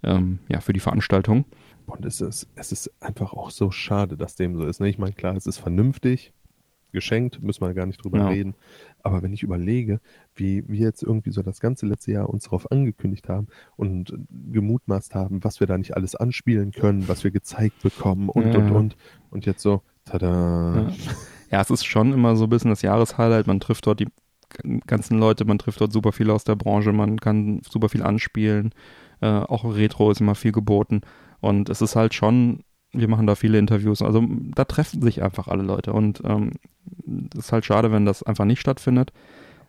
ähm, 0.02 0.38
ja, 0.48 0.60
für 0.60 0.72
die 0.72 0.80
Veranstaltung. 0.80 1.44
Und 1.84 2.06
es 2.06 2.22
ist, 2.22 2.48
es 2.54 2.72
ist 2.72 2.90
einfach 3.00 3.34
auch 3.34 3.50
so 3.50 3.70
schade, 3.70 4.16
dass 4.16 4.36
dem 4.36 4.56
so 4.56 4.64
ist. 4.64 4.80
Ne? 4.80 4.88
Ich 4.88 4.96
meine, 4.96 5.12
klar, 5.12 5.36
es 5.36 5.46
ist 5.46 5.58
vernünftig, 5.58 6.32
geschenkt, 6.92 7.42
müssen 7.42 7.62
wir 7.64 7.72
gar 7.74 7.86
nicht 7.86 8.02
drüber 8.04 8.18
Ja. 8.18 8.28
reden. 8.28 8.54
Aber 9.02 9.22
wenn 9.22 9.32
ich 9.32 9.42
überlege, 9.42 10.00
wie 10.34 10.64
wir 10.68 10.80
jetzt 10.80 11.02
irgendwie 11.02 11.30
so 11.30 11.42
das 11.42 11.60
ganze 11.60 11.86
letzte 11.86 12.12
Jahr 12.12 12.28
uns 12.28 12.44
darauf 12.44 12.70
angekündigt 12.70 13.28
haben 13.28 13.48
und 13.76 14.12
gemutmaßt 14.52 15.14
haben, 15.14 15.42
was 15.44 15.60
wir 15.60 15.66
da 15.66 15.78
nicht 15.78 15.96
alles 15.96 16.14
anspielen 16.14 16.72
können, 16.72 17.08
was 17.08 17.24
wir 17.24 17.30
gezeigt 17.30 17.82
bekommen 17.82 18.28
und, 18.28 18.52
Ja. 18.52 18.58
und, 18.58 18.70
und. 18.72 18.96
Und 19.30 19.46
jetzt 19.46 19.62
so, 19.62 19.82
tada. 20.04 20.88
Ja. 20.88 20.92
Ja, 21.52 21.60
es 21.60 21.70
ist 21.70 21.84
schon 21.84 22.12
immer 22.12 22.36
so 22.36 22.44
ein 22.44 22.50
bisschen 22.50 22.70
das 22.70 22.82
Jahreshighlight. 22.82 23.46
Man 23.48 23.58
trifft 23.58 23.86
dort 23.86 23.98
die 24.00 24.08
ganzen 24.86 25.18
Leute, 25.18 25.44
man 25.44 25.58
trifft 25.58 25.80
dort 25.80 25.92
super 25.92 26.12
viele 26.12 26.32
aus 26.32 26.44
der 26.44 26.56
Branche, 26.56 26.92
man 26.92 27.18
kann 27.18 27.60
super 27.68 27.88
viel 27.88 28.02
anspielen. 28.02 28.72
Äh, 29.20 29.26
auch 29.26 29.64
Retro 29.64 30.10
ist 30.10 30.20
immer 30.20 30.34
viel 30.34 30.52
geboten. 30.52 31.00
Und 31.40 31.68
es 31.68 31.80
ist 31.82 31.96
halt 31.96 32.14
schon, 32.14 32.60
wir 32.92 33.08
machen 33.08 33.26
da 33.26 33.34
viele 33.34 33.58
Interviews. 33.58 34.02
Also 34.02 34.24
da 34.54 34.64
treffen 34.64 35.02
sich 35.02 35.22
einfach 35.22 35.48
alle 35.48 35.62
Leute. 35.62 35.92
Und 35.92 36.22
ähm, 36.24 36.52
es 37.32 37.46
ist 37.46 37.52
halt 37.52 37.64
schade, 37.64 37.92
wenn 37.92 38.04
das 38.04 38.22
einfach 38.22 38.44
nicht 38.44 38.60
stattfindet. 38.60 39.12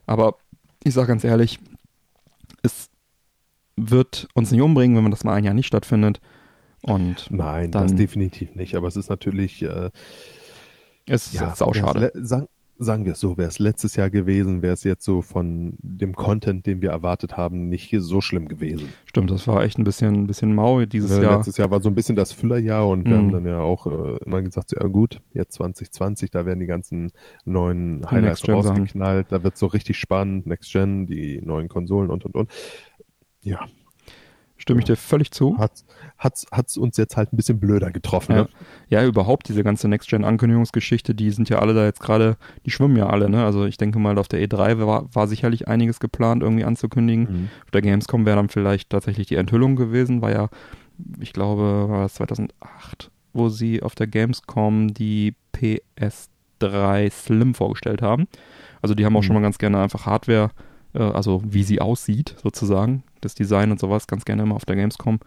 Aber 0.07 0.35
ich 0.83 0.93
sage 0.93 1.07
ganz 1.09 1.23
ehrlich, 1.23 1.59
es 2.63 2.89
wird 3.77 4.27
uns 4.33 4.51
nicht 4.51 4.61
umbringen, 4.61 4.95
wenn 4.95 5.03
man 5.03 5.11
das 5.11 5.23
mal 5.23 5.33
ein 5.35 5.43
Jahr 5.43 5.53
nicht 5.53 5.67
stattfindet. 5.67 6.19
Und 6.81 7.27
Nein, 7.29 7.71
Dann- 7.71 7.83
das 7.83 7.95
definitiv 7.95 8.55
nicht. 8.55 8.75
Aber 8.75 8.87
es 8.87 8.95
ist 8.95 9.09
natürlich, 9.09 9.61
äh, 9.61 9.91
es 11.05 11.27
ist 11.27 11.33
ja, 11.33 11.49
jetzt 11.49 11.61
auch 11.61 11.75
schade. 11.75 12.01
wär's 12.01 12.13
le- 12.15 12.25
Sagen, 12.25 12.47
sagen 12.83 13.05
wir 13.05 13.11
es 13.13 13.19
so, 13.19 13.37
wäre 13.37 13.47
es 13.47 13.59
letztes 13.59 13.95
Jahr 13.95 14.09
gewesen, 14.09 14.61
wäre 14.61 14.73
es 14.73 14.83
jetzt 14.83 15.05
so 15.05 15.21
von 15.21 15.73
dem 15.79 16.15
Content, 16.15 16.65
den 16.65 16.81
wir 16.81 16.89
erwartet 16.89 17.37
haben, 17.37 17.69
nicht 17.69 17.95
so 17.99 18.21
schlimm 18.21 18.47
gewesen. 18.47 18.89
Stimmt, 19.05 19.29
das 19.29 19.47
war 19.47 19.63
echt 19.63 19.77
ein 19.77 19.83
bisschen, 19.83 20.15
ein 20.23 20.27
bisschen 20.27 20.55
mau 20.55 20.83
dieses 20.85 21.11
Ne, 21.17 21.23
Jahr. 21.23 21.35
Letztes 21.37 21.57
Jahr 21.57 21.69
war 21.69 21.81
so 21.81 21.89
ein 21.89 21.95
bisschen 21.95 22.15
das 22.15 22.31
Füllerjahr 22.31 22.87
und 22.87 23.05
wir 23.05 23.13
Mhm. 23.13 23.17
haben 23.19 23.31
dann 23.31 23.45
ja 23.45 23.59
auch 23.59 23.85
äh, 23.87 24.17
immer 24.25 24.41
gesagt, 24.41 24.71
ja 24.71 24.85
gut, 24.87 25.21
jetzt 25.33 25.53
2020, 25.53 26.31
da 26.31 26.45
werden 26.45 26.59
die 26.59 26.65
ganzen 26.65 27.11
neuen 27.45 28.09
Highlights 28.09 28.47
rausgeknallt, 28.49 29.27
da 29.31 29.43
wird 29.43 29.57
so 29.57 29.67
richtig 29.67 29.97
spannend, 29.97 30.47
Next 30.47 30.71
Gen, 30.71 31.05
die 31.05 31.39
neuen 31.43 31.69
Konsolen 31.69 32.09
und 32.09 32.25
und 32.25 32.35
und. 32.35 32.49
Ja, 33.43 33.59
Stimme 34.57 34.79
ich 34.79 34.85
dir 34.85 34.95
völlig 34.95 35.31
zu. 35.31 35.57
hat's, 35.57 35.85
hat's, 36.21 36.45
hat's 36.51 36.77
uns 36.77 36.97
jetzt 36.97 37.17
halt 37.17 37.33
ein 37.33 37.35
bisschen 37.37 37.59
blöder 37.59 37.91
getroffen. 37.91 38.31
Ja. 38.33 38.41
Ne? 38.43 38.49
Ja, 38.89 39.03
überhaupt 39.05 39.49
diese 39.49 39.63
ganze 39.63 39.87
Next-Gen-Ankündigungsgeschichte, 39.87 41.15
die 41.15 41.31
sind 41.31 41.49
ja 41.49 41.59
alle 41.59 41.73
da 41.73 41.83
jetzt 41.83 41.99
gerade, 41.99 42.37
die 42.65 42.71
schwimmen 42.71 42.95
ja 42.95 43.07
alle, 43.07 43.27
ne? 43.29 43.43
Also 43.43 43.65
ich 43.65 43.77
denke 43.77 43.97
mal, 43.99 44.17
auf 44.19 44.27
der 44.27 44.39
E3 44.47 44.85
war, 44.85 45.13
war 45.13 45.27
sicherlich 45.27 45.67
einiges 45.67 45.99
geplant, 45.99 46.43
irgendwie 46.43 46.63
anzukündigen. 46.63 47.23
Mhm. 47.23 47.49
Auf 47.65 47.71
der 47.71 47.81
Gamescom 47.81 48.25
wäre 48.25 48.35
dann 48.37 48.49
vielleicht 48.49 48.91
tatsächlich 48.91 49.27
die 49.27 49.35
Enthüllung 49.35 49.75
gewesen, 49.75 50.21
war 50.21 50.31
ja, 50.31 50.49
ich 51.19 51.33
glaube, 51.33 51.89
war 51.89 52.03
das 52.03 52.13
2008, 52.13 53.09
wo 53.33 53.49
sie 53.49 53.81
auf 53.81 53.95
der 53.95 54.07
Gamescom 54.07 54.93
die 54.93 55.33
PS3 55.55 57.09
Slim 57.11 57.53
vorgestellt 57.55 58.01
haben. 58.01 58.27
Also 58.81 58.93
die 58.95 59.05
haben 59.05 59.15
auch 59.15 59.21
Mhm. 59.21 59.25
schon 59.25 59.33
mal 59.35 59.41
ganz 59.41 59.57
gerne 59.57 59.81
einfach 59.81 60.05
Hardware, 60.05 60.51
äh, 60.93 60.99
also 61.01 61.41
wie 61.45 61.63
sie 61.63 61.81
aussieht 61.81 62.35
sozusagen, 62.41 63.03
das 63.21 63.35
Design 63.35 63.71
und 63.71 63.79
sowas, 63.79 64.07
ganz 64.07 64.25
gerne 64.25 64.43
immer 64.43 64.55
auf 64.55 64.65
der 64.65 64.75
Gamescom 64.75 65.19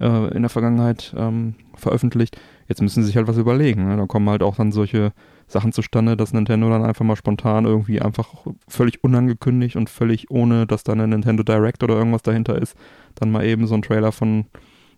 äh, 0.00 0.34
in 0.34 0.42
der 0.42 0.50
Vergangenheit 0.50 1.14
ähm, 1.16 1.54
veröffentlicht. 1.74 2.38
Jetzt 2.68 2.82
müssen 2.82 3.02
sie 3.02 3.06
sich 3.06 3.16
halt 3.16 3.28
was 3.28 3.36
überlegen. 3.36 3.86
Ne? 3.86 3.96
Da 3.96 4.06
kommen 4.06 4.28
halt 4.28 4.42
auch 4.42 4.56
dann 4.56 4.72
solche 4.72 5.12
Sachen 5.46 5.72
zustande, 5.72 6.16
dass 6.16 6.32
Nintendo 6.32 6.68
dann 6.68 6.84
einfach 6.84 7.04
mal 7.04 7.16
spontan 7.16 7.64
irgendwie 7.64 8.00
einfach 8.02 8.46
völlig 8.66 9.04
unangekündigt 9.04 9.76
und 9.76 9.88
völlig 9.88 10.30
ohne, 10.30 10.66
dass 10.66 10.82
da 10.82 10.92
eine 10.92 11.06
Nintendo 11.06 11.42
Direct 11.42 11.82
oder 11.84 11.94
irgendwas 11.94 12.22
dahinter 12.22 12.60
ist, 12.60 12.76
dann 13.14 13.30
mal 13.30 13.44
eben 13.44 13.66
so 13.66 13.74
einen 13.74 13.82
Trailer 13.82 14.10
von 14.10 14.46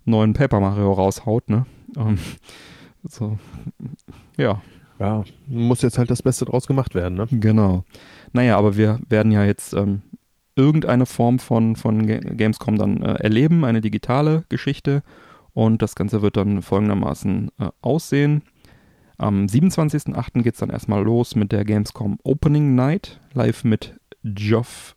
neuen 0.07 0.33
Paper 0.33 0.61
Mario 0.61 0.93
raushaut, 0.93 1.51
ne? 1.51 1.67
Ähm, 1.97 2.19
so, 3.05 3.39
ja, 4.39 4.63
Ja, 4.99 5.23
muss 5.47 5.83
jetzt 5.83 5.99
halt 5.99 6.11
das 6.11 6.23
Beste 6.23 6.45
draus 6.45 6.67
gemacht 6.67 6.95
werden. 6.95 7.15
Ne? 7.17 7.27
Genau. 7.31 7.85
Naja, 8.33 8.57
aber 8.57 8.77
wir 8.77 8.99
werden 9.09 9.31
ja 9.31 9.45
jetzt 9.45 9.75
ähm, 9.75 10.03
irgendeine 10.59 11.07
Form 11.07 11.39
von, 11.39 11.77
von 11.77 12.07
Ga- 12.07 12.19
Gamescom 12.19 12.77
dann 12.77 13.03
äh, 13.03 13.15
erleben, 13.15 13.65
eine 13.65 13.81
digitale 13.81 14.45
Geschichte. 14.49 15.03
Und 15.55 15.81
das 15.83 15.95
Ganze 15.95 16.21
wird 16.21 16.37
dann 16.37 16.61
folgendermaßen 16.63 17.51
äh, 17.59 17.69
aussehen. 17.81 18.43
Am 19.17 19.47
27.08. 19.47 20.43
geht 20.43 20.55
es 20.55 20.61
dann 20.61 20.71
erstmal 20.71 21.03
los 21.03 21.35
mit 21.35 21.51
der 21.53 21.65
Gamescom 21.65 22.19
Opening 22.23 22.75
Night, 22.75 23.21
live 23.35 23.65
mit 23.65 23.99
Geoff 24.23 24.95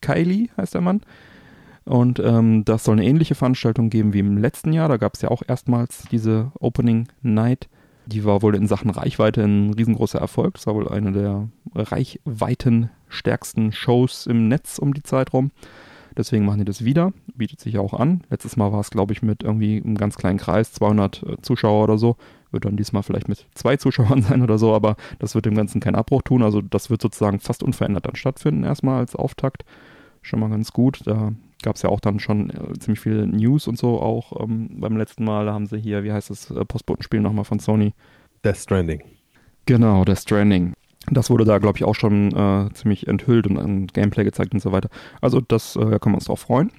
Kylie, 0.00 0.48
heißt 0.56 0.74
der 0.74 0.80
Mann. 0.80 1.00
Und 1.84 2.20
ähm, 2.20 2.64
das 2.64 2.84
soll 2.84 2.96
eine 2.96 3.06
ähnliche 3.06 3.34
Veranstaltung 3.34 3.90
geben 3.90 4.12
wie 4.12 4.20
im 4.20 4.38
letzten 4.38 4.72
Jahr. 4.72 4.88
Da 4.88 4.96
gab 4.96 5.14
es 5.14 5.22
ja 5.22 5.30
auch 5.30 5.42
erstmals 5.46 6.04
diese 6.10 6.52
Opening 6.60 7.08
Night. 7.22 7.68
Die 8.10 8.24
war 8.24 8.42
wohl 8.42 8.56
in 8.56 8.66
Sachen 8.66 8.90
Reichweite 8.90 9.44
ein 9.44 9.72
riesengroßer 9.74 10.18
Erfolg. 10.18 10.54
Das 10.54 10.66
war 10.66 10.74
wohl 10.74 10.88
eine 10.88 11.12
der 11.12 11.48
reichweitenstärksten 11.74 13.70
Shows 13.70 14.26
im 14.26 14.48
Netz 14.48 14.78
um 14.78 14.94
die 14.94 15.04
Zeit 15.04 15.32
rum. 15.32 15.52
Deswegen 16.16 16.44
machen 16.44 16.58
die 16.58 16.64
das 16.64 16.84
wieder. 16.84 17.12
Bietet 17.36 17.60
sich 17.60 17.74
ja 17.74 17.80
auch 17.80 17.94
an. 17.94 18.22
Letztes 18.28 18.56
Mal 18.56 18.72
war 18.72 18.80
es, 18.80 18.90
glaube 18.90 19.12
ich, 19.12 19.22
mit 19.22 19.44
irgendwie 19.44 19.80
einem 19.80 19.96
ganz 19.96 20.16
kleinen 20.16 20.38
Kreis, 20.38 20.72
200 20.72 21.22
äh, 21.22 21.36
Zuschauer 21.40 21.84
oder 21.84 21.98
so. 21.98 22.16
Wird 22.50 22.64
dann 22.64 22.76
diesmal 22.76 23.04
vielleicht 23.04 23.28
mit 23.28 23.46
zwei 23.54 23.76
Zuschauern 23.76 24.22
sein 24.28 24.42
oder 24.42 24.58
so, 24.58 24.74
aber 24.74 24.96
das 25.20 25.36
wird 25.36 25.46
dem 25.46 25.54
Ganzen 25.54 25.80
keinen 25.80 25.94
Abbruch 25.94 26.22
tun. 26.22 26.42
Also 26.42 26.62
das 26.62 26.90
wird 26.90 27.00
sozusagen 27.00 27.38
fast 27.38 27.62
unverändert 27.62 28.06
dann 28.06 28.16
stattfinden, 28.16 28.64
erstmal 28.64 28.98
als 28.98 29.14
Auftakt. 29.14 29.64
Schon 30.20 30.40
mal 30.40 30.50
ganz 30.50 30.72
gut. 30.72 31.02
Da 31.04 31.32
gab 31.62 31.76
es 31.76 31.82
ja 31.82 31.90
auch 31.90 32.00
dann 32.00 32.20
schon 32.20 32.50
äh, 32.50 32.78
ziemlich 32.78 33.00
viele 33.00 33.26
News 33.26 33.68
und 33.68 33.78
so 33.78 34.00
auch 34.00 34.40
ähm, 34.42 34.80
beim 34.80 34.96
letzten 34.96 35.24
Mal. 35.24 35.46
Da 35.46 35.52
haben 35.52 35.66
sie 35.66 35.78
hier, 35.78 36.04
wie 36.04 36.12
heißt 36.12 36.30
das, 36.30 36.50
äh, 36.50 36.64
Postbotenspiel 36.64 37.20
nochmal 37.20 37.44
von 37.44 37.58
Sony. 37.58 37.94
Death 38.44 38.56
Stranding. 38.56 39.02
Genau, 39.66 40.04
Death 40.04 40.20
Stranding. 40.20 40.74
Das 41.10 41.30
wurde 41.30 41.44
da, 41.44 41.58
glaube 41.58 41.78
ich, 41.78 41.84
auch 41.84 41.94
schon 41.94 42.32
äh, 42.34 42.72
ziemlich 42.74 43.06
enthüllt 43.06 43.46
und 43.46 43.58
ein 43.58 43.86
Gameplay 43.86 44.24
gezeigt 44.24 44.52
und 44.52 44.60
so 44.60 44.72
weiter. 44.72 44.90
Also 45.20 45.40
das 45.40 45.76
äh, 45.76 45.98
können 45.98 46.14
wir 46.14 46.16
uns 46.16 46.26
drauf 46.26 46.40
freuen. 46.40 46.70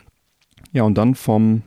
Ja, 0.72 0.84
und 0.84 0.98
dann 0.98 1.16
vom 1.16 1.64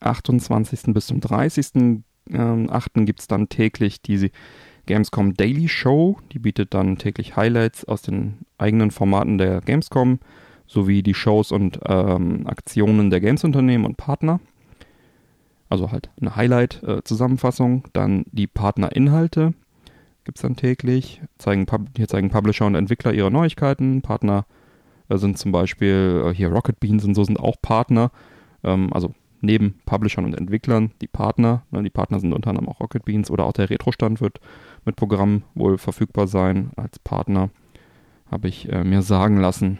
28. 0.00 0.94
bis 0.94 1.06
zum 1.06 1.20
30. 1.20 2.02
Ähm, 2.30 2.70
8. 2.70 2.90
gibt 3.06 3.20
es 3.20 3.26
dann 3.26 3.48
täglich 3.48 4.02
die 4.02 4.30
Gamescom 4.86 5.34
Daily 5.34 5.68
Show. 5.68 6.18
Die 6.32 6.38
bietet 6.38 6.74
dann 6.74 6.98
täglich 6.98 7.36
Highlights 7.36 7.84
aus 7.84 8.02
den 8.02 8.38
eigenen 8.58 8.90
Formaten 8.90 9.38
der 9.38 9.60
Gamescom 9.60 10.20
sowie 10.66 11.02
die 11.02 11.14
Shows 11.14 11.52
und 11.52 11.80
ähm, 11.84 12.46
Aktionen 12.46 13.10
der 13.10 13.20
Games-Unternehmen 13.20 13.84
und 13.84 13.96
Partner. 13.96 14.40
Also 15.68 15.90
halt 15.90 16.10
eine 16.20 16.36
Highlight-Zusammenfassung. 16.36 17.84
Äh, 17.86 17.90
dann 17.92 18.24
die 18.32 18.46
Partnerinhalte 18.46 19.54
gibt 20.26 20.38
es 20.38 20.42
dann 20.42 20.56
täglich. 20.56 21.22
Zeigen, 21.38 21.66
hier 21.96 22.08
zeigen 22.08 22.30
Publisher 22.30 22.66
und 22.66 22.74
Entwickler 22.74 23.14
ihre 23.14 23.30
Neuigkeiten. 23.30 24.02
Partner 24.02 24.44
äh, 25.08 25.16
sind 25.16 25.38
zum 25.38 25.52
Beispiel 25.52 26.24
äh, 26.26 26.34
hier 26.34 26.48
Rocket 26.48 26.78
Beans 26.80 27.04
und 27.04 27.14
so 27.14 27.24
sind 27.24 27.40
auch 27.40 27.56
Partner. 27.62 28.10
Ähm, 28.62 28.92
also 28.92 29.14
neben 29.40 29.78
Publishern 29.86 30.24
und 30.24 30.34
Entwicklern 30.34 30.90
die 31.00 31.06
Partner. 31.06 31.62
Ne, 31.70 31.82
die 31.82 31.90
Partner 31.90 32.20
sind 32.20 32.32
unter 32.32 32.50
anderem 32.50 32.68
auch 32.68 32.80
Rocket 32.80 33.04
Beans 33.04 33.30
oder 33.30 33.44
auch 33.44 33.52
der 33.52 33.70
Retro-Stand 33.70 34.20
wird 34.20 34.40
mit 34.84 34.96
Programm 34.96 35.42
wohl 35.54 35.78
verfügbar 35.78 36.26
sein 36.26 36.70
als 36.76 36.98
Partner. 36.98 37.50
Habe 38.30 38.48
ich 38.48 38.66
mir 38.66 39.02
sagen 39.02 39.38
lassen. 39.38 39.78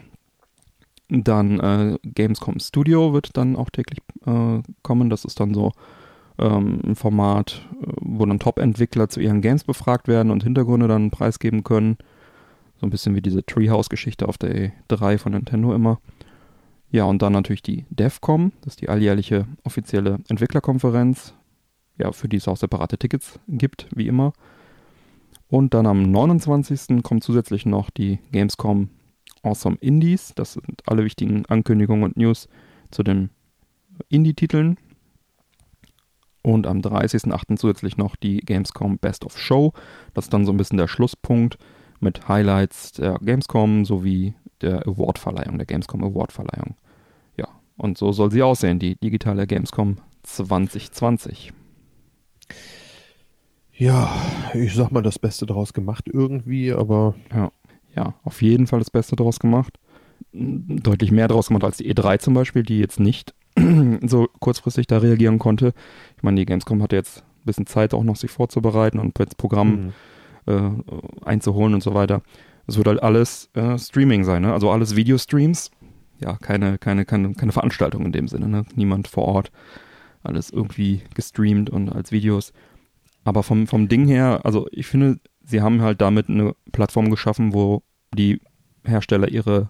Dann 1.09 1.59
äh, 1.59 1.97
Gamescom 2.03 2.59
Studio 2.59 3.13
wird 3.13 3.37
dann 3.37 3.55
auch 3.55 3.69
täglich 3.69 3.99
äh, 4.25 4.61
kommen. 4.83 5.09
Das 5.09 5.23
ist 5.23 5.39
dann 5.39 5.53
so 5.53 5.71
ähm, 6.37 6.81
ein 6.85 6.95
Format, 6.95 7.65
äh, 7.81 7.91
wo 8.01 8.25
dann 8.25 8.39
Top-Entwickler 8.39 9.09
zu 9.09 9.19
ihren 9.19 9.41
Games 9.41 9.63
befragt 9.63 10.07
werden 10.07 10.31
und 10.31 10.43
Hintergründe 10.43 10.87
dann 10.87 11.11
preisgeben 11.11 11.63
können. 11.63 11.97
So 12.79 12.85
ein 12.85 12.89
bisschen 12.89 13.15
wie 13.15 13.21
diese 13.21 13.45
Treehouse-Geschichte 13.45 14.27
auf 14.27 14.37
der 14.37 14.71
E3 14.89 15.17
von 15.17 15.31
Nintendo 15.31 15.73
immer. 15.73 15.99
Ja, 16.91 17.03
und 17.05 17.21
dann 17.21 17.33
natürlich 17.33 17.63
die 17.63 17.85
DEFCOM, 17.89 18.51
das 18.61 18.73
ist 18.73 18.81
die 18.81 18.89
alljährliche 18.89 19.45
offizielle 19.63 20.19
Entwicklerkonferenz, 20.29 21.33
ja, 21.97 22.11
für 22.11 22.29
die 22.29 22.37
es 22.37 22.47
auch 22.47 22.57
separate 22.57 22.97
Tickets 22.97 23.39
gibt, 23.47 23.87
wie 23.93 24.07
immer. 24.07 24.33
Und 25.49 25.73
dann 25.73 25.85
am 25.85 26.03
29. 26.03 27.03
kommt 27.03 27.23
zusätzlich 27.23 27.65
noch 27.65 27.89
die 27.89 28.19
Gamescom 28.31 28.89
Awesome 29.47 29.77
Indies. 29.79 30.33
Das 30.35 30.53
sind 30.53 30.83
alle 30.85 31.03
wichtigen 31.03 31.45
Ankündigungen 31.45 32.03
und 32.03 32.17
News 32.17 32.49
zu 32.91 33.03
den 33.03 33.29
Indie-Titeln. 34.09 34.77
Und 36.41 36.67
am 36.67 36.79
30.08. 36.79 37.57
zusätzlich 37.57 37.97
noch 37.97 38.15
die 38.15 38.37
Gamescom 38.37 38.97
Best 38.99 39.25
of 39.25 39.37
Show. 39.37 39.73
Das 40.13 40.25
ist 40.25 40.33
dann 40.33 40.45
so 40.45 40.51
ein 40.51 40.57
bisschen 40.57 40.77
der 40.77 40.87
Schlusspunkt 40.87 41.57
mit 41.99 42.27
Highlights 42.27 42.93
der 42.93 43.17
Gamescom 43.19 43.85
sowie 43.85 44.33
der 44.61 44.87
Awardverleihung, 44.87 45.57
der 45.57 45.65
Gamescom 45.65 46.03
Awardverleihung. 46.03 46.75
Ja, 47.37 47.47
und 47.77 47.97
so 47.97 48.11
soll 48.11 48.31
sie 48.31 48.43
aussehen, 48.43 48.79
die 48.79 48.95
digitale 48.95 49.47
Gamescom 49.47 49.97
2020. 50.23 51.53
Ja, 53.73 54.09
ich 54.53 54.73
sag 54.73 54.91
mal, 54.91 55.03
das 55.03 55.19
Beste 55.19 55.45
daraus 55.45 55.73
gemacht 55.73 56.09
irgendwie, 56.11 56.71
aber. 56.71 57.15
Ja, 57.31 57.51
ja, 57.97 58.13
auf 58.23 58.41
jeden 58.41 58.67
Fall 58.67 58.79
das 58.79 58.91
Beste 58.91 59.15
daraus 59.15 59.39
gemacht. 59.39 59.79
Deutlich 60.31 61.11
mehr 61.11 61.27
daraus 61.27 61.47
gemacht 61.47 61.63
als 61.63 61.77
die 61.77 61.91
E3 61.93 62.19
zum 62.19 62.33
Beispiel, 62.35 62.63
die 62.63 62.79
jetzt 62.79 62.99
nicht 62.99 63.33
so 64.05 64.29
kurzfristig 64.39 64.85
da 64.85 64.99
reagieren 64.99 65.39
konnte. 65.39 65.73
Ich 66.15 66.23
meine, 66.23 66.39
die 66.39 66.45
Gamescom 66.45 66.81
hatte 66.83 66.95
jetzt 66.95 67.19
ein 67.19 67.45
bisschen 67.45 67.65
Zeit 67.65 67.93
auch 67.93 68.03
noch 68.03 68.15
sich 68.15 68.29
vorzubereiten 68.29 68.99
und 68.99 69.19
das 69.19 69.33
Programm 69.35 69.93
mhm. 70.45 70.53
äh, 70.53 71.25
einzuholen 71.25 71.73
und 71.73 71.81
so 71.81 71.95
weiter. 71.95 72.21
Es 72.67 72.77
wird 72.77 72.87
halt 72.87 73.01
alles 73.01 73.49
äh, 73.55 73.79
Streaming 73.79 74.23
sein, 74.23 74.43
ne? 74.43 74.53
also 74.53 74.69
alles 74.69 74.95
Videostreams. 74.95 75.71
Ja, 76.19 76.35
keine, 76.37 76.77
keine, 76.77 77.05
keine, 77.05 77.33
keine 77.33 77.51
Veranstaltung 77.51 78.05
in 78.05 78.11
dem 78.11 78.27
Sinne, 78.27 78.47
ne? 78.47 78.65
niemand 78.75 79.07
vor 79.07 79.25
Ort. 79.25 79.51
Alles 80.23 80.49
irgendwie 80.51 81.01
gestreamt 81.15 81.69
und 81.69 81.89
als 81.89 82.11
Videos. 82.11 82.53
Aber 83.23 83.43
vom, 83.43 83.65
vom 83.65 83.87
Ding 83.87 84.07
her, 84.07 84.41
also 84.43 84.67
ich 84.71 84.87
finde, 84.87 85.19
sie 85.47 85.61
haben 85.61 85.81
halt 85.81 86.01
damit 86.01 86.29
eine 86.29 86.55
Plattform 86.71 87.09
geschaffen, 87.09 87.53
wo 87.53 87.81
die 88.17 88.41
Hersteller 88.83 89.29
ihre 89.29 89.69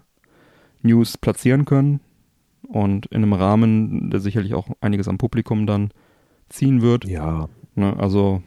News 0.82 1.18
platzieren 1.18 1.64
können 1.64 2.00
und 2.66 3.06
in 3.06 3.22
einem 3.22 3.32
Rahmen, 3.32 4.10
der 4.10 4.20
sicherlich 4.20 4.54
auch 4.54 4.68
einiges 4.80 5.08
am 5.08 5.18
Publikum 5.18 5.66
dann 5.66 5.90
ziehen 6.48 6.82
wird. 6.82 7.04
Ja. 7.04 7.48
Ne, 7.74 7.96
also, 7.98 8.42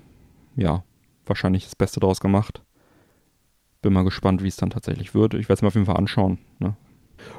ja, 0.56 0.84
wahrscheinlich 1.26 1.64
das 1.66 1.76
Beste 1.76 2.00
daraus 2.00 2.20
gemacht. 2.20 2.64
Bin 3.82 3.94
mal 3.94 4.04
gespannt, 4.04 4.44
wie 4.44 4.48
es 4.48 4.58
dann 4.58 4.70
tatsächlich 4.70 5.16
wird. 5.16 5.34
Ich 5.34 5.50
werde 5.50 5.54
es 5.54 5.62
mir 5.62 5.70
auf 5.70 5.74
jeden 5.74 5.86
Fall 5.86 5.98
anschauen. 5.98 6.40
Ne? 6.60 6.76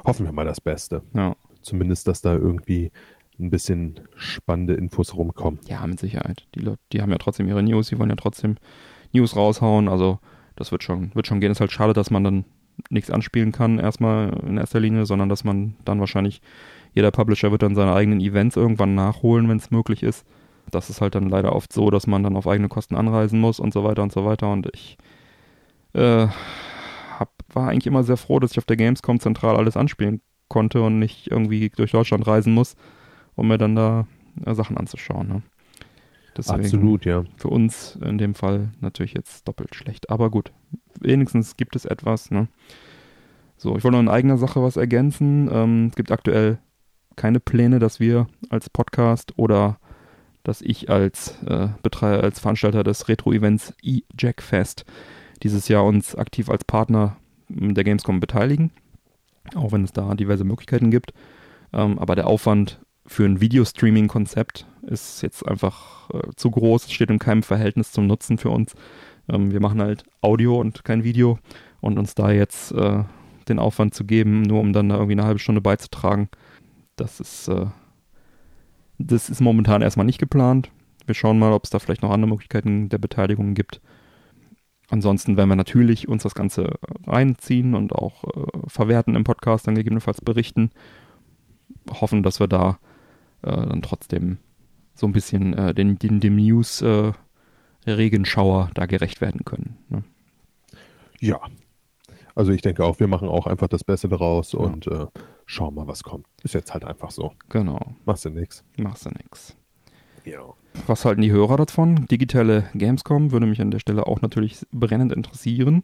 Hoffen 0.05 0.25
wir 0.25 0.33
mal 0.33 0.45
das 0.45 0.59
Beste. 0.59 1.03
Ja. 1.13 1.35
Zumindest, 1.61 2.07
dass 2.07 2.21
da 2.21 2.33
irgendwie 2.33 2.91
ein 3.39 3.49
bisschen 3.49 4.01
spannende 4.15 4.73
Infos 4.73 5.15
rumkommen. 5.15 5.59
Ja, 5.67 5.85
mit 5.87 5.99
Sicherheit. 5.99 6.47
Die 6.55 6.59
Leute, 6.59 6.79
die 6.91 7.01
haben 7.01 7.11
ja 7.11 7.17
trotzdem 7.17 7.47
ihre 7.47 7.63
News, 7.63 7.87
die 7.89 7.97
wollen 7.97 8.09
ja 8.09 8.15
trotzdem 8.15 8.57
News 9.13 9.35
raushauen. 9.35 9.87
Also 9.87 10.19
das 10.55 10.71
wird 10.71 10.83
schon, 10.83 11.15
wird 11.15 11.27
schon 11.27 11.39
gehen. 11.39 11.51
Ist 11.51 11.61
halt 11.61 11.71
schade, 11.71 11.93
dass 11.93 12.11
man 12.11 12.23
dann 12.23 12.45
nichts 12.89 13.11
anspielen 13.11 13.51
kann, 13.51 13.79
erstmal 13.79 14.29
in 14.47 14.57
erster 14.57 14.79
Linie, 14.79 15.05
sondern 15.05 15.29
dass 15.29 15.43
man 15.43 15.75
dann 15.85 15.99
wahrscheinlich, 15.99 16.41
jeder 16.93 17.11
Publisher 17.11 17.51
wird 17.51 17.63
dann 17.63 17.75
seine 17.75 17.93
eigenen 17.93 18.19
Events 18.19 18.55
irgendwann 18.55 18.95
nachholen, 18.95 19.49
wenn 19.49 19.57
es 19.57 19.71
möglich 19.71 20.03
ist. 20.03 20.25
Das 20.71 20.89
ist 20.89 21.01
halt 21.01 21.15
dann 21.15 21.29
leider 21.29 21.55
oft 21.55 21.73
so, 21.73 21.89
dass 21.89 22.07
man 22.07 22.23
dann 22.23 22.37
auf 22.37 22.47
eigene 22.47 22.69
Kosten 22.69 22.95
anreisen 22.95 23.39
muss 23.39 23.59
und 23.59 23.73
so 23.73 23.83
weiter 23.83 24.03
und 24.03 24.11
so 24.11 24.25
weiter. 24.25 24.51
Und 24.51 24.69
ich 24.73 24.97
äh, 25.93 26.27
hab, 27.19 27.31
war 27.53 27.69
eigentlich 27.69 27.87
immer 27.87 28.03
sehr 28.03 28.17
froh, 28.17 28.39
dass 28.39 28.51
ich 28.51 28.57
auf 28.57 28.65
der 28.65 28.77
Gamescom 28.77 29.19
zentral 29.19 29.55
alles 29.55 29.77
anspielen 29.77 30.21
konnte 30.47 30.81
und 30.81 30.99
nicht 30.99 31.29
irgendwie 31.31 31.69
durch 31.69 31.91
Deutschland 31.91 32.25
reisen 32.27 32.53
muss, 32.53 32.75
um 33.35 33.47
mir 33.47 33.57
dann 33.57 33.75
da 33.75 34.07
äh, 34.45 34.53
Sachen 34.53 34.77
anzuschauen. 34.77 35.27
Ne? 35.27 35.41
Deswegen 36.35 36.63
Absolut, 36.63 37.05
ja. 37.05 37.23
Für 37.37 37.49
uns 37.49 37.97
in 38.03 38.17
dem 38.17 38.33
Fall 38.33 38.71
natürlich 38.79 39.13
jetzt 39.13 39.47
doppelt 39.47 39.75
schlecht. 39.75 40.09
Aber 40.09 40.29
gut, 40.29 40.51
wenigstens 41.03 41.57
gibt 41.57 41.75
es 41.75 41.85
etwas. 41.85 42.31
Ne? 42.31 42.47
So, 43.57 43.77
ich 43.77 43.83
wollte 43.83 43.97
noch 43.97 44.03
in 44.03 44.09
eigener 44.09 44.37
Sache 44.37 44.61
was 44.61 44.77
ergänzen. 44.77 45.49
Ähm, 45.51 45.87
es 45.89 45.95
gibt 45.95 46.11
aktuell 46.11 46.59
keine 47.15 47.39
Pläne, 47.39 47.79
dass 47.79 47.99
wir 47.99 48.27
als 48.49 48.69
Podcast 48.69 49.33
oder 49.37 49.77
dass 50.43 50.61
ich 50.61 50.89
als 50.89 51.41
äh, 51.43 51.69
Betreiber, 51.81 52.23
als 52.23 52.39
Veranstalter 52.39 52.83
des 52.83 53.07
Retro-Events 53.07 53.73
e-Jackfest 53.81 54.85
dieses 55.41 55.67
Jahr 55.67 55.85
uns 55.85 56.15
aktiv 56.15 56.49
als 56.49 56.65
Partner 56.65 57.17
der 57.47 57.83
Gamescom 57.83 58.19
beteiligen, 58.19 58.71
auch 59.55 59.71
wenn 59.71 59.83
es 59.83 59.93
da 59.93 60.13
diverse 60.15 60.43
Möglichkeiten 60.43 60.91
gibt. 60.91 61.13
Ähm, 61.71 61.99
aber 61.99 62.15
der 62.15 62.27
Aufwand 62.27 62.79
für 63.05 63.25
ein 63.25 63.41
Videostreaming-Konzept 63.41 64.65
ist 64.83 65.21
jetzt 65.21 65.47
einfach 65.47 66.09
äh, 66.11 66.29
zu 66.35 66.51
groß, 66.51 66.91
steht 66.91 67.09
in 67.09 67.19
keinem 67.19 67.43
Verhältnis 67.43 67.91
zum 67.91 68.07
Nutzen 68.07 68.37
für 68.37 68.49
uns. 68.49 68.75
Ähm, 69.29 69.51
wir 69.51 69.59
machen 69.59 69.81
halt 69.81 70.03
Audio 70.21 70.59
und 70.59 70.83
kein 70.83 71.03
Video 71.03 71.39
und 71.81 71.97
uns 71.97 72.15
da 72.15 72.31
jetzt 72.31 72.71
äh, 72.71 73.03
den 73.47 73.59
Aufwand 73.59 73.93
zu 73.93 74.05
geben, 74.05 74.41
nur 74.41 74.59
um 74.59 74.73
dann 74.73 74.89
da 74.89 74.95
irgendwie 74.95 75.13
eine 75.13 75.25
halbe 75.25 75.39
Stunde 75.39 75.61
beizutragen, 75.61 76.29
das 76.95 77.19
ist, 77.19 77.47
äh, 77.47 77.65
das 78.97 79.29
ist 79.29 79.41
momentan 79.41 79.81
erstmal 79.81 80.05
nicht 80.05 80.19
geplant. 80.19 80.71
Wir 81.05 81.15
schauen 81.15 81.39
mal, 81.39 81.51
ob 81.51 81.65
es 81.65 81.69
da 81.69 81.79
vielleicht 81.79 82.01
noch 82.01 82.11
andere 82.11 82.29
Möglichkeiten 82.29 82.89
der 82.89 82.97
Beteiligung 82.97 83.53
gibt. 83.53 83.81
Ansonsten 84.89 85.37
werden 85.37 85.49
wir 85.49 85.55
natürlich 85.55 86.07
uns 86.07 86.23
das 86.23 86.35
Ganze 86.35 86.75
reinziehen 87.05 87.73
und 87.73 87.93
auch 87.93 88.23
äh, 88.25 88.45
verwerten 88.67 89.15
im 89.15 89.23
Podcast, 89.23 89.67
dann 89.67 89.75
gegebenenfalls 89.75 90.21
berichten. 90.21 90.69
Hoffen, 91.89 92.23
dass 92.23 92.39
wir 92.39 92.47
da 92.47 92.79
äh, 93.41 93.51
dann 93.51 93.81
trotzdem 93.81 94.37
so 94.93 95.07
ein 95.07 95.13
bisschen 95.13 95.53
äh, 95.53 95.73
den, 95.73 95.97
den, 95.97 96.19
dem 96.19 96.35
News-Regenschauer 96.35 97.15
äh, 97.85 98.67
da 98.73 98.85
gerecht 98.85 99.21
werden 99.21 99.45
können. 99.45 99.77
Ne? 99.89 100.03
Ja. 101.19 101.39
Also 102.35 102.51
ich 102.51 102.61
denke 102.61 102.83
auch, 102.83 102.99
wir 102.99 103.07
machen 103.07 103.27
auch 103.27 103.45
einfach 103.45 103.67
das 103.67 103.83
Beste 103.83 104.09
daraus 104.09 104.53
ja. 104.53 104.59
und 104.59 104.87
äh, 104.87 105.05
schauen 105.45 105.75
mal, 105.75 105.87
was 105.87 106.03
kommt. 106.03 106.25
Ist 106.43 106.53
jetzt 106.53 106.73
halt 106.73 106.83
einfach 106.83 107.11
so. 107.11 107.33
Genau. 107.49 107.95
Machst 108.05 108.25
du 108.25 108.29
nix. 108.29 108.63
Machst 108.77 109.05
du 109.05 109.09
nix. 109.09 109.55
Ja. 110.25 110.41
Was 110.87 111.05
halten 111.05 111.21
die 111.21 111.31
Hörer 111.31 111.57
davon? 111.57 112.07
Digitale 112.07 112.69
Gamescom 112.73 113.31
würde 113.31 113.45
mich 113.45 113.61
an 113.61 113.71
der 113.71 113.79
Stelle 113.79 114.07
auch 114.07 114.21
natürlich 114.21 114.65
brennend 114.71 115.11
interessieren. 115.11 115.83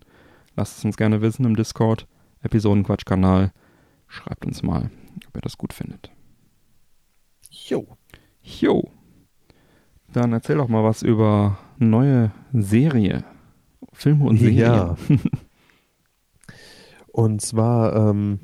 Lasst 0.56 0.80
es 0.80 0.86
uns 0.86 0.98
gerne 0.98 1.22
wissen 1.22 1.46
im 1.46 1.56
Discord, 1.56 2.08
Episodenquatsch-Kanal. 2.42 3.52
Schreibt 4.08 4.46
uns 4.46 4.64
mal, 4.64 4.90
ob 5.28 5.38
ihr 5.38 5.42
das 5.42 5.58
gut 5.58 5.74
findet. 5.74 6.12
Jo. 7.52 7.86
Jo. 8.42 8.90
Dann 10.14 10.34
erzähl 10.34 10.58
doch 10.58 10.68
mal 10.68 10.84
was 10.84 11.04
über 11.04 11.58
neue 11.78 12.32
Serie. 12.54 13.24
Filme 13.94 14.26
und 14.26 14.38
Serien. 14.38 14.58
Ja. 14.58 14.98
und 17.08 17.42
zwar 17.42 18.10
ähm, 18.10 18.40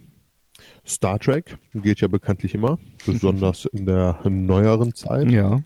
Star 0.86 1.20
Trek 1.20 1.58
geht 1.74 2.02
ja 2.02 2.08
bekanntlich 2.08 2.54
immer, 2.54 2.78
besonders 3.06 3.66
in 3.66 3.86
der 3.86 4.20
neueren 4.30 4.94
Zeit. 4.94 5.32
Ja. 5.32 5.62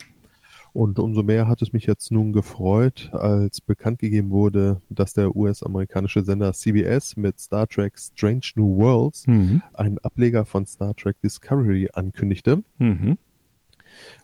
Und 0.71 0.99
umso 0.99 1.23
mehr 1.23 1.47
hat 1.47 1.61
es 1.61 1.73
mich 1.73 1.85
jetzt 1.87 2.11
nun 2.11 2.31
gefreut, 2.31 3.09
als 3.11 3.59
bekannt 3.59 3.99
gegeben 3.99 4.29
wurde, 4.29 4.81
dass 4.89 5.13
der 5.13 5.35
US-amerikanische 5.35 6.23
Sender 6.23 6.53
CBS 6.53 7.17
mit 7.17 7.39
Star 7.39 7.67
Trek 7.67 7.97
Strange 7.97 8.51
New 8.55 8.77
Worlds 8.77 9.25
Mhm. 9.27 9.61
einen 9.73 9.97
Ableger 9.99 10.45
von 10.45 10.65
Star 10.65 10.95
Trek 10.95 11.19
Discovery 11.21 11.89
ankündigte. 11.93 12.63
Mhm. 12.77 13.17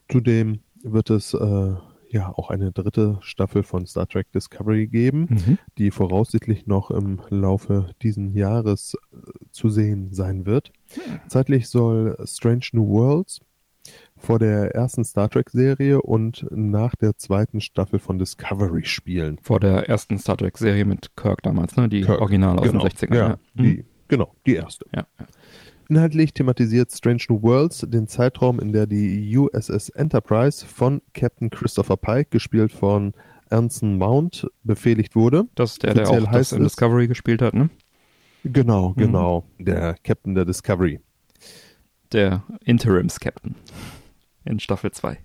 Zudem 0.07 0.59
wird 0.85 1.09
es 1.09 1.33
äh, 1.33 1.73
ja 2.09 2.29
auch 2.35 2.49
eine 2.49 2.71
dritte 2.71 3.17
Staffel 3.21 3.63
von 3.63 3.85
Star 3.85 4.07
Trek 4.07 4.31
Discovery 4.31 4.87
geben, 4.87 5.27
Mhm. 5.29 5.57
die 5.77 5.91
voraussichtlich 5.91 6.67
noch 6.67 6.91
im 6.91 7.19
Laufe 7.29 7.89
diesen 8.01 8.33
Jahres 8.35 8.95
äh, 9.11 9.17
zu 9.51 9.69
sehen 9.69 10.13
sein 10.13 10.45
wird. 10.45 10.71
Zeitlich 11.27 11.67
soll 11.67 12.15
Strange 12.25 12.67
New 12.73 12.87
Worlds 12.87 13.41
vor 14.17 14.39
der 14.39 14.73
ersten 14.73 15.03
Star 15.03 15.29
Trek 15.29 15.49
Serie 15.49 16.01
und 16.01 16.45
nach 16.51 16.95
der 16.95 17.17
zweiten 17.17 17.59
Staffel 17.61 17.99
von 17.99 18.17
Discovery 18.17 18.85
spielen. 18.85 19.37
Vor 19.41 19.59
der 19.59 19.89
ersten 19.89 20.17
Star 20.17 20.37
Trek-Serie 20.37 20.85
mit 20.85 21.15
Kirk 21.15 21.43
damals, 21.43 21.75
ne? 21.75 21.89
Die 21.89 22.01
Kirk, 22.01 22.21
Originale 22.21 22.59
aus 22.61 22.67
genau. 22.71 22.83
den 22.87 22.91
60ern. 22.91 23.13
Ja, 23.15 23.27
Ja. 23.29 23.39
Mhm. 23.55 23.63
die, 23.63 23.85
genau, 24.07 24.33
die 24.45 24.55
erste. 24.55 24.85
ja. 24.95 25.05
ja. 25.19 25.25
Inhaltlich 25.89 26.33
thematisiert 26.33 26.91
Strange 26.91 27.23
New 27.29 27.41
Worlds 27.43 27.85
den 27.87 28.07
Zeitraum, 28.07 28.59
in 28.59 28.71
der 28.73 28.87
die 28.87 29.37
USS 29.37 29.89
Enterprise 29.89 30.65
von 30.65 31.01
Captain 31.13 31.49
Christopher 31.49 31.95
Pike, 31.97 32.29
gespielt 32.31 32.71
von 32.71 33.13
Anson 33.49 33.97
Mount, 33.97 34.47
befehligt 34.63 35.15
wurde. 35.15 35.43
Das 35.53 35.73
ist 35.73 35.83
der, 35.83 35.93
der 35.93 36.03
Offiziell 36.03 36.21
auch 36.23 36.25
das 36.31 36.35
heißt 36.35 36.53
in 36.53 36.61
es- 36.63 36.71
Discovery 36.73 37.07
gespielt 37.07 37.41
hat, 37.43 37.53
ne? 37.53 37.69
Genau, 38.43 38.89
Mhm. 38.89 38.95
genau. 38.95 39.45
Der 39.59 39.95
Captain 40.03 40.33
der 40.33 40.45
Discovery. 40.45 40.99
Der 42.11 42.43
Interims-Captain 42.63 43.55
in 44.45 44.59
Staffel 44.59 44.91
2. 44.91 45.19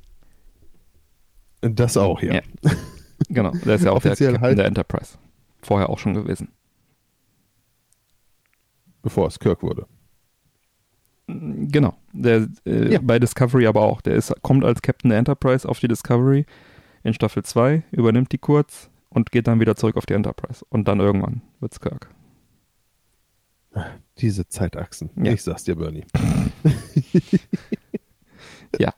Das 1.63 1.97
auch, 1.97 2.21
ja. 2.23 2.35
Ja. 2.35 2.41
Genau, 3.29 3.51
der 3.53 3.75
ist 3.77 3.85
ja 3.85 3.93
auch 3.93 4.01
der 4.01 4.13
Offiziell 4.13 4.33
Captain 4.33 4.51
heißt- 4.53 4.57
der 4.57 4.65
Enterprise. 4.67 5.19
Vorher 5.63 5.91
auch 5.91 5.99
schon 5.99 6.15
gewesen. 6.15 6.49
Bevor 9.03 9.27
es 9.29 9.39
Kirk 9.39 9.63
wurde. 9.63 9.87
Genau. 11.71 11.95
Der, 12.13 12.49
äh, 12.67 12.93
Ja. 12.93 13.01
Bei 13.03 13.19
Discovery 13.19 13.67
aber 13.67 13.83
auch. 13.83 14.01
Der 14.01 14.15
ist, 14.15 14.33
kommt 14.43 14.65
als 14.65 14.83
Captain 14.83 15.11
der 15.11 15.19
Enterprise 15.19 15.69
auf 15.69 15.81
die 15.81 15.89
Discovery 15.89 16.47
in 17.03 17.15
Staffel 17.15 17.43
2, 17.43 17.83
übernimmt 17.93 18.33
die 18.33 18.39
kurz 18.39 18.91
und 19.09 19.33
geht 19.33 19.47
dann 19.47 19.61
wieder 19.61 19.77
zurück 19.77 19.97
auf 19.97 20.07
die 20.07 20.15
Enterprise. 20.15 20.65
Und 20.69 20.87
dann 20.89 21.01
irgendwann 21.01 21.43
wird's 21.61 21.81
Kirk. 21.81 22.11
Diese 24.19 24.49
Zeitachsen. 24.49 25.11
Ja. 25.17 25.33
Ich 25.33 25.43
sag's 25.43 25.65
dir, 25.65 25.77
Bernie. 25.77 26.05
Ja. 28.79 28.93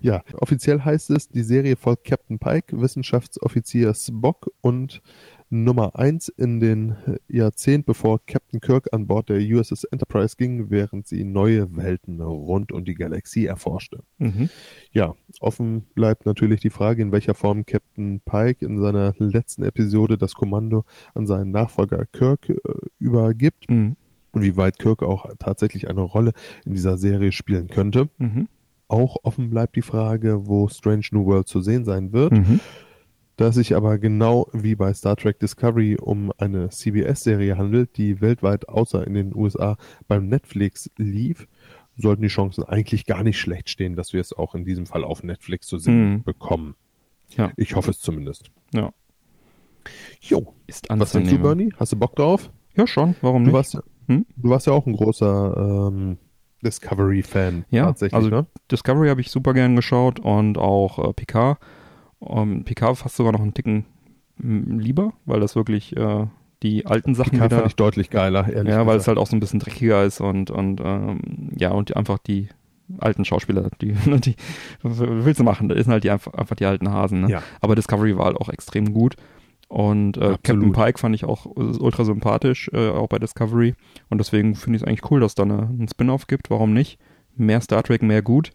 Ja, 0.00 0.22
offiziell 0.34 0.82
heißt 0.82 1.10
es, 1.10 1.28
die 1.28 1.42
Serie 1.42 1.74
folgt 1.76 2.04
Captain 2.04 2.38
Pike, 2.38 2.80
Wissenschaftsoffizier 2.80 3.94
Spock 3.94 4.52
und 4.60 5.02
Nummer 5.48 5.96
1 5.96 6.28
in 6.28 6.58
den 6.58 6.96
Jahrzehnt, 7.28 7.86
bevor 7.86 8.18
Captain 8.26 8.60
Kirk 8.60 8.88
an 8.92 9.06
Bord 9.06 9.28
der 9.28 9.38
USS 9.38 9.84
Enterprise 9.84 10.34
ging, 10.36 10.70
während 10.70 11.06
sie 11.06 11.22
neue 11.24 11.76
Welten 11.76 12.20
rund 12.20 12.72
um 12.72 12.84
die 12.84 12.94
Galaxie 12.94 13.46
erforschte. 13.46 14.00
Mhm. 14.18 14.50
Ja, 14.90 15.14
offen 15.40 15.82
bleibt 15.94 16.26
natürlich 16.26 16.60
die 16.60 16.70
Frage, 16.70 17.02
in 17.02 17.12
welcher 17.12 17.34
Form 17.34 17.64
Captain 17.64 18.20
Pike 18.24 18.64
in 18.66 18.80
seiner 18.80 19.14
letzten 19.18 19.62
Episode 19.62 20.18
das 20.18 20.34
Kommando 20.34 20.84
an 21.14 21.26
seinen 21.26 21.52
Nachfolger 21.52 22.06
Kirk 22.06 22.48
äh, 22.48 22.56
übergibt 22.98 23.70
Mhm. 23.70 23.96
und 24.32 24.42
wie 24.42 24.56
weit 24.56 24.78
Kirk 24.80 25.02
auch 25.04 25.26
tatsächlich 25.38 25.88
eine 25.88 26.00
Rolle 26.00 26.32
in 26.64 26.72
dieser 26.74 26.98
Serie 26.98 27.30
spielen 27.30 27.68
könnte. 27.68 28.08
Mhm. 28.18 28.48
Auch 28.88 29.16
offen 29.22 29.50
bleibt 29.50 29.76
die 29.76 29.82
Frage, 29.82 30.46
wo 30.46 30.68
Strange 30.68 31.06
New 31.12 31.24
World 31.26 31.46
zu 31.48 31.60
sehen 31.60 31.84
sein 31.84 32.12
wird. 32.12 32.32
Da 33.36 33.48
es 33.48 33.54
sich 33.56 33.76
aber 33.76 33.98
genau 33.98 34.48
wie 34.52 34.74
bei 34.76 34.92
Star 34.94 35.16
Trek 35.16 35.38
Discovery 35.40 35.96
um 36.00 36.32
eine 36.38 36.70
CBS-Serie 36.70 37.58
handelt, 37.58 37.96
die 37.98 38.20
weltweit 38.22 38.68
außer 38.68 39.06
in 39.06 39.12
den 39.14 39.34
USA 39.34 39.76
beim 40.08 40.28
Netflix 40.28 40.90
lief, 40.96 41.46
sollten 41.98 42.22
die 42.22 42.28
Chancen 42.28 42.64
eigentlich 42.64 43.04
gar 43.06 43.22
nicht 43.22 43.38
schlecht 43.38 43.68
stehen, 43.68 43.94
dass 43.96 44.12
wir 44.14 44.20
es 44.20 44.32
auch 44.32 44.54
in 44.54 44.64
diesem 44.64 44.86
Fall 44.86 45.04
auf 45.04 45.22
Netflix 45.22 45.66
zu 45.66 45.78
sehen 45.78 46.12
Mhm. 46.14 46.22
bekommen. 46.24 46.76
Ja. 47.36 47.52
Ich 47.56 47.74
hoffe 47.76 47.90
es 47.90 47.98
zumindest. 47.98 48.50
Ja. 48.72 48.90
Jo, 50.20 50.54
Ist 50.66 50.86
was 50.88 51.12
denkst 51.12 51.30
du. 51.30 51.38
Bernie? 51.38 51.72
Hast 51.78 51.92
du 51.92 51.96
Bock 51.96 52.16
drauf? 52.16 52.50
Ja, 52.76 52.86
schon. 52.86 53.14
Warum 53.20 53.44
Du 53.44 53.48
nicht? 53.50 53.54
warst, 53.54 53.78
Hm? 54.08 54.26
du 54.36 54.50
warst 54.50 54.66
ja 54.66 54.72
auch 54.72 54.86
ein 54.86 54.94
großer 54.94 55.88
ähm, 55.92 56.18
Discovery-Fan 56.64 57.64
Ja, 57.70 57.86
tatsächlich, 57.86 58.14
also 58.14 58.28
ne? 58.28 58.46
Discovery 58.70 59.08
habe 59.08 59.20
ich 59.20 59.30
super 59.30 59.52
gern 59.52 59.76
geschaut 59.76 60.20
und 60.20 60.58
auch 60.58 60.98
äh, 61.08 61.12
Picard. 61.12 61.58
Um, 62.18 62.64
Picard 62.64 62.96
fast 62.96 63.16
sogar 63.16 63.32
noch 63.32 63.40
einen 63.40 63.54
Ticken 63.54 63.84
lieber, 64.38 65.12
weil 65.24 65.40
das 65.40 65.56
wirklich 65.56 65.96
äh, 65.96 66.26
die 66.62 66.86
alten 66.86 67.14
Sachen 67.14 67.32
Picard 67.32 67.50
wieder... 67.50 67.58
fand 67.58 67.70
ich 67.70 67.76
deutlich 67.76 68.10
geiler, 68.10 68.48
ehrlich 68.48 68.72
Ja, 68.72 68.86
weil 68.86 68.98
es 68.98 69.08
halt 69.08 69.18
auch 69.18 69.26
so 69.26 69.36
ein 69.36 69.40
bisschen 69.40 69.60
dreckiger 69.60 70.04
ist 70.04 70.20
und, 70.20 70.50
und 70.50 70.80
ähm, 70.82 71.52
ja, 71.56 71.70
und 71.70 71.90
die, 71.90 71.96
einfach 71.96 72.18
die 72.18 72.48
alten 72.98 73.24
Schauspieler, 73.24 73.70
die, 73.80 73.92
die 74.20 74.36
willst 74.82 75.40
du 75.40 75.44
machen? 75.44 75.68
Das 75.68 75.78
sind 75.78 75.92
halt 75.92 76.04
die 76.04 76.10
einfach, 76.10 76.34
einfach 76.34 76.56
die 76.56 76.66
alten 76.66 76.90
Hasen. 76.90 77.22
Ne? 77.22 77.30
Ja. 77.30 77.42
Aber 77.60 77.74
Discovery 77.74 78.16
war 78.16 78.26
halt 78.26 78.36
auch 78.36 78.48
extrem 78.48 78.92
gut. 78.92 79.16
Und 79.68 80.16
äh, 80.16 80.36
Captain. 80.42 80.72
Pike 80.72 80.98
fand 80.98 81.14
ich 81.14 81.24
auch 81.24 81.46
ultra 81.56 82.04
sympathisch, 82.04 82.70
äh, 82.72 82.90
auch 82.90 83.08
bei 83.08 83.18
Discovery. 83.18 83.74
Und 84.08 84.18
deswegen 84.18 84.54
finde 84.54 84.76
ich 84.76 84.82
es 84.82 84.88
eigentlich 84.88 85.10
cool, 85.10 85.20
dass 85.20 85.34
da 85.34 85.42
eine, 85.42 85.62
einen 85.62 85.88
Spin-off 85.88 86.28
gibt. 86.28 86.50
Warum 86.50 86.72
nicht? 86.72 86.98
Mehr 87.34 87.60
Star 87.60 87.82
Trek, 87.82 88.02
mehr 88.02 88.22
gut. 88.22 88.52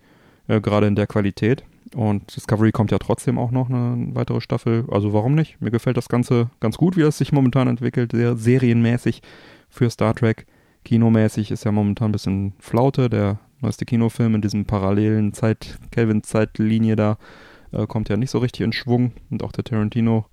Äh, 0.48 0.62
Gerade 0.62 0.88
in 0.88 0.96
der 0.96 1.08
Qualität. 1.08 1.66
Und 1.96 2.36
Discovery 2.36 2.72
kommt 2.72 2.92
ja 2.92 3.00
trotzdem 3.00 3.38
auch 3.38 3.52
noch 3.52 3.70
eine 3.70 4.16
weitere 4.16 4.42
Staffel. 4.42 4.86
Also 4.90 5.14
warum 5.14 5.36
nicht? 5.36 5.60
Mir 5.60 5.72
gefällt 5.72 5.98
das 5.98 6.10
Ganze 6.10 6.50
ganz 6.60 6.78
gut, 6.78 6.96
wie 6.96 7.02
das 7.02 7.18
sich 7.18 7.32
momentan 7.32 7.68
entwickelt. 7.68 8.12
Sehr 8.14 8.38
serienmäßig 8.38 9.22
für 9.70 9.90
Star 9.90 10.16
Trek. 10.16 10.46
Kinomäßig 10.86 11.52
ist 11.52 11.66
ja 11.66 11.72
momentan 11.72 12.10
ein 12.10 12.14
bisschen 12.14 12.54
Flaute. 12.60 13.10
Der 13.10 13.40
neueste 13.60 13.86
Kinofilm 13.86 14.36
in 14.36 14.42
diesem 14.42 14.66
parallelen 14.66 15.34
Zeit, 15.34 15.80
Kelvin-Zeitlinie 15.92 16.96
da, 16.96 17.18
äh, 17.72 17.86
kommt 17.88 18.10
ja 18.10 18.18
nicht 18.18 18.32
so 18.32 18.40
richtig 18.40 18.62
in 18.62 18.74
Schwung. 18.74 19.12
Und 19.30 19.44
auch 19.44 19.52
der 19.52 19.64
Tarantino 19.64 20.26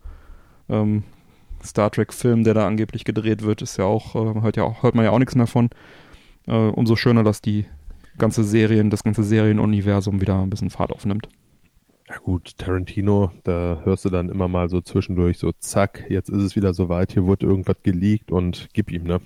ähm, 0.69 1.03
Star 1.65 1.91
Trek-Film, 1.91 2.45
der 2.45 2.55
da 2.55 2.67
angeblich 2.67 3.05
gedreht 3.05 3.43
wird, 3.43 3.63
ist 3.63 3.77
ja 3.79 3.85
auch, 3.85 4.15
äh, 4.15 4.41
hört, 4.41 4.57
ja 4.57 4.65
auch, 4.65 4.83
hört 4.83 4.95
man 4.95 5.05
ja 5.05 5.11
auch 5.11 5.19
nichts 5.19 5.35
mehr 5.35 5.47
von. 5.47 5.71
Äh, 6.47 6.53
umso 6.53 6.97
schöner, 6.97 7.25
dass 7.25 7.43
die 7.43 7.67
ganze 8.17 8.45
Serien, 8.45 8.91
das 8.91 9.05
ganze 9.05 9.23
Serienuniversum 9.23 10.21
wieder 10.21 10.41
ein 10.41 10.51
bisschen 10.51 10.71
Fahrt 10.71 10.93
aufnimmt. 10.93 11.29
Ja 12.09 12.17
gut, 12.19 12.57
Tarantino, 12.57 13.33
da 13.45 13.83
hörst 13.85 14.07
du 14.07 14.09
dann 14.09 14.31
immer 14.31 14.49
mal 14.49 14.71
so 14.71 14.81
zwischendurch 14.81 15.37
so, 15.39 15.53
zack, 15.53 16.07
jetzt 16.09 16.31
ist 16.31 16.43
es 16.43 16.57
wieder 16.57 16.73
soweit, 16.73 17.13
hier 17.13 17.27
wurde 17.27 17.45
irgendwas 17.45 17.77
geleakt 17.83 18.33
und 18.33 18.69
gib 18.73 18.91
ihm, 18.91 19.05
ne? 19.05 19.21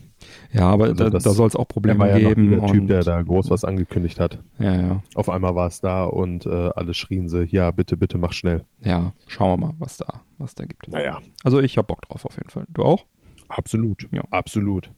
Ja, 0.52 0.68
aber 0.68 0.84
Also 0.86 0.94
da, 1.04 1.10
das- 1.10 1.22
da 1.22 1.30
soll 1.30 1.46
es 1.46 1.54
auch 1.54 1.68
Probleme 1.68 2.00
war 2.00 2.08
ja 2.08 2.18
geben. 2.18 2.50
der 2.50 2.66
Typ, 2.66 2.88
der 2.88 3.02
da 3.04 3.22
groß 3.22 3.50
was 3.50 3.64
angekündigt 3.64 4.18
hat. 4.18 4.40
ja, 4.58 4.74
ja, 4.74 5.02
Auf 5.14 5.28
einmal 5.28 5.54
war 5.54 5.68
es 5.68 5.80
da 5.80 6.04
und 6.04 6.44
äh, 6.46 6.70
alle 6.74 6.92
schrien 6.94 7.28
sie, 7.28 7.44
ja, 7.44 7.70
bitte, 7.70 7.96
bitte, 7.96 8.18
mach 8.18 8.32
schnell. 8.32 8.64
ja, 8.80 9.12
schauen 9.28 9.60
wir 9.60 9.66
mal, 9.68 9.74
was 9.78 9.98
da, 9.98 10.22
was 10.38 10.56
da 10.56 10.64
gibt. 10.64 10.88
Naja, 10.88 11.20
Also 11.44 11.60
ich 11.60 11.78
hab 11.78 11.86
Bock 11.86 12.02
drauf 12.02 12.24
auf 12.24 12.36
jeden 12.36 12.50
Fall. 12.50 12.66
Du 12.70 12.82
auch? 12.82 13.06
absolut, 13.48 14.08
Ja. 14.10 14.22
absolut. 14.30 14.90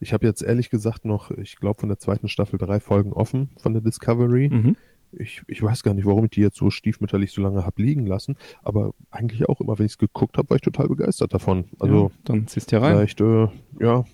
Ich 0.00 0.12
habe 0.12 0.26
jetzt 0.26 0.42
ehrlich 0.42 0.68
gesagt 0.70 1.04
noch, 1.04 1.30
ich 1.30 1.56
glaube, 1.56 1.78
von 1.78 1.88
der 1.90 1.98
zweiten 1.98 2.26
Staffel 2.26 2.58
drei 2.58 2.80
Folgen 2.80 3.12
offen 3.12 3.50
von 3.58 3.72
der 3.72 3.82
Discovery. 3.82 4.48
Mhm. 4.48 4.76
Ich, 5.12 5.42
ich 5.48 5.62
weiß 5.62 5.82
gar 5.82 5.94
nicht, 5.94 6.06
warum 6.06 6.24
ich 6.24 6.30
die 6.30 6.40
jetzt 6.40 6.56
so 6.56 6.70
stiefmütterlich 6.70 7.32
so 7.32 7.42
lange 7.42 7.64
hab 7.64 7.78
liegen 7.78 8.06
lassen, 8.06 8.36
aber 8.62 8.92
eigentlich 9.10 9.48
auch 9.48 9.60
immer, 9.60 9.78
wenn 9.78 9.86
ich 9.86 9.92
es 9.92 9.98
geguckt 9.98 10.38
habe, 10.38 10.50
war 10.50 10.56
ich 10.56 10.62
total 10.62 10.88
begeistert 10.88 11.34
davon. 11.34 11.64
Also 11.78 12.08
ja, 12.08 12.10
dann 12.24 12.46
ziehst 12.46 12.70
du 12.70 12.76
hier 12.76 12.86
rein. 12.86 12.94
vielleicht, 12.94 13.20
äh, 13.20 13.48
ja, 13.80 14.04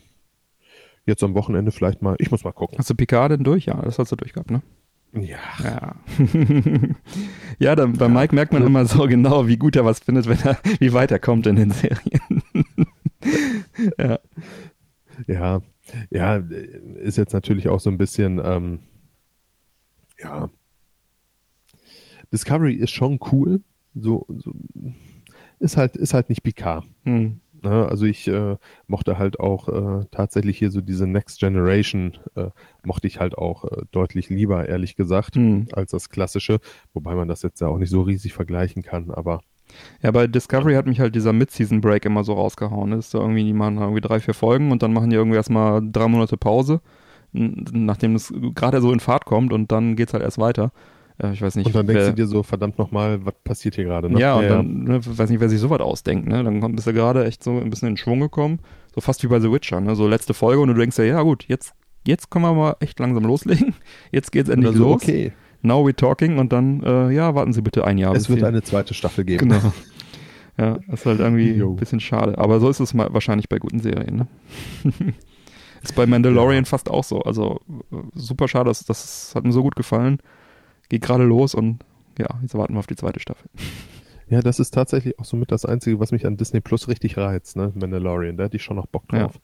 jetzt 1.04 1.22
am 1.22 1.34
Wochenende 1.34 1.70
vielleicht 1.70 2.02
mal, 2.02 2.16
ich 2.18 2.30
muss 2.30 2.44
mal 2.44 2.52
gucken. 2.52 2.78
Hast 2.78 2.90
du 2.90 2.94
Picard 2.94 3.32
denn 3.32 3.44
durch? 3.44 3.66
Ja, 3.66 3.80
das 3.82 3.98
hast 3.98 4.12
du 4.12 4.16
durch 4.16 4.32
gehabt, 4.32 4.50
ne? 4.50 4.62
Ja, 5.12 5.38
Ja. 5.62 5.96
ja, 7.58 7.74
dann, 7.74 7.94
bei 7.94 8.08
Mike 8.08 8.34
merkt 8.34 8.52
man 8.52 8.64
immer 8.64 8.84
so 8.86 9.06
genau, 9.06 9.46
wie 9.46 9.56
gut 9.56 9.76
er 9.76 9.84
was 9.84 10.00
findet, 10.00 10.28
wenn 10.28 10.40
er, 10.40 10.58
wie 10.78 10.92
weit 10.92 11.10
er 11.10 11.18
kommt 11.18 11.46
in 11.46 11.56
den 11.56 11.70
Serien. 11.70 12.42
ja. 13.98 14.18
ja, 15.26 15.62
ja, 16.10 16.36
ist 16.96 17.16
jetzt 17.16 17.32
natürlich 17.32 17.68
auch 17.68 17.80
so 17.80 17.88
ein 17.88 17.98
bisschen, 17.98 18.40
ähm, 18.44 18.80
ja, 20.18 20.50
Discovery 22.36 22.74
ist 22.74 22.90
schon 22.90 23.18
cool, 23.32 23.62
so, 23.94 24.26
so 24.28 24.52
ist 25.58 25.76
halt, 25.78 25.96
ist 25.96 26.12
halt 26.12 26.28
nicht 26.28 26.42
Picard. 26.42 26.84
Hm. 27.04 27.40
Ne? 27.62 27.88
Also 27.88 28.04
ich 28.04 28.28
äh, 28.28 28.56
mochte 28.86 29.18
halt 29.18 29.40
auch 29.40 29.68
äh, 29.68 30.04
tatsächlich 30.10 30.58
hier 30.58 30.70
so 30.70 30.82
diese 30.82 31.06
Next 31.06 31.40
Generation, 31.40 32.12
äh, 32.34 32.50
mochte 32.84 33.06
ich 33.06 33.18
halt 33.20 33.38
auch 33.38 33.64
äh, 33.64 33.82
deutlich 33.90 34.28
lieber, 34.28 34.68
ehrlich 34.68 34.96
gesagt, 34.96 35.36
Hm. 35.36 35.66
als 35.72 35.92
das 35.92 36.10
klassische, 36.10 36.58
wobei 36.92 37.14
man 37.14 37.26
das 37.28 37.40
jetzt 37.42 37.60
ja 37.62 37.68
auch 37.68 37.78
nicht 37.78 37.90
so 37.90 38.02
riesig 38.02 38.34
vergleichen 38.34 38.82
kann, 38.82 39.10
aber 39.10 39.40
Ja, 40.02 40.10
bei 40.10 40.26
Discovery 40.26 40.74
hat 40.74 40.86
mich 40.86 41.00
halt 41.00 41.14
dieser 41.14 41.32
Mid-Season-Break 41.32 42.04
immer 42.04 42.22
so 42.22 42.34
rausgehauen. 42.34 42.92
Ist 42.92 43.10
so 43.10 43.18
irgendwie, 43.20 43.44
die 43.44 43.52
machen 43.54 43.78
irgendwie 43.78 44.00
drei, 44.02 44.20
vier 44.20 44.34
Folgen 44.34 44.70
und 44.72 44.82
dann 44.82 44.92
machen 44.92 45.10
die 45.10 45.16
irgendwie 45.16 45.36
erstmal 45.36 45.80
drei 45.82 46.06
Monate 46.08 46.36
Pause, 46.36 46.80
nachdem 47.32 48.14
es 48.14 48.32
gerade 48.54 48.80
so 48.80 48.92
in 48.92 49.00
Fahrt 49.00 49.24
kommt 49.24 49.52
und 49.52 49.72
dann 49.72 49.96
geht's 49.96 50.12
halt 50.12 50.22
erst 50.22 50.38
weiter. 50.38 50.70
Äh, 51.22 51.32
ich 51.32 51.42
weiß 51.42 51.56
nicht. 51.56 51.66
Und 51.66 51.74
dann 51.74 51.86
denkst 51.86 52.02
wer, 52.02 52.10
du 52.10 52.16
dir 52.16 52.26
so, 52.26 52.42
verdammt 52.42 52.78
nochmal, 52.78 53.24
was 53.24 53.34
passiert 53.44 53.74
hier 53.76 53.84
gerade? 53.84 54.10
Ne? 54.10 54.20
ja, 54.20 54.34
und 54.36 54.48
dann, 54.48 54.84
ne, 54.84 55.00
weiß 55.04 55.30
nicht, 55.30 55.40
wer 55.40 55.48
sich 55.48 55.60
sowas 55.60 55.80
ausdenkt, 55.80 56.28
ne? 56.28 56.42
Dann 56.44 56.74
bist 56.74 56.86
du 56.86 56.92
gerade 56.92 57.24
echt 57.24 57.42
so 57.42 57.58
ein 57.58 57.70
bisschen 57.70 57.88
in 57.88 57.96
Schwung 57.96 58.20
gekommen. 58.20 58.60
So 58.94 59.00
fast 59.00 59.22
wie 59.22 59.28
bei 59.28 59.40
The 59.40 59.50
Witcher, 59.50 59.80
ne? 59.80 59.94
So 59.96 60.06
letzte 60.08 60.34
Folge 60.34 60.60
und 60.60 60.68
du 60.68 60.74
denkst 60.74 60.98
ja, 60.98 61.04
ja 61.04 61.22
gut, 61.22 61.44
jetzt, 61.48 61.72
jetzt 62.06 62.30
können 62.30 62.44
wir 62.44 62.54
mal 62.54 62.76
echt 62.80 62.98
langsam 62.98 63.24
loslegen. 63.24 63.74
Jetzt 64.12 64.32
geht's 64.32 64.48
endlich 64.48 64.76
so, 64.76 64.84
los. 64.84 65.02
okay, 65.02 65.32
Now 65.62 65.84
we're 65.86 65.96
talking 65.96 66.38
und 66.38 66.52
dann, 66.52 66.82
äh, 66.82 67.10
ja, 67.10 67.34
warten 67.34 67.52
Sie 67.52 67.62
bitte 67.62 67.84
ein 67.84 67.98
Jahr. 67.98 68.14
es 68.14 68.28
wird 68.28 68.40
Sie- 68.40 68.44
eine 68.46 68.62
zweite 68.62 68.94
Staffel 68.94 69.24
geben. 69.24 69.48
Genau. 69.48 69.72
Ja, 70.58 70.78
ist 70.90 71.04
halt 71.04 71.20
irgendwie 71.20 71.52
Jo. 71.52 71.72
ein 71.72 71.76
bisschen 71.76 72.00
schade. 72.00 72.38
Aber 72.38 72.60
so 72.60 72.70
ist 72.70 72.80
es 72.80 72.94
mal 72.94 73.12
wahrscheinlich 73.12 73.46
bei 73.50 73.58
guten 73.58 73.78
Serien, 73.78 74.16
ne? 74.16 74.26
ist 75.82 75.94
bei 75.94 76.06
Mandalorian 76.06 76.64
fast 76.64 76.90
auch 76.90 77.04
so. 77.04 77.20
Also 77.24 77.60
super 78.14 78.48
schade, 78.48 78.70
das, 78.70 78.82
das 78.86 79.32
hat 79.34 79.44
mir 79.44 79.52
so 79.52 79.62
gut 79.62 79.76
gefallen. 79.76 80.16
Geht 80.88 81.02
gerade 81.02 81.24
los 81.24 81.54
und 81.54 81.84
ja, 82.18 82.28
jetzt 82.42 82.54
warten 82.54 82.74
wir 82.74 82.78
auf 82.80 82.86
die 82.86 82.96
zweite 82.96 83.20
Staffel. 83.20 83.48
Ja, 84.28 84.40
das 84.40 84.58
ist 84.58 84.72
tatsächlich 84.72 85.18
auch 85.18 85.24
somit 85.24 85.52
das 85.52 85.64
Einzige, 85.64 86.00
was 86.00 86.10
mich 86.12 86.26
an 86.26 86.36
Disney 86.36 86.60
Plus 86.60 86.88
richtig 86.88 87.16
reizt, 87.16 87.56
ne? 87.56 87.72
Mandalorian, 87.74 88.36
da 88.36 88.44
hätte 88.44 88.56
ich 88.56 88.62
schon 88.62 88.76
noch 88.76 88.86
Bock 88.86 89.06
drauf. 89.08 89.38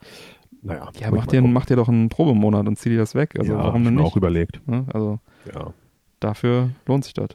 Naja. 0.62 0.88
Ja, 0.99 1.11
muss 1.11 1.16
mach 1.18 1.24
ich 1.24 1.30
dir, 1.30 1.43
mach 1.43 1.66
dir 1.66 1.76
doch 1.76 1.88
einen 1.88 2.09
Probemonat 2.09 2.66
und 2.66 2.78
zieh 2.78 2.88
dir 2.90 2.99
das 2.99 3.14
weg. 3.14 3.34
Also 3.38 3.53
ja, 3.53 3.59
warum 3.59 3.84
denn 3.84 3.95
nicht? 3.97 4.05
auch 4.05 4.16
überlegt. 4.16 4.66
Ne? 4.68 4.86
Also 4.93 5.18
Ja. 5.53 5.72
dafür 6.20 6.70
lohnt 6.86 7.05
sich 7.05 7.14
das. 7.14 7.30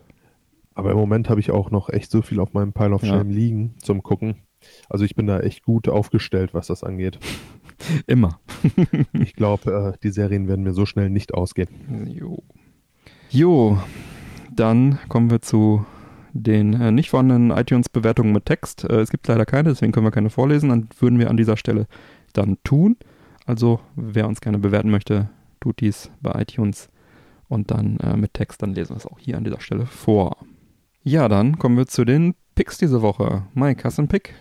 Aber 0.75 0.91
im 0.91 0.97
Moment 0.97 1.29
habe 1.29 1.39
ich 1.39 1.51
auch 1.51 1.71
noch 1.71 1.89
echt 1.89 2.11
so 2.11 2.21
viel 2.21 2.39
auf 2.39 2.53
meinem 2.53 2.71
Pile 2.73 2.93
of 2.93 3.03
Ja. 3.03 3.09
Shame 3.17 3.29
liegen 3.29 3.75
zum 3.81 4.03
Gucken. 4.03 4.35
Also 4.89 5.05
ich 5.05 5.15
bin 5.15 5.27
da 5.27 5.39
echt 5.39 5.63
gut 5.63 5.87
aufgestellt, 5.89 6.53
was 6.53 6.67
das 6.67 6.83
angeht. 6.83 7.19
Immer. 8.07 8.39
Ich 9.13 9.33
glaube, 9.33 9.93
äh, 9.95 9.97
die 10.03 10.09
Serien 10.09 10.47
werden 10.47 10.63
mir 10.63 10.73
so 10.73 10.85
schnell 10.85 11.09
nicht 11.09 11.33
ausgehen. 11.33 12.07
Jo. 12.07 12.43
Jo, 13.29 13.77
dann 14.51 14.99
kommen 15.09 15.29
wir 15.29 15.41
zu 15.41 15.85
den 16.33 16.73
äh, 16.73 16.91
nicht 16.91 17.09
vorhandenen 17.09 17.51
iTunes-Bewertungen 17.51 18.31
mit 18.31 18.45
Text. 18.45 18.83
Äh, 18.83 19.01
es 19.01 19.09
gibt 19.09 19.27
leider 19.27 19.45
keine, 19.45 19.69
deswegen 19.69 19.91
können 19.91 20.05
wir 20.05 20.11
keine 20.11 20.29
vorlesen. 20.29 20.69
Dann 20.69 20.89
würden 20.99 21.19
wir 21.19 21.29
an 21.29 21.37
dieser 21.37 21.57
Stelle 21.57 21.87
dann 22.33 22.57
tun. 22.63 22.97
Also, 23.45 23.79
wer 23.95 24.27
uns 24.27 24.41
gerne 24.41 24.59
bewerten 24.59 24.91
möchte, 24.91 25.29
tut 25.59 25.79
dies 25.79 26.11
bei 26.21 26.41
iTunes 26.41 26.89
und 27.49 27.71
dann 27.71 27.97
äh, 27.97 28.15
mit 28.15 28.33
Text. 28.33 28.61
Dann 28.61 28.73
lesen 28.73 28.91
wir 28.91 28.97
es 28.97 29.05
auch 29.05 29.19
hier 29.19 29.37
an 29.37 29.43
dieser 29.43 29.61
Stelle 29.61 29.85
vor. 29.85 30.37
Ja, 31.03 31.27
dann 31.27 31.57
kommen 31.57 31.77
wir 31.77 31.87
zu 31.87 32.05
den 32.05 32.35
Picks 32.55 32.77
diese 32.77 33.01
Woche. 33.01 33.43
Mike, 33.53 33.83
hast 33.83 33.97
du 33.97 34.03
einen 34.03 34.09
Pick? 34.09 34.33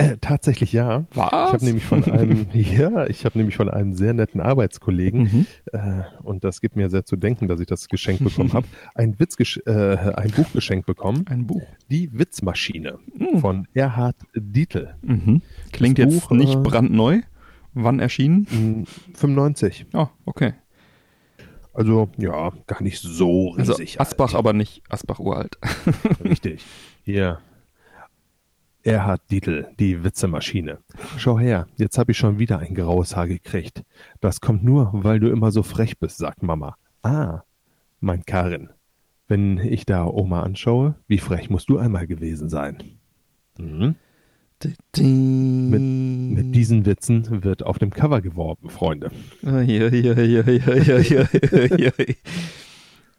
Äh, 0.00 0.16
tatsächlich 0.20 0.72
ja. 0.72 1.06
Was? 1.12 1.26
Ich 1.26 1.32
habe 1.52 1.64
nämlich 1.64 1.84
von 1.84 2.04
einem, 2.04 2.46
ja, 2.52 3.06
ich 3.08 3.24
habe 3.24 3.36
nämlich 3.36 3.56
von 3.56 3.68
einem 3.68 3.94
sehr 3.94 4.14
netten 4.14 4.40
Arbeitskollegen 4.40 5.22
Mhm. 5.22 5.46
äh, 5.72 6.02
und 6.22 6.44
das 6.44 6.60
gibt 6.60 6.76
mir 6.76 6.88
sehr 6.88 7.04
zu 7.04 7.16
denken, 7.16 7.48
dass 7.48 7.58
ich 7.58 7.66
das 7.66 7.88
geschenkt 7.88 8.22
bekommen 8.24 8.52
habe. 8.52 8.66
Ein 8.94 9.18
Witz, 9.18 9.36
äh, 9.66 9.70
ein 10.14 10.30
Buch 10.30 10.52
geschenkt 10.52 10.86
bekommen, 10.86 11.24
Ein 11.28 11.48
Buch. 11.48 11.62
die 11.90 12.16
Witzmaschine 12.16 12.98
Mhm. 13.16 13.40
von 13.40 13.66
Erhard 13.74 14.14
Dietl. 14.36 14.94
Mhm. 15.02 15.42
Klingt 15.72 15.98
Das 15.98 16.14
jetzt 16.14 16.28
Buch, 16.28 16.30
nicht 16.30 16.54
äh, 16.54 16.58
brandneu. 16.60 17.20
Wann 17.74 17.98
erschienen? 18.00 18.46
Mm, 18.50 19.14
95. 19.14 19.86
Oh, 19.94 20.06
okay. 20.24 20.54
Also 21.74 22.08
ja, 22.18 22.50
gar 22.66 22.82
nicht 22.82 23.00
so 23.00 23.52
Also 23.56 23.72
riesig. 23.74 24.00
Asbach, 24.00 24.34
aber 24.34 24.52
nicht 24.52 24.82
Asbach 24.88 25.18
uralt. 25.20 25.58
alt. 25.60 25.96
Richtig. 26.24 26.64
Hier. 27.04 27.38
Erhard 28.88 29.20
Dietl, 29.30 29.68
die 29.78 30.02
Witzemaschine. 30.02 30.78
Schau 31.18 31.38
her, 31.38 31.66
jetzt 31.76 31.98
habe 31.98 32.12
ich 32.12 32.18
schon 32.18 32.38
wieder 32.38 32.58
ein 32.58 32.74
graues 32.74 33.16
Haar 33.16 33.28
gekriegt. 33.28 33.84
Das 34.20 34.40
kommt 34.40 34.64
nur, 34.64 34.90
weil 34.92 35.20
du 35.20 35.28
immer 35.28 35.52
so 35.52 35.62
frech 35.62 35.98
bist, 35.98 36.16
sagt 36.16 36.42
Mama. 36.42 36.74
Ah, 37.02 37.42
mein 38.00 38.24
Karin. 38.24 38.70
Wenn 39.26 39.58
ich 39.58 39.84
da 39.84 40.06
Oma 40.06 40.42
anschaue, 40.42 40.94
wie 41.06 41.18
frech 41.18 41.50
musst 41.50 41.68
du 41.68 41.76
einmal 41.76 42.06
gewesen 42.06 42.48
sein? 42.48 42.82
Mhm. 43.58 43.96
Mit, 44.96 45.82
mit 45.82 46.54
diesen 46.54 46.86
Witzen 46.86 47.44
wird 47.44 47.64
auf 47.64 47.78
dem 47.78 47.90
Cover 47.90 48.22
geworben, 48.22 48.70
Freunde. 48.70 49.10
Ja, 49.42 49.60
ja, 49.60 49.88
ja, 49.88 50.18
ja, 50.18 50.42
ja, 50.48 50.78
ja, 50.78 50.98
ja, 50.98 51.68
ja. 51.76 51.92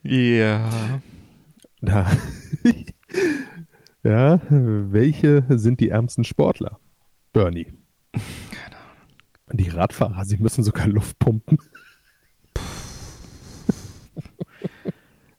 Ja. 0.02 0.70
Da. 1.82 2.12
Ja, 4.04 4.40
welche 4.50 5.44
sind 5.50 5.80
die 5.80 5.90
ärmsten 5.90 6.24
Sportler? 6.24 6.80
Bernie. 7.34 7.74
Keine 8.14 8.76
Ahnung. 8.76 9.18
Die 9.54 9.70
Radfahrer, 9.70 10.26
sie 10.26 10.38
müssen 10.38 10.64
sogar 10.64 10.88
Luft 10.88 11.20
pumpen. 11.20 11.58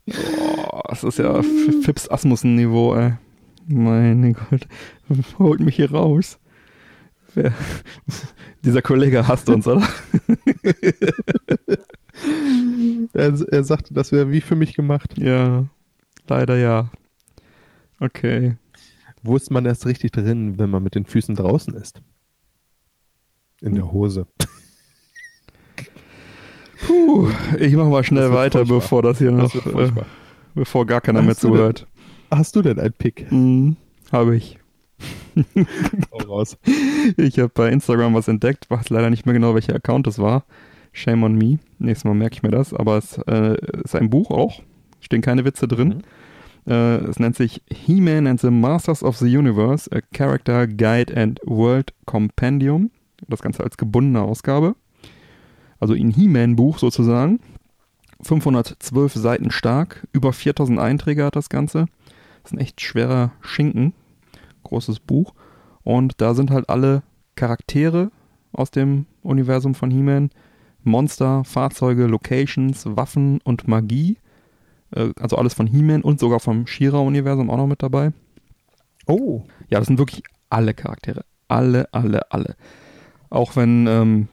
Boah, 0.07 0.83
das 0.89 1.05
ist 1.05 1.19
ja 1.19 1.43
Fips 1.83 2.09
Asmussen-Niveau, 2.09 2.95
ey. 2.95 3.13
Meine 3.67 4.33
Gott. 4.33 4.67
Holt 5.39 5.61
mich 5.61 5.77
hier 5.77 5.93
raus. 5.93 6.39
Wer, 7.35 7.53
dieser 8.65 8.83
Kollege 8.83 9.29
hasst 9.29 9.49
uns, 9.49 9.67
oder? 9.67 9.87
Er, 13.13 13.35
er 13.51 13.65
sagte, 13.65 13.95
das 13.95 14.13
wäre 14.13 14.31
wie 14.31 14.41
für 14.41 14.57
mich 14.57 14.75
gemacht. 14.75 15.17
Ja. 15.17 15.67
Leider 16.29 16.57
ja. 16.57 16.91
Okay. 18.01 18.57
Wo 19.23 19.37
ist 19.37 19.51
man 19.51 19.67
erst 19.67 19.85
richtig 19.87 20.13
drin, 20.13 20.59
wenn 20.59 20.71
man 20.71 20.83
mit 20.83 20.95
den 20.95 21.05
Füßen 21.05 21.35
draußen 21.35 21.75
ist? 21.75 22.01
In 23.61 23.75
der 23.75 23.93
Hose. 23.93 24.27
Puh, 26.87 27.29
ich 27.59 27.75
mach 27.75 27.89
mal 27.89 28.03
schnell 28.05 28.29
Das 28.29 28.33
weiter, 28.33 28.59
furchtbar. 28.61 28.77
bevor 28.79 29.03
das 29.03 29.19
hier 29.19 29.33
Das 29.33 29.55
noch, 29.55 29.67
wird 29.75 29.97
äh, 29.97 30.03
bevor 30.55 30.87
gar 30.87 31.01
keiner 31.03 31.19
Hast 31.21 31.27
mehr 31.27 31.35
du 31.35 31.41
denn- 31.49 31.57
zuhört. 31.57 31.87
Hast 32.31 32.57
du 32.57 32.63
denn 32.63 32.79
ein 32.79 32.93
Pick? 32.93 33.31
Mhm, 33.31 33.77
habe 34.13 34.37
ich. 34.37 34.59
Raus. 36.29 36.57
Ich 37.17 37.39
habe 37.39 37.51
bei 37.53 37.71
Instagram 37.71 38.15
was 38.15 38.29
entdeckt, 38.29 38.71
weiß 38.71 38.91
leider 38.91 39.11
nicht 39.11 39.27
mehr 39.27 39.33
genau, 39.33 39.55
welcher 39.55 39.75
Account 39.75 40.07
das 40.07 40.19
war. 40.19 40.45
Shame 40.93 41.25
on 41.25 41.35
me. 41.37 41.59
Nächstes 41.79 42.05
Mal 42.05 42.15
merke 42.15 42.35
ich 42.37 42.43
mir 42.43 42.51
das. 42.51 42.73
Aber 42.73 42.97
es 42.99 43.19
äh, 43.27 43.57
ist 43.85 43.95
ein 43.97 44.11
Buch 44.11 44.31
auch. 44.31 44.63
Stehen 45.01 45.23
keine 45.23 45.45
Witze 45.45 45.67
drin. 45.69 45.93
Äh, 45.93 45.97
es 46.71 47.19
nennt 47.19 47.37
sich 47.37 47.63
He-Man 47.69 48.27
and 48.27 48.41
the 48.41 48.51
Masters 48.51 49.03
of 49.03 49.17
the 49.17 49.37
Universe, 49.37 49.91
a 49.93 50.01
Character 50.13 50.67
Guide 50.67 51.15
and 51.17 51.41
World 51.45 51.93
Compendium. 52.07 52.91
Das 53.29 53.43
Ganze 53.43 53.63
als 53.65 53.77
gebundene 53.77 54.23
Ausgabe. 54.23 54.77
Also 55.79 55.95
ein 55.95 56.11
He-Man-Buch 56.11 56.79
sozusagen. 56.79 57.41
512 58.23 59.15
Seiten 59.15 59.51
stark. 59.51 60.07
Über 60.13 60.33
4000 60.33 60.79
Einträge 60.79 61.25
hat 61.25 61.37
das 61.37 61.49
Ganze. 61.49 61.87
Das 62.43 62.53
ist 62.53 62.57
ein 62.57 62.61
echt 62.61 62.81
schwerer 62.81 63.33
Schinken. 63.41 63.95
Großes 64.63 65.01
Buch. 65.01 65.35
Und 65.83 66.21
da 66.21 66.35
sind 66.35 66.51
halt 66.51 66.69
alle 66.69 67.03
Charaktere 67.35 68.11
aus 68.53 68.71
dem 68.71 69.07
Universum 69.23 69.75
von 69.75 69.91
He-Man, 69.91 70.31
Monster, 70.83 71.45
Fahrzeuge, 71.45 72.07
Locations, 72.07 72.85
Waffen 72.97 73.41
und 73.45 73.69
Magie. 73.69 74.19
Äh, 74.95 75.11
Also 75.21 75.37
alles 75.37 75.55
von 75.55 75.67
He-Man 75.67 76.03
und 76.03 76.21
sogar 76.21 76.41
vom 76.41 76.67
She-Ra-Universum 76.67 77.51
auch 77.51 77.57
noch 77.57 77.67
mit 77.67 77.83
dabei. 77.83 78.13
Oh, 79.07 79.43
Ja, 79.69 79.79
das 79.79 79.89
sind 79.89 79.99
wirklich 79.99 80.23
alle 80.51 80.75
Charaktere. 80.75 81.25
Alle, 81.49 81.89
alle, 81.93 82.31
alle. 82.31 82.57
Auch 83.29 83.57
wenn 83.57 83.87
ähm, 83.87 84.29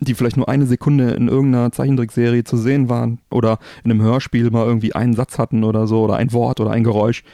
die 0.00 0.14
vielleicht 0.14 0.36
nur 0.36 0.48
eine 0.48 0.66
Sekunde 0.66 1.10
in 1.10 1.28
irgendeiner 1.28 1.72
Zeichentrickserie 1.72 2.44
zu 2.44 2.56
sehen 2.56 2.88
waren 2.88 3.20
oder 3.30 3.58
in 3.84 3.90
einem 3.90 4.02
Hörspiel 4.02 4.50
mal 4.50 4.66
irgendwie 4.66 4.94
einen 4.94 5.14
Satz 5.14 5.38
hatten 5.38 5.64
oder 5.64 5.86
so 5.86 6.02
oder 6.02 6.16
ein 6.16 6.32
Wort 6.32 6.60
oder 6.60 6.70
ein 6.70 6.84
Geräusch. 6.84 7.24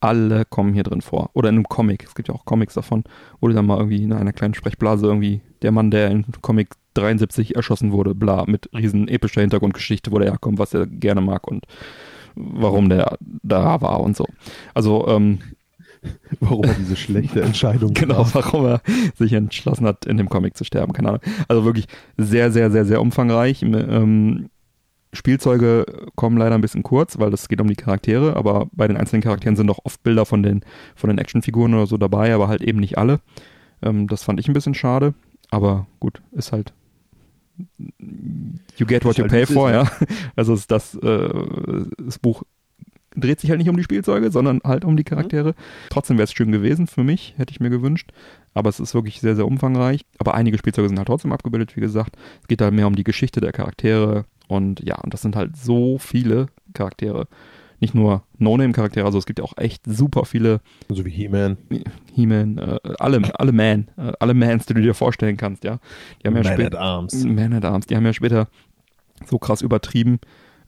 Alle 0.00 0.44
kommen 0.44 0.74
hier 0.74 0.84
drin 0.84 1.00
vor. 1.00 1.30
Oder 1.34 1.48
in 1.48 1.56
einem 1.56 1.64
Comic. 1.68 2.04
Es 2.04 2.14
gibt 2.14 2.28
ja 2.28 2.34
auch 2.34 2.44
Comics 2.44 2.74
davon, 2.74 3.02
wo 3.40 3.48
dann 3.48 3.66
mal 3.66 3.78
irgendwie 3.78 4.02
in 4.02 4.12
einer 4.12 4.32
kleinen 4.32 4.54
Sprechblase 4.54 5.06
irgendwie 5.06 5.40
der 5.62 5.72
Mann, 5.72 5.90
der 5.90 6.10
in 6.10 6.24
Comic 6.40 6.68
73 6.94 7.56
erschossen 7.56 7.90
wurde, 7.90 8.14
bla, 8.14 8.44
mit 8.46 8.70
riesen 8.72 9.08
epischer 9.08 9.40
Hintergrundgeschichte, 9.40 10.12
wo 10.12 10.18
der 10.18 10.30
herkommt, 10.30 10.58
was 10.60 10.72
er 10.72 10.86
gerne 10.86 11.20
mag 11.20 11.48
und 11.48 11.64
warum 12.38 12.88
der 12.88 13.18
da 13.42 13.80
war 13.80 14.00
und 14.00 14.16
so. 14.16 14.26
Also, 14.74 15.06
ähm, 15.08 15.38
warum 16.40 16.64
er 16.64 16.74
diese 16.74 16.96
schlechte 16.96 17.42
Entscheidung 17.42 17.92
Genau, 17.94 18.26
warum 18.32 18.66
er 18.66 18.82
sich 19.16 19.32
entschlossen 19.32 19.86
hat, 19.86 20.06
in 20.06 20.16
dem 20.16 20.28
Comic 20.28 20.56
zu 20.56 20.64
sterben, 20.64 20.92
keine 20.92 21.08
Ahnung. 21.08 21.22
Also 21.48 21.64
wirklich 21.64 21.86
sehr, 22.16 22.52
sehr, 22.52 22.70
sehr, 22.70 22.84
sehr 22.84 23.00
umfangreich. 23.00 23.62
Ähm, 23.62 24.50
Spielzeuge 25.12 25.86
kommen 26.16 26.36
leider 26.36 26.54
ein 26.54 26.60
bisschen 26.60 26.82
kurz, 26.82 27.18
weil 27.18 27.32
es 27.32 27.48
geht 27.48 27.60
um 27.60 27.68
die 27.68 27.76
Charaktere, 27.76 28.36
aber 28.36 28.66
bei 28.72 28.86
den 28.86 28.96
einzelnen 28.96 29.22
Charakteren 29.22 29.56
sind 29.56 29.70
auch 29.70 29.80
oft 29.84 30.02
Bilder 30.02 30.26
von 30.26 30.42
den, 30.42 30.62
von 30.94 31.08
den 31.08 31.18
Actionfiguren 31.18 31.74
oder 31.74 31.86
so 31.86 31.96
dabei, 31.96 32.34
aber 32.34 32.48
halt 32.48 32.62
eben 32.62 32.78
nicht 32.78 32.98
alle. 32.98 33.20
Ähm, 33.82 34.06
das 34.06 34.22
fand 34.22 34.38
ich 34.38 34.48
ein 34.48 34.52
bisschen 34.52 34.74
schade, 34.74 35.14
aber 35.50 35.86
gut, 35.98 36.20
ist 36.32 36.52
halt 36.52 36.74
you 38.76 38.86
get 38.86 39.04
what 39.04 39.18
you 39.18 39.26
pay 39.26 39.46
for, 39.46 39.70
ja. 39.70 39.90
Also 40.36 40.54
ist 40.54 40.70
das, 40.70 40.94
äh, 40.96 41.28
das 41.98 42.18
Buch 42.18 42.42
dreht 43.16 43.40
sich 43.40 43.50
halt 43.50 43.58
nicht 43.58 43.68
um 43.68 43.76
die 43.76 43.82
Spielzeuge, 43.82 44.30
sondern 44.30 44.60
halt 44.64 44.84
um 44.84 44.96
die 44.96 45.04
Charaktere. 45.04 45.54
Trotzdem 45.90 46.18
wäre 46.18 46.24
es 46.24 46.32
schön 46.32 46.52
gewesen 46.52 46.86
für 46.86 47.04
mich, 47.04 47.34
hätte 47.36 47.52
ich 47.52 47.60
mir 47.60 47.70
gewünscht. 47.70 48.10
Aber 48.54 48.68
es 48.68 48.80
ist 48.80 48.94
wirklich 48.94 49.20
sehr, 49.20 49.36
sehr 49.36 49.46
umfangreich. 49.46 50.04
Aber 50.18 50.34
einige 50.34 50.58
Spielzeuge 50.58 50.88
sind 50.88 50.98
halt 50.98 51.08
trotzdem 51.08 51.32
abgebildet, 51.32 51.76
wie 51.76 51.80
gesagt. 51.80 52.16
Es 52.42 52.48
geht 52.48 52.60
halt 52.60 52.74
mehr 52.74 52.86
um 52.86 52.96
die 52.96 53.04
Geschichte 53.04 53.40
der 53.40 53.52
Charaktere. 53.52 54.24
Und 54.46 54.80
ja, 54.80 54.96
und 55.00 55.12
das 55.14 55.22
sind 55.22 55.36
halt 55.36 55.56
so 55.56 55.98
viele 55.98 56.46
Charaktere, 56.74 57.26
nicht 57.80 57.94
nur 57.94 58.22
No-Name-Charaktere, 58.38 59.06
also 59.06 59.18
es 59.18 59.26
gibt 59.26 59.38
ja 59.38 59.44
auch 59.44 59.56
echt 59.56 59.82
super 59.86 60.24
viele. 60.24 60.60
So 60.88 61.04
wie 61.04 61.10
He-Man. 61.10 61.56
He-Man, 62.12 62.58
äh, 62.58 62.78
alle, 62.98 63.22
alle 63.38 63.52
Man, 63.52 63.88
äh, 63.96 64.12
alle 64.18 64.34
Mans, 64.34 64.66
die 64.66 64.74
du 64.74 64.82
dir 64.82 64.94
vorstellen 64.94 65.36
kannst, 65.36 65.64
ja. 65.64 65.78
Die 66.22 66.28
haben 66.28 66.36
ja 66.36 66.42
Man 66.42 66.66
at 66.66 66.74
Arms. 66.74 67.24
Man 67.24 67.52
at 67.52 67.64
Arms, 67.64 67.86
die 67.86 67.96
haben 67.96 68.04
ja 68.04 68.12
später 68.12 68.48
so 69.26 69.38
krass 69.38 69.62
übertrieben, 69.62 70.18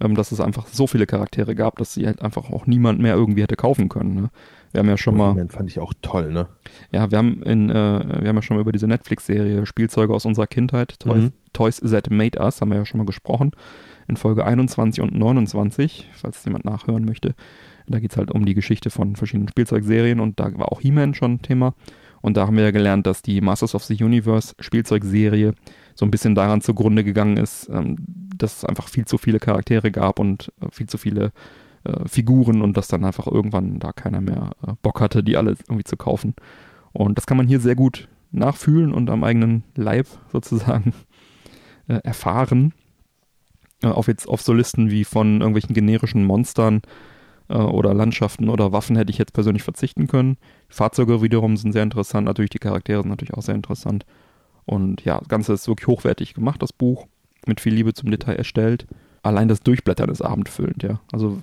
ähm, 0.01 0.15
dass 0.15 0.33
es 0.33 0.41
einfach 0.41 0.67
so 0.67 0.87
viele 0.87 1.07
Charaktere 1.07 1.55
gab, 1.55 1.79
dass 1.79 1.95
sie 1.95 2.07
halt 2.07 2.23
einfach 2.23 2.51
auch 2.51 2.67
niemand 2.67 3.01
mehr 3.01 3.15
irgendwie 3.15 3.43
hätte 3.43 3.57
kaufen 3.57 3.89
können. 3.89 4.15
Ne? 4.15 4.31
Wir 4.73 4.81
haben 4.81 4.89
ja 4.89 4.97
schon 4.97 5.17
mal. 5.17 5.35
fand 5.49 5.69
ich 5.69 5.81
auch 5.81 5.93
toll, 6.01 6.33
ne? 6.33 6.47
Ja, 6.93 7.11
wir 7.11 7.19
haben 7.19 7.43
in, 7.43 7.71
äh, 7.71 7.75
wir 7.75 8.29
haben 8.29 8.37
ja 8.37 8.43
schon 8.43 8.57
mal 8.57 8.61
über 8.61 8.73
diese 8.73 8.87
Netflix-Serie 8.87 9.67
Spielzeuge 9.67 10.15
aus 10.15 10.25
unserer 10.25 10.47
Kindheit, 10.47 11.01
Toys, 11.01 11.25
mhm. 11.25 11.33
Toys 11.53 11.81
That 11.81 12.11
Made 12.11 12.39
Us, 12.41 12.61
haben 12.61 12.71
wir 12.71 12.79
ja 12.79 12.87
schon 12.87 12.99
mal 12.99 13.07
gesprochen. 13.07 13.51
In 14.11 14.17
Folge 14.17 14.45
21 14.45 15.01
und 15.03 15.15
29, 15.15 16.11
falls 16.13 16.45
jemand 16.45 16.65
nachhören 16.65 17.05
möchte. 17.05 17.37
Da 17.87 18.01
geht 18.01 18.11
es 18.11 18.17
halt 18.17 18.33
um 18.33 18.45
die 18.45 18.55
Geschichte 18.55 18.91
von 18.91 19.15
verschiedenen 19.15 19.49
Spielzeugserien 19.49 20.19
und 20.19 20.41
da 20.41 20.53
war 20.59 20.73
auch 20.73 20.81
He-Man 20.81 21.15
schon 21.15 21.43
Thema. 21.43 21.75
Und 22.21 22.37
da 22.37 22.47
haben 22.49 22.57
wir 22.57 22.65
ja 22.65 22.71
gelernt, 22.73 23.07
dass 23.07 23.23
die 23.23 23.41
Masters 23.41 23.77
of 23.77 23.85
the 23.85 24.03
Universe 24.03 24.55
Spielzeugserie 24.59 25.55
so 25.95 26.05
ein 26.05 26.11
bisschen 26.11 26.35
daran 26.35 26.61
zugrunde 26.61 27.05
gegangen 27.05 27.37
ist, 27.37 27.69
ähm, 27.73 27.99
dass 28.37 28.59
es 28.59 28.65
einfach 28.65 28.89
viel 28.89 29.05
zu 29.05 29.17
viele 29.17 29.39
Charaktere 29.39 29.93
gab 29.93 30.19
und 30.19 30.53
äh, 30.61 30.67
viel 30.73 30.89
zu 30.89 30.99
viele 30.99 31.31
äh, 31.85 32.09
Figuren 32.09 32.63
und 32.63 32.77
dass 32.77 32.89
dann 32.89 33.05
einfach 33.05 33.29
irgendwann 33.29 33.79
da 33.79 33.93
keiner 33.93 34.21
mehr 34.21 34.51
äh, 34.67 34.73
Bock 34.83 35.01
hatte, 35.01 35.23
die 35.23 35.37
alle 35.37 35.53
irgendwie 35.69 35.85
zu 35.85 35.97
kaufen. 35.97 36.35
Und 36.93 37.17
das 37.17 37.27
kann 37.27 37.37
man 37.37 37.47
hier 37.47 37.61
sehr 37.61 37.77
gut 37.77 38.09
nachfühlen 38.33 38.93
und 38.93 39.09
am 39.09 39.23
eigenen 39.23 39.63
Leib 39.77 40.09
sozusagen 40.33 40.95
erfahren. 41.87 42.73
Äh, 43.83 43.89
auf 43.89 44.09
jetzt 44.09 44.29
auf 44.29 44.43
so 44.43 44.53
Listen 44.53 44.91
wie 44.91 45.05
von 45.05 45.41
irgendwelchen 45.41 45.75
generischen 45.75 46.25
Monstern 46.25 46.83
äh, 47.49 47.55
oder 47.55 47.95
Landschaften 47.95 48.49
oder 48.49 48.73
Waffen 48.73 48.97
hätte 48.97 49.11
ich 49.11 49.19
jetzt 49.19 49.33
persönlich 49.33 49.63
verzichten 49.63 50.07
können. 50.07 50.37
Fahrzeuge 50.69 51.23
wiederum 51.23 51.57
sind 51.57 51.73
sehr 51.73 51.83
interessant, 51.83 52.27
natürlich 52.27 52.51
die 52.51 52.59
Charaktere 52.59 53.03
sind 53.03 53.11
natürlich 53.11 53.35
auch 53.35 53.43
sehr 53.43 53.55
interessant. 53.55 54.05
Und 54.67 55.05
ja, 55.05 55.19
das 55.19 55.29
Ganze 55.29 55.53
ist 55.53 55.67
wirklich 55.67 55.89
hochwertig 55.89 56.35
gemacht, 56.35 56.63
das 56.63 56.73
Buch, 56.73 57.07
mit 57.47 57.61
viel 57.61 57.75
Liebe 57.75 57.95
zum 57.95 58.11
Detail 58.11 58.37
erstellt. 58.37 58.87
Allein 59.23 59.49
das 59.49 59.63
Durchblättern 59.63 60.11
ist 60.11 60.23
abendfüllend, 60.23 60.83
ja. 60.83 61.01
Also 61.13 61.39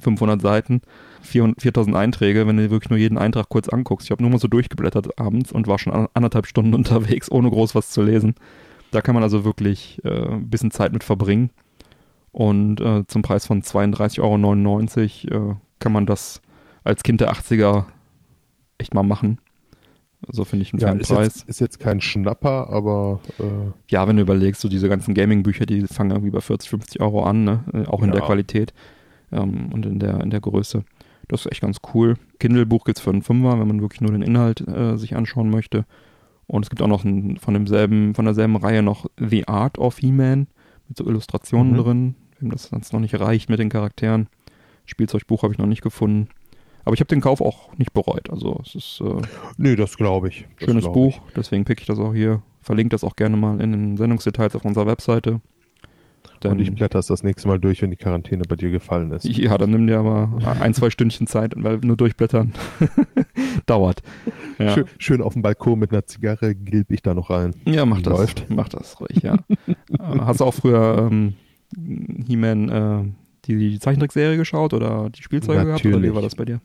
500 0.00 0.40
Seiten, 0.40 0.80
4000 1.22 1.94
Einträge, 1.96 2.46
wenn 2.46 2.56
du 2.56 2.70
wirklich 2.70 2.90
nur 2.90 2.98
jeden 2.98 3.18
Eintrag 3.18 3.48
kurz 3.48 3.68
anguckst. 3.68 4.06
Ich 4.06 4.10
habe 4.10 4.22
nur 4.22 4.30
mal 4.30 4.38
so 4.38 4.48
durchgeblättert 4.48 5.18
abends 5.18 5.52
und 5.52 5.66
war 5.66 5.78
schon 5.78 6.08
anderthalb 6.14 6.46
Stunden 6.46 6.74
unterwegs, 6.74 7.30
ohne 7.30 7.50
groß 7.50 7.74
was 7.74 7.90
zu 7.90 8.02
lesen. 8.02 8.34
Da 8.92 9.00
kann 9.00 9.14
man 9.14 9.24
also 9.24 9.44
wirklich 9.44 10.00
äh, 10.04 10.28
ein 10.28 10.48
bisschen 10.48 10.70
Zeit 10.70 10.92
mit 10.92 11.02
verbringen. 11.02 11.50
Und 12.30 12.80
äh, 12.80 13.04
zum 13.08 13.22
Preis 13.22 13.46
von 13.46 13.62
32,99 13.62 15.32
Euro 15.32 15.50
äh, 15.50 15.54
kann 15.80 15.92
man 15.92 16.06
das 16.06 16.40
als 16.84 17.02
Kind 17.02 17.20
der 17.20 17.32
80er 17.32 17.84
echt 18.78 18.94
mal 18.94 19.02
machen. 19.02 19.38
So 20.28 20.44
finde 20.44 20.62
ich 20.62 20.72
einen 20.72 20.80
ja, 20.80 20.88
fairen 20.88 21.00
ist 21.00 21.08
Preis. 21.08 21.24
Jetzt, 21.24 21.48
ist 21.48 21.60
jetzt 21.60 21.80
kein 21.80 22.00
Schnapper, 22.00 22.70
aber. 22.70 23.20
Äh 23.38 23.72
ja, 23.88 24.06
wenn 24.06 24.16
du 24.16 24.22
überlegst, 24.22 24.60
so 24.60 24.68
diese 24.68 24.88
ganzen 24.88 25.14
Gaming-Bücher, 25.14 25.66
die 25.66 25.86
fangen 25.86 26.12
irgendwie 26.12 26.30
bei 26.30 26.40
40, 26.40 26.70
50 26.70 27.00
Euro 27.00 27.24
an, 27.24 27.44
ne? 27.44 27.64
Äh, 27.72 27.86
auch 27.86 28.02
in 28.02 28.08
ja. 28.08 28.12
der 28.12 28.22
Qualität 28.22 28.72
ähm, 29.32 29.70
und 29.72 29.84
in 29.84 29.98
der, 29.98 30.20
in 30.20 30.30
der 30.30 30.40
Größe. 30.40 30.84
Das 31.28 31.40
ist 31.40 31.52
echt 31.52 31.62
ganz 31.62 31.78
cool. 31.94 32.16
Kindle-Buch 32.38 32.84
gibt 32.84 32.98
es 32.98 33.04
für 33.04 33.10
einen 33.10 33.22
Fünfer, 33.22 33.58
wenn 33.58 33.66
man 33.66 33.80
wirklich 33.80 34.00
nur 34.00 34.12
den 34.12 34.22
Inhalt 34.22 34.66
äh, 34.68 34.96
sich 34.96 35.16
anschauen 35.16 35.50
möchte. 35.50 35.86
Und 36.52 36.64
es 36.66 36.68
gibt 36.68 36.82
auch 36.82 36.86
noch 36.86 37.02
ein, 37.02 37.38
von 37.38 37.54
demselben, 37.54 38.14
von 38.14 38.26
derselben 38.26 38.56
Reihe 38.56 38.82
noch 38.82 39.06
The 39.18 39.48
Art 39.48 39.78
of 39.78 39.96
He-Man 39.96 40.48
mit 40.86 40.98
so 40.98 41.06
Illustrationen 41.06 41.72
mhm. 41.72 41.76
drin, 41.78 42.14
wem 42.40 42.50
das 42.50 42.70
jetzt 42.70 42.92
noch 42.92 43.00
nicht 43.00 43.18
reicht 43.18 43.48
mit 43.48 43.58
den 43.58 43.70
Charakteren. 43.70 44.28
Spielzeugbuch 44.84 45.44
habe 45.44 45.54
ich 45.54 45.58
noch 45.58 45.64
nicht 45.64 45.80
gefunden. 45.80 46.28
Aber 46.84 46.92
ich 46.92 47.00
habe 47.00 47.08
den 47.08 47.22
Kauf 47.22 47.40
auch 47.40 47.74
nicht 47.78 47.94
bereut. 47.94 48.28
Also 48.28 48.60
es 48.62 48.74
ist 48.74 49.00
äh, 49.00 49.22
nee, 49.56 49.76
das 49.76 49.96
glaube 49.96 50.28
ich. 50.28 50.46
Das 50.58 50.66
schönes 50.66 50.82
glaub 50.84 50.92
Buch, 50.92 51.20
ich. 51.28 51.34
deswegen 51.34 51.64
pick 51.64 51.80
ich 51.80 51.86
das 51.86 51.98
auch 51.98 52.12
hier. 52.12 52.42
Verlinke 52.60 52.90
das 52.90 53.02
auch 53.02 53.16
gerne 53.16 53.38
mal 53.38 53.58
in 53.58 53.72
den 53.72 53.96
Sendungsdetails 53.96 54.54
auf 54.54 54.66
unserer 54.66 54.86
Webseite. 54.86 55.40
Dann, 56.44 56.52
und 56.52 56.60
ich 56.60 56.74
blätter 56.74 56.98
es 56.98 57.06
das 57.06 57.22
nächste 57.22 57.46
Mal 57.48 57.60
durch, 57.60 57.82
wenn 57.82 57.90
die 57.90 57.96
Quarantäne 57.96 58.42
bei 58.48 58.56
dir 58.56 58.70
gefallen 58.70 59.12
ist. 59.12 59.24
Ja, 59.24 59.56
dann 59.58 59.70
nimm 59.70 59.86
dir 59.86 59.98
aber 59.98 60.38
ein, 60.60 60.74
zwei 60.74 60.90
Stündchen 60.90 61.26
Zeit, 61.26 61.54
weil 61.56 61.78
nur 61.78 61.96
durchblättern 61.96 62.52
dauert. 63.66 64.02
Ja. 64.58 64.74
Schön, 64.74 64.84
schön, 64.98 65.22
auf 65.22 65.34
dem 65.34 65.42
Balkon 65.42 65.78
mit 65.78 65.92
einer 65.92 66.04
Zigarre 66.04 66.54
gilb 66.54 66.90
ich 66.90 67.02
da 67.02 67.14
noch 67.14 67.30
rein. 67.30 67.54
Ja, 67.64 67.86
mach 67.86 68.02
das. 68.02 68.18
Läuft. 68.18 68.46
Mach 68.48 68.68
das 68.68 69.00
ruhig, 69.00 69.22
ja. 69.22 69.36
Äh, 69.68 69.74
hast 69.98 70.40
du 70.40 70.44
auch 70.44 70.54
früher 70.54 71.08
ähm, 71.10 71.34
He-Man 72.26 72.68
äh, 72.68 73.04
die, 73.44 73.70
die 73.70 73.78
Zeichentrickserie 73.78 74.36
geschaut 74.36 74.74
oder 74.74 75.10
die 75.10 75.22
Spielzeuge 75.22 75.58
Natürlich. 75.58 75.82
gehabt? 75.82 75.96
Oder 75.96 76.02
wie 76.02 76.14
war 76.14 76.22
das 76.22 76.34
bei 76.34 76.44
dir? 76.44 76.60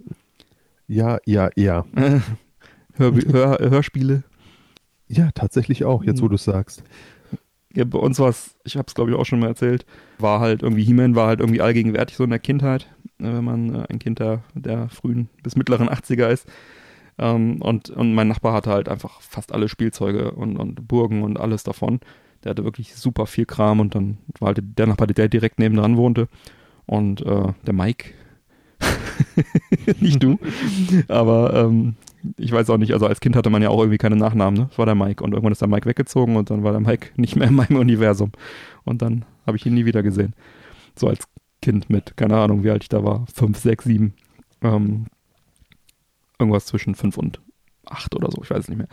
Ja, 0.88 1.20
ja, 1.26 1.50
ja. 1.56 1.86
Hör, 2.94 3.14
Hör, 3.14 3.58
Hörspiele? 3.60 4.24
Ja, 5.08 5.30
tatsächlich 5.34 5.86
auch, 5.86 6.04
jetzt 6.04 6.22
wo 6.22 6.26
hm. 6.26 6.30
du 6.30 6.36
es 6.36 6.44
sagst. 6.44 6.84
Ja, 7.74 7.84
bei 7.84 8.00
uns 8.00 8.20
war 8.20 8.30
es, 8.30 8.56
ich 8.64 8.78
habe 8.78 8.86
es 8.88 8.96
glaube 8.96 9.12
ich 9.12 9.18
auch 9.18 9.26
schon 9.26 9.40
mal 9.40 9.48
erzählt, 9.48 9.86
war 10.20 10.40
halt 10.40 10.64
irgendwie, 10.64 10.84
He-Man 10.84 11.16
war 11.16 11.28
halt 11.28 11.40
irgendwie 11.40 11.62
allgegenwärtig 11.62 12.16
so 12.16 12.24
in 12.24 12.30
der 12.30 12.40
Kindheit, 12.40 12.88
äh, 13.20 13.24
wenn 13.24 13.44
man 13.44 13.76
äh, 13.76 13.86
ein 13.90 14.00
Kind 14.00 14.20
der, 14.20 14.44
der 14.54 14.90
frühen 14.90 15.30
bis 15.44 15.56
mittleren 15.56 15.90
80er 15.90 16.30
ist. 16.30 16.48
Ähm, 17.20 17.62
und, 17.62 17.90
und 17.90 18.14
mein 18.14 18.28
Nachbar 18.28 18.54
hatte 18.54 18.70
halt 18.70 18.90
einfach 18.90 19.22
fast 19.22 19.54
alle 19.54 19.70
Spielzeuge 19.70 20.32
und, 20.32 20.58
und 20.58 20.88
Burgen 20.88 21.24
und 21.24 21.40
alles 21.40 21.64
davon. 21.64 22.00
Der 22.44 22.52
hatte 22.52 22.64
wirklich 22.64 22.96
super 22.96 23.26
viel 23.26 23.46
Kram 23.46 23.80
und 23.80 23.96
dann 23.96 24.18
war 24.40 24.48
halt 24.48 24.62
der 24.62 24.88
Nachbar, 24.88 25.08
der 25.08 25.28
direkt 25.28 25.60
nebendran 25.60 25.98
wohnte. 25.98 26.28
Und 26.86 27.22
äh, 27.22 27.54
der 27.66 27.74
Mike, 27.74 28.14
nicht 30.00 30.22
du, 30.22 30.40
aber 31.08 31.54
ähm, 31.54 31.96
ich 32.38 32.52
weiß 32.52 32.70
auch 32.70 32.78
nicht, 32.78 32.94
also 32.94 33.08
als 33.08 33.20
Kind 33.20 33.36
hatte 33.36 33.50
man 33.50 33.62
ja 33.62 33.70
auch 33.70 33.80
irgendwie 33.80 33.98
keine 33.98 34.16
Nachnamen, 34.16 34.60
ne? 34.60 34.66
Das 34.70 34.78
war 34.78 34.86
der 34.86 34.96
Mike 34.96 35.24
und 35.24 35.32
irgendwann 35.32 35.52
ist 35.52 35.62
der 35.62 35.68
Mike 35.68 35.88
weggezogen 35.88 36.36
und 36.36 36.50
dann 36.50 36.64
war 36.64 36.72
der 36.72 36.82
Mike 36.82 37.10
nicht 37.16 37.36
mehr 37.36 37.48
in 37.48 37.56
meinem 37.56 37.78
Universum. 37.78 38.32
Und 38.84 39.02
dann 39.02 39.26
habe 39.46 39.58
ich 39.58 39.66
ihn 39.66 39.74
nie 39.74 39.86
wieder 39.86 40.04
gesehen. 40.04 40.34
So 40.96 41.08
als 41.08 41.28
Kind 41.62 41.90
mit, 41.90 42.18
keine 42.18 42.38
Ahnung, 42.38 42.64
wie 42.64 42.72
alt 42.72 42.84
ich 42.84 42.90
da 42.90 43.04
war, 43.04 43.26
fünf, 43.34 43.58
sechs, 43.58 43.86
sieben. 43.86 44.14
Ähm, 44.62 45.06
irgendwas 46.40 46.66
zwischen 46.66 46.96
fünf 46.96 47.18
und 47.18 47.42
acht 47.86 48.16
oder 48.16 48.30
so, 48.32 48.42
ich 48.44 48.50
weiß 48.50 48.60
es 48.60 48.70
nicht 48.70 48.78
mehr. 48.78 48.88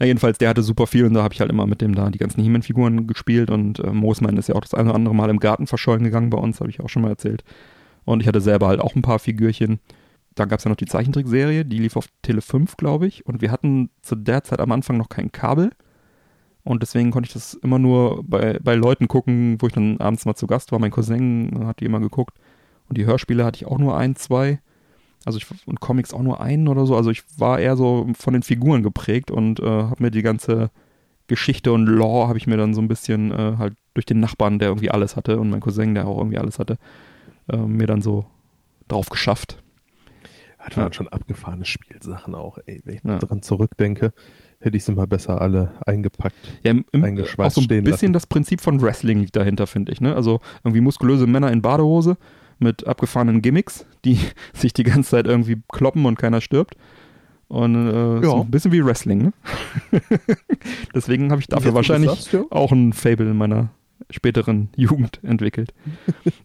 Ja, 0.00 0.06
jedenfalls, 0.06 0.38
der 0.38 0.48
hatte 0.48 0.62
super 0.62 0.86
viel 0.86 1.04
und 1.04 1.14
da 1.14 1.22
habe 1.22 1.32
ich 1.32 1.40
halt 1.40 1.50
immer 1.50 1.66
mit 1.66 1.80
dem 1.80 1.94
da 1.94 2.10
die 2.10 2.18
ganzen 2.18 2.42
He-Man-Figuren 2.42 3.06
gespielt 3.06 3.50
und 3.50 3.78
äh, 3.78 3.92
Moosman 3.92 4.36
ist 4.36 4.48
ja 4.48 4.54
auch 4.54 4.62
das 4.62 4.74
eine 4.74 4.88
oder 4.88 4.96
andere 4.96 5.14
Mal 5.14 5.30
im 5.30 5.38
Garten 5.38 5.66
verschollen 5.66 6.04
gegangen 6.04 6.30
bei 6.30 6.38
uns, 6.38 6.60
habe 6.60 6.70
ich 6.70 6.80
auch 6.80 6.88
schon 6.88 7.02
mal 7.02 7.10
erzählt. 7.10 7.44
Und 8.04 8.20
ich 8.20 8.26
hatte 8.26 8.40
selber 8.40 8.66
halt 8.66 8.80
auch 8.80 8.96
ein 8.96 9.02
paar 9.02 9.18
Figürchen. 9.18 9.78
Dann 10.34 10.48
gab 10.48 10.58
es 10.58 10.64
ja 10.64 10.68
noch 10.70 10.76
die 10.76 10.86
Zeichentrickserie, 10.86 11.64
die 11.64 11.78
lief 11.78 11.96
auf 11.96 12.08
Tele 12.22 12.40
5, 12.40 12.76
glaube 12.76 13.06
ich. 13.06 13.26
Und 13.26 13.42
wir 13.42 13.50
hatten 13.50 13.90
zu 14.00 14.14
der 14.14 14.44
Zeit 14.44 14.60
am 14.60 14.72
Anfang 14.72 14.96
noch 14.96 15.08
kein 15.08 15.32
Kabel. 15.32 15.70
Und 16.64 16.82
deswegen 16.82 17.10
konnte 17.10 17.26
ich 17.26 17.32
das 17.32 17.54
immer 17.54 17.78
nur 17.78 18.22
bei, 18.24 18.58
bei 18.62 18.74
Leuten 18.74 19.08
gucken, 19.08 19.56
wo 19.60 19.66
ich 19.66 19.72
dann 19.72 19.98
abends 19.98 20.24
mal 20.24 20.34
zu 20.34 20.46
Gast 20.46 20.72
war. 20.72 20.78
Mein 20.78 20.92
Cousin 20.92 21.66
hat 21.66 21.80
die 21.80 21.84
immer 21.84 22.00
geguckt. 22.00 22.38
Und 22.88 22.98
die 22.98 23.04
Hörspiele 23.04 23.44
hatte 23.44 23.56
ich 23.56 23.66
auch 23.66 23.78
nur 23.78 23.96
ein, 23.96 24.16
zwei. 24.16 24.60
Also 25.24 25.38
ich 25.38 25.46
und 25.66 25.80
Comics 25.80 26.14
auch 26.14 26.22
nur 26.22 26.40
einen 26.40 26.68
oder 26.68 26.86
so. 26.86 26.96
Also 26.96 27.10
ich 27.10 27.22
war 27.36 27.58
eher 27.58 27.76
so 27.76 28.06
von 28.18 28.32
den 28.32 28.42
Figuren 28.42 28.82
geprägt 28.82 29.30
und 29.30 29.60
äh, 29.60 29.66
habe 29.66 30.02
mir 30.02 30.10
die 30.10 30.22
ganze 30.22 30.70
Geschichte 31.26 31.72
und 31.72 31.86
Lore 31.86 32.28
habe 32.28 32.38
ich 32.38 32.46
mir 32.46 32.56
dann 32.56 32.74
so 32.74 32.80
ein 32.80 32.88
bisschen 32.88 33.32
äh, 33.32 33.56
halt 33.58 33.74
durch 33.94 34.06
den 34.06 34.20
Nachbarn, 34.20 34.58
der 34.58 34.68
irgendwie 34.68 34.90
alles 34.90 35.16
hatte 35.16 35.38
und 35.38 35.50
mein 35.50 35.60
Cousin, 35.60 35.94
der 35.94 36.06
auch 36.06 36.18
irgendwie 36.18 36.38
alles 36.38 36.58
hatte, 36.58 36.78
äh, 37.48 37.56
mir 37.56 37.86
dann 37.86 38.02
so 38.02 38.26
drauf 38.88 39.08
geschafft. 39.08 39.61
Hat 40.62 40.76
man 40.76 40.86
ja. 40.86 40.92
schon 40.92 41.08
abgefahrene 41.08 41.64
Spielsachen 41.64 42.36
auch, 42.36 42.58
ey. 42.66 42.80
Wenn 42.84 42.94
ich 42.94 43.02
ja. 43.02 43.18
daran 43.18 43.42
zurückdenke, 43.42 44.12
hätte 44.60 44.76
ich 44.76 44.84
sie 44.84 44.92
mal 44.92 45.08
besser 45.08 45.40
alle 45.40 45.72
eingepackt. 45.86 46.36
Ja, 46.62 46.70
im, 46.70 46.84
auch 46.94 47.50
so 47.50 47.60
ein 47.62 47.66
bisschen 47.66 47.84
lassen. 47.84 48.12
das 48.12 48.26
Prinzip 48.28 48.60
von 48.60 48.80
Wrestling 48.80 49.18
liegt 49.18 49.34
dahinter, 49.34 49.66
finde 49.66 49.90
ich. 49.90 50.00
Ne? 50.00 50.14
Also 50.14 50.40
irgendwie 50.62 50.80
muskulöse 50.80 51.26
Männer 51.26 51.50
in 51.50 51.62
Badehose 51.62 52.16
mit 52.60 52.86
abgefahrenen 52.86 53.42
Gimmicks, 53.42 53.86
die 54.04 54.20
sich 54.54 54.72
die 54.72 54.84
ganze 54.84 55.10
Zeit 55.10 55.26
irgendwie 55.26 55.60
kloppen 55.72 56.06
und 56.06 56.16
keiner 56.16 56.40
stirbt. 56.40 56.76
Und 57.48 57.74
äh, 57.74 58.14
ja. 58.14 58.22
so 58.22 58.42
ein 58.42 58.50
bisschen 58.50 58.70
wie 58.70 58.84
Wrestling, 58.84 59.18
ne? 59.18 59.32
Deswegen 60.94 61.30
habe 61.32 61.40
ich 61.40 61.48
dafür 61.48 61.74
wahrscheinlich 61.74 62.10
sagst, 62.10 62.32
ja. 62.32 62.44
auch 62.50 62.70
ein 62.70 62.92
Fable 62.92 63.30
in 63.30 63.36
meiner 63.36 63.70
späteren 64.10 64.68
Jugend 64.76 65.20
entwickelt. 65.22 65.74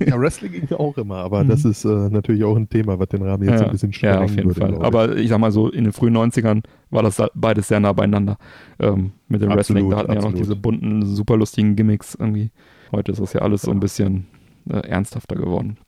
ja, 0.00 0.18
Wrestling 0.18 0.52
ging 0.52 0.68
ja 0.68 0.78
auch 0.78 0.96
immer, 0.98 1.16
aber 1.16 1.44
mhm. 1.44 1.48
das 1.48 1.64
ist 1.64 1.84
äh, 1.84 2.10
natürlich 2.10 2.44
auch 2.44 2.56
ein 2.56 2.68
Thema, 2.68 2.98
was 2.98 3.08
den 3.08 3.22
Rahmen 3.22 3.44
jetzt 3.44 3.60
ja, 3.60 3.66
ein 3.66 3.72
bisschen 3.72 3.92
sprengen 3.92 4.14
Ja, 4.16 4.24
auf 4.24 4.30
jeden 4.30 4.46
würde, 4.54 4.60
Fall. 4.60 4.84
Aber 4.84 5.16
ich 5.16 5.28
sag 5.28 5.38
mal 5.38 5.52
so, 5.52 5.68
in 5.68 5.84
den 5.84 5.92
frühen 5.92 6.16
90ern 6.16 6.62
war 6.90 7.02
das 7.02 7.22
beides 7.34 7.68
sehr 7.68 7.80
nah 7.80 7.92
beieinander 7.92 8.38
ähm, 8.78 9.12
mit 9.28 9.42
dem 9.42 9.50
absolut, 9.50 9.56
Wrestling. 9.58 9.90
Da 9.90 9.96
hatten 9.98 10.10
absolut. 10.10 10.24
ja 10.24 10.30
noch 10.30 10.38
diese 10.38 10.56
bunten, 10.56 11.06
super 11.06 11.36
lustigen 11.36 11.76
Gimmicks 11.76 12.14
irgendwie. 12.14 12.50
Heute 12.92 13.12
ist 13.12 13.20
das 13.20 13.32
ja 13.32 13.40
alles 13.40 13.62
so 13.62 13.70
ein 13.70 13.80
bisschen 13.80 14.26
äh, 14.68 14.86
ernsthafter 14.88 15.36
geworden. 15.36 15.78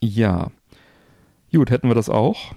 Ja. 0.00 0.50
Gut, 1.52 1.70
hätten 1.70 1.88
wir 1.88 1.94
das 1.94 2.10
auch. 2.10 2.54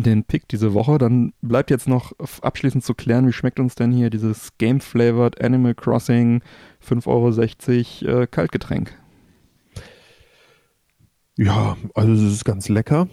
Den 0.00 0.24
Pick 0.24 0.48
diese 0.48 0.72
Woche. 0.72 0.96
Dann 0.96 1.34
bleibt 1.42 1.70
jetzt 1.70 1.86
noch 1.86 2.12
abschließend 2.40 2.82
zu 2.82 2.94
klären, 2.94 3.26
wie 3.28 3.32
schmeckt 3.32 3.60
uns 3.60 3.74
denn 3.74 3.92
hier 3.92 4.08
dieses 4.08 4.56
Game-Flavored 4.56 5.42
Animal 5.42 5.74
Crossing 5.74 6.42
5,60 6.86 8.06
Euro 8.06 8.22
äh, 8.22 8.26
Kaltgetränk? 8.26 8.98
Ja, 11.36 11.76
also 11.94 12.12
es 12.12 12.22
ist 12.22 12.44
ganz 12.44 12.68
lecker. 12.68 13.08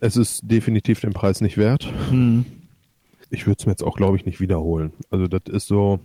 Es 0.00 0.16
ist 0.16 0.40
definitiv 0.44 1.00
den 1.00 1.12
Preis 1.12 1.40
nicht 1.40 1.56
wert. 1.56 1.92
Hm. 2.10 2.44
Ich 3.30 3.46
würde 3.46 3.58
es 3.60 3.66
mir 3.66 3.72
jetzt 3.72 3.84
auch, 3.84 3.96
glaube 3.96 4.16
ich, 4.16 4.26
nicht 4.26 4.40
wiederholen. 4.40 4.92
Also 5.10 5.26
das 5.26 5.42
ist 5.48 5.66
so. 5.68 6.00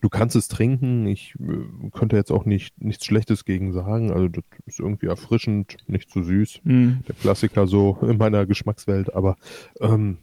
Du 0.00 0.08
kannst 0.08 0.36
es 0.36 0.48
trinken. 0.48 1.06
Ich 1.06 1.34
äh, 1.40 1.90
könnte 1.90 2.16
jetzt 2.16 2.30
auch 2.32 2.44
nicht 2.44 2.80
nichts 2.82 3.04
Schlechtes 3.06 3.44
gegen 3.44 3.72
sagen. 3.72 4.10
Also 4.12 4.28
das 4.28 4.44
ist 4.66 4.80
irgendwie 4.80 5.06
erfrischend, 5.06 5.76
nicht 5.86 6.10
zu 6.10 6.22
süß. 6.22 6.60
Hm. 6.64 7.00
Der 7.08 7.14
Klassiker 7.14 7.66
so 7.66 7.98
in 8.02 8.16
meiner 8.18 8.46
Geschmackswelt. 8.46 9.14
Aber 9.14 9.36
ähm, 9.80 10.18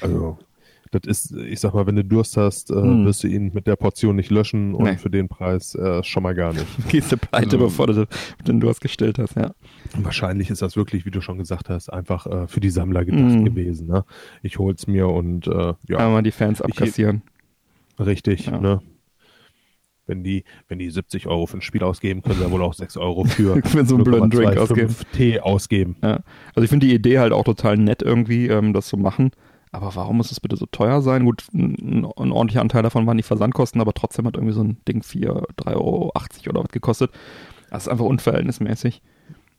also 0.00 0.38
das 0.92 1.02
ist, 1.06 1.36
ich 1.36 1.60
sag 1.60 1.72
mal, 1.74 1.86
wenn 1.86 1.94
du 1.94 2.04
Durst 2.04 2.36
hast, 2.36 2.70
äh, 2.70 2.74
Hm. 2.74 3.04
wirst 3.06 3.22
du 3.22 3.28
ihn 3.28 3.52
mit 3.54 3.68
der 3.68 3.76
Portion 3.76 4.16
nicht 4.16 4.30
löschen 4.30 4.74
und 4.74 4.84
Nee. 4.84 4.96
für 4.96 5.08
den 5.10 5.28
Preis 5.28 5.76
äh, 5.76 6.02
schon 6.02 6.24
mal 6.24 6.34
gar 6.34 6.52
nicht. 6.52 6.66
Gehst 6.88 7.12
du 7.12 7.16
pleite, 7.16 7.44
Also- 7.56 7.58
bevor 7.58 7.86
du 7.86 8.06
den 8.46 8.58
Durst 8.58 8.80
gestellt 8.80 9.18
hast, 9.20 9.36
ja. 9.36 9.52
Wahrscheinlich 9.96 10.50
ist 10.50 10.62
das 10.62 10.76
wirklich, 10.76 11.06
wie 11.06 11.12
du 11.12 11.20
schon 11.20 11.38
gesagt 11.38 11.68
hast, 11.68 11.92
einfach 11.92 12.26
äh, 12.26 12.48
für 12.48 12.58
die 12.60 12.70
Sammler 12.70 13.04
gedacht 13.04 13.22
Mhm. 13.22 13.44
gewesen. 13.44 13.86
Ne? 13.86 14.04
Ich 14.42 14.58
hol's 14.58 14.88
mir 14.88 15.06
und 15.08 15.46
äh, 15.46 15.74
ja, 15.86 15.98
Einmal 15.98 16.22
die 16.24 16.32
Fans 16.32 16.60
abkassieren. 16.60 17.22
Richtig. 18.06 18.46
Ja. 18.46 18.58
Ne? 18.58 18.80
Wenn 20.06 20.24
die, 20.24 20.44
wenn 20.66 20.80
die 20.80 20.90
70 20.90 21.28
Euro 21.28 21.46
für 21.46 21.58
ein 21.58 21.62
Spiel 21.62 21.84
ausgeben, 21.84 22.22
können 22.22 22.40
sie 22.40 22.50
wohl 22.50 22.62
auch 22.62 22.74
6 22.74 22.96
Euro 22.96 23.24
für, 23.24 23.62
Für 23.64 23.84
so 23.84 23.94
einen 23.94 24.04
blöden 24.04 24.30
Drink 24.30 24.52
0,25 24.52 25.04
Tee 25.12 25.40
ausgeben. 25.40 25.96
Ja. 26.02 26.20
Also 26.54 26.64
ich 26.64 26.68
finde 26.70 26.86
die 26.86 26.94
Idee 26.94 27.20
halt 27.20 27.32
auch 27.32 27.44
total 27.44 27.76
nett 27.76 28.02
irgendwie, 28.02 28.48
ähm, 28.48 28.72
das 28.72 28.88
zu 28.88 28.96
machen. 28.96 29.30
Aber 29.72 29.94
warum 29.94 30.16
muss 30.16 30.32
es 30.32 30.40
bitte 30.40 30.56
so 30.56 30.66
teuer 30.66 31.00
sein? 31.00 31.24
Gut, 31.24 31.44
ein, 31.54 32.04
ein 32.04 32.32
ordentlicher 32.32 32.60
Anteil 32.60 32.82
davon 32.82 33.06
waren 33.06 33.16
die 33.16 33.22
Versandkosten, 33.22 33.80
aber 33.80 33.94
trotzdem 33.94 34.26
hat 34.26 34.34
irgendwie 34.34 34.54
so 34.54 34.64
ein 34.64 34.78
Ding 34.88 35.02
4, 35.04 35.30
3,80 35.30 35.76
Euro 35.76 36.12
oder 36.48 36.64
was 36.64 36.70
gekostet. 36.70 37.12
Das 37.70 37.84
ist 37.84 37.88
einfach 37.88 38.04
unverhältnismäßig. 38.04 39.00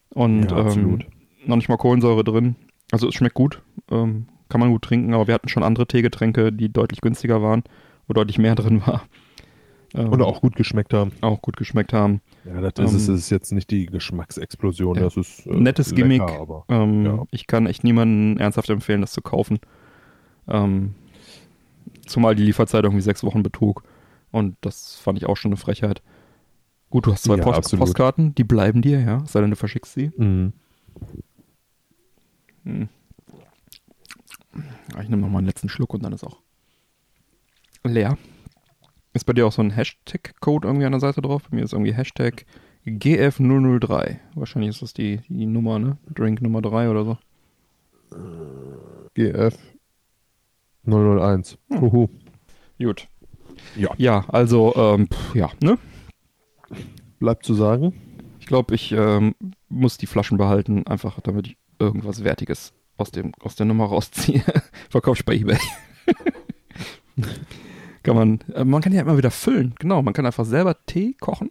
Und 0.09 0.51
Ja, 0.51 0.69
ähm, 0.69 0.99
noch 1.45 1.55
nicht 1.55 1.69
mal 1.69 1.77
Kohlensäure 1.77 2.25
drin. 2.25 2.55
Also 2.91 3.07
es 3.07 3.15
schmeckt 3.15 3.35
gut, 3.35 3.61
ähm, 3.89 4.27
kann 4.49 4.59
man 4.59 4.69
gut 4.69 4.81
trinken, 4.81 5.13
aber 5.13 5.27
wir 5.27 5.33
hatten 5.33 5.47
schon 5.47 5.63
andere 5.63 5.87
Teegetränke, 5.87 6.51
die 6.51 6.71
deutlich 6.71 6.99
günstiger 6.99 7.41
waren, 7.41 7.63
wo 8.11 8.13
deutlich 8.13 8.37
mehr 8.37 8.55
drin 8.55 8.81
war. 8.85 9.03
Ähm, 9.93 10.09
Und 10.09 10.21
auch 10.21 10.41
gut 10.41 10.55
geschmeckt 10.57 10.93
haben. 10.93 11.13
auch 11.21 11.41
gut 11.41 11.55
geschmeckt 11.55 11.93
haben. 11.93 12.19
Ja, 12.43 12.59
das 12.59 12.73
ist, 12.93 12.93
es 13.03 13.07
Ähm, 13.09 13.15
ist 13.15 13.29
jetzt 13.29 13.51
nicht 13.53 13.71
die 13.71 13.85
Geschmacksexplosion. 13.85 14.95
ja. 14.97 15.03
Das 15.03 15.15
ist 15.15 15.45
äh, 15.47 15.55
Nettes 15.55 15.91
lecker, 15.91 16.01
Gimmick. 16.01 16.21
Aber 16.21 16.65
Ähm, 16.67 17.05
Ja. 17.05 17.23
Ich 17.31 17.47
kann 17.47 17.67
echt 17.67 17.83
niemanden 17.85 18.37
ernsthaft 18.37 18.69
empfehlen, 18.69 18.99
das 19.01 19.13
zu 19.13 19.21
kaufen. 19.21 19.59
Ähm, 20.49 20.95
zumal 22.05 22.35
die 22.35 22.43
Lieferzeit 22.43 22.83
irgendwie 22.83 23.01
sechs 23.01 23.23
Wochen 23.23 23.43
betrug. 23.43 23.83
Und 24.31 24.55
das 24.61 24.95
fand 24.95 25.17
ich 25.17 25.25
auch 25.25 25.37
schon 25.37 25.51
eine 25.51 25.57
Frechheit. 25.57 26.01
Gut, 26.89 27.05
du 27.05 27.13
hast 27.13 27.23
zwei 27.23 27.37
Ja, 27.37 27.43
Post. 27.43 27.77
Postkarten, 27.77 28.35
die 28.35 28.43
bleiben 28.43 28.81
dir, 28.81 28.99
ja. 28.99 29.23
Sei 29.25 29.39
denn, 29.39 29.49
du 29.51 29.55
verschickst 29.55 29.93
sie. 29.93 30.11
Mhm. 30.17 30.51
Hm. 32.65 32.89
Ich 35.01 35.07
nehme 35.09 35.21
noch 35.21 35.29
mal 35.29 35.37
einen 35.39 35.47
letzten 35.47 35.69
Schluck 35.69 35.93
und 35.93 36.03
dann 36.03 36.11
ist 36.13 36.23
auch 36.25 36.37
leer. 37.83 38.17
Ist 39.13 39.25
bei 39.25 39.33
dir 39.33 39.45
auch 39.45 39.51
so 39.51 39.61
ein 39.61 39.71
Hashtag-Code 39.71 40.67
irgendwie 40.67 40.85
an 40.85 40.93
der 40.93 41.01
Seite 41.01 41.21
drauf? 41.21 41.43
Bei 41.49 41.57
mir 41.57 41.63
ist 41.63 41.73
irgendwie 41.73 41.93
Hashtag 41.93 42.45
GF003. 42.85 44.17
Wahrscheinlich 44.35 44.69
ist 44.69 44.81
das 44.81 44.93
die, 44.93 45.19
die 45.27 45.45
Nummer, 45.45 45.79
ne? 45.79 45.97
Drink 46.09 46.41
Nummer 46.41 46.61
3 46.61 46.89
oder 46.89 47.05
so. 47.05 47.17
GF 49.13 49.57
001. 50.85 51.57
Uhu. 51.69 52.07
Gut. 52.79 53.07
Ja. 53.75 53.89
Ja, 53.97 54.25
also, 54.29 54.73
ähm, 54.75 55.07
pff, 55.07 55.35
ja, 55.35 55.51
ne? 55.61 55.77
Bleibt 57.19 57.45
zu 57.45 57.53
sagen. 57.53 57.93
Ich 58.39 58.47
glaube, 58.47 58.73
ich 58.73 58.91
ähm, 58.91 59.35
muss 59.69 59.97
die 59.97 60.07
Flaschen 60.07 60.37
behalten, 60.37 60.87
einfach 60.87 61.19
damit 61.21 61.47
ich 61.47 61.57
irgendwas 61.79 62.23
Wertiges 62.23 62.73
aus, 62.97 63.11
dem, 63.11 63.33
aus 63.39 63.55
der 63.55 63.65
Nummer 63.65 63.85
rausziehe. 63.85 64.43
Verkauf 64.89 65.19
ich 65.19 65.25
bei 65.25 65.35
Ebay. 65.35 65.57
kann 68.03 68.15
man, 68.15 68.39
äh, 68.53 68.63
man 68.65 68.81
kann 68.81 68.93
ja 68.93 69.01
immer 69.01 69.17
wieder 69.17 69.31
füllen, 69.31 69.73
genau. 69.79 70.01
Man 70.01 70.13
kann 70.13 70.25
einfach 70.25 70.45
selber 70.45 70.75
Tee 70.85 71.15
kochen. 71.19 71.49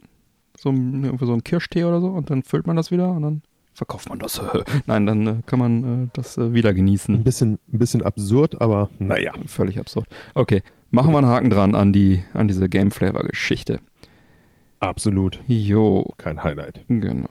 So, 0.57 0.69
ein- 0.69 1.03
irgendwie 1.03 1.25
so 1.25 1.33
ein 1.33 1.43
Kirschtee 1.43 1.83
oder 1.85 2.01
so 2.01 2.07
und 2.07 2.29
dann 2.29 2.43
füllt 2.43 2.67
man 2.67 2.75
das 2.75 2.91
wieder 2.91 3.09
und 3.09 3.21
dann 3.23 3.41
verkauft 3.73 4.09
man 4.09 4.19
das. 4.19 4.41
Nein, 4.85 5.05
dann 5.05 5.27
äh, 5.27 5.35
kann 5.45 5.59
man 5.59 6.03
äh, 6.05 6.07
das 6.13 6.37
wieder 6.37 6.69
Ein 6.69 6.75
genießen. 6.75 7.23
bisschen, 7.23 7.53
ein 7.71 7.79
bisschen 7.79 8.01
absurd, 8.03 8.61
aber 8.61 8.89
naja. 8.99 9.31
Völlig 9.47 9.79
absurd. 9.79 10.05
Okay, 10.35 10.61
machen 10.91 11.11
wir 11.13 11.17
einen 11.19 11.27
Haken 11.27 11.49
dran 11.49 11.73
an, 11.73 11.93
die, 11.93 12.23
an 12.33 12.47
diese 12.47 12.67
Game 12.69 12.91
Flavor 12.91 13.23
Geschichte. 13.23 13.79
Absolut 14.79 15.39
Jo, 15.47 16.13
kein 16.17 16.43
Highlight. 16.43 16.81
Genau. 16.87 17.27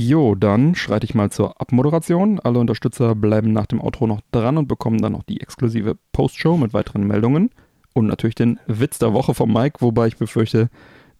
Jo, 0.00 0.36
dann 0.36 0.76
schreite 0.76 1.06
ich 1.06 1.16
mal 1.16 1.28
zur 1.32 1.60
Abmoderation. 1.60 2.38
Alle 2.38 2.60
Unterstützer 2.60 3.16
bleiben 3.16 3.52
nach 3.52 3.66
dem 3.66 3.80
Outro 3.80 4.06
noch 4.06 4.20
dran 4.30 4.56
und 4.56 4.68
bekommen 4.68 5.02
dann 5.02 5.10
noch 5.10 5.24
die 5.24 5.40
exklusive 5.40 5.98
Postshow 6.12 6.56
mit 6.56 6.72
weiteren 6.72 7.04
Meldungen. 7.04 7.50
Und 7.94 8.06
natürlich 8.06 8.36
den 8.36 8.60
Witz 8.68 9.00
der 9.00 9.12
Woche 9.12 9.34
vom 9.34 9.52
Mike, 9.52 9.80
wobei 9.80 10.06
ich 10.06 10.16
befürchte, 10.16 10.70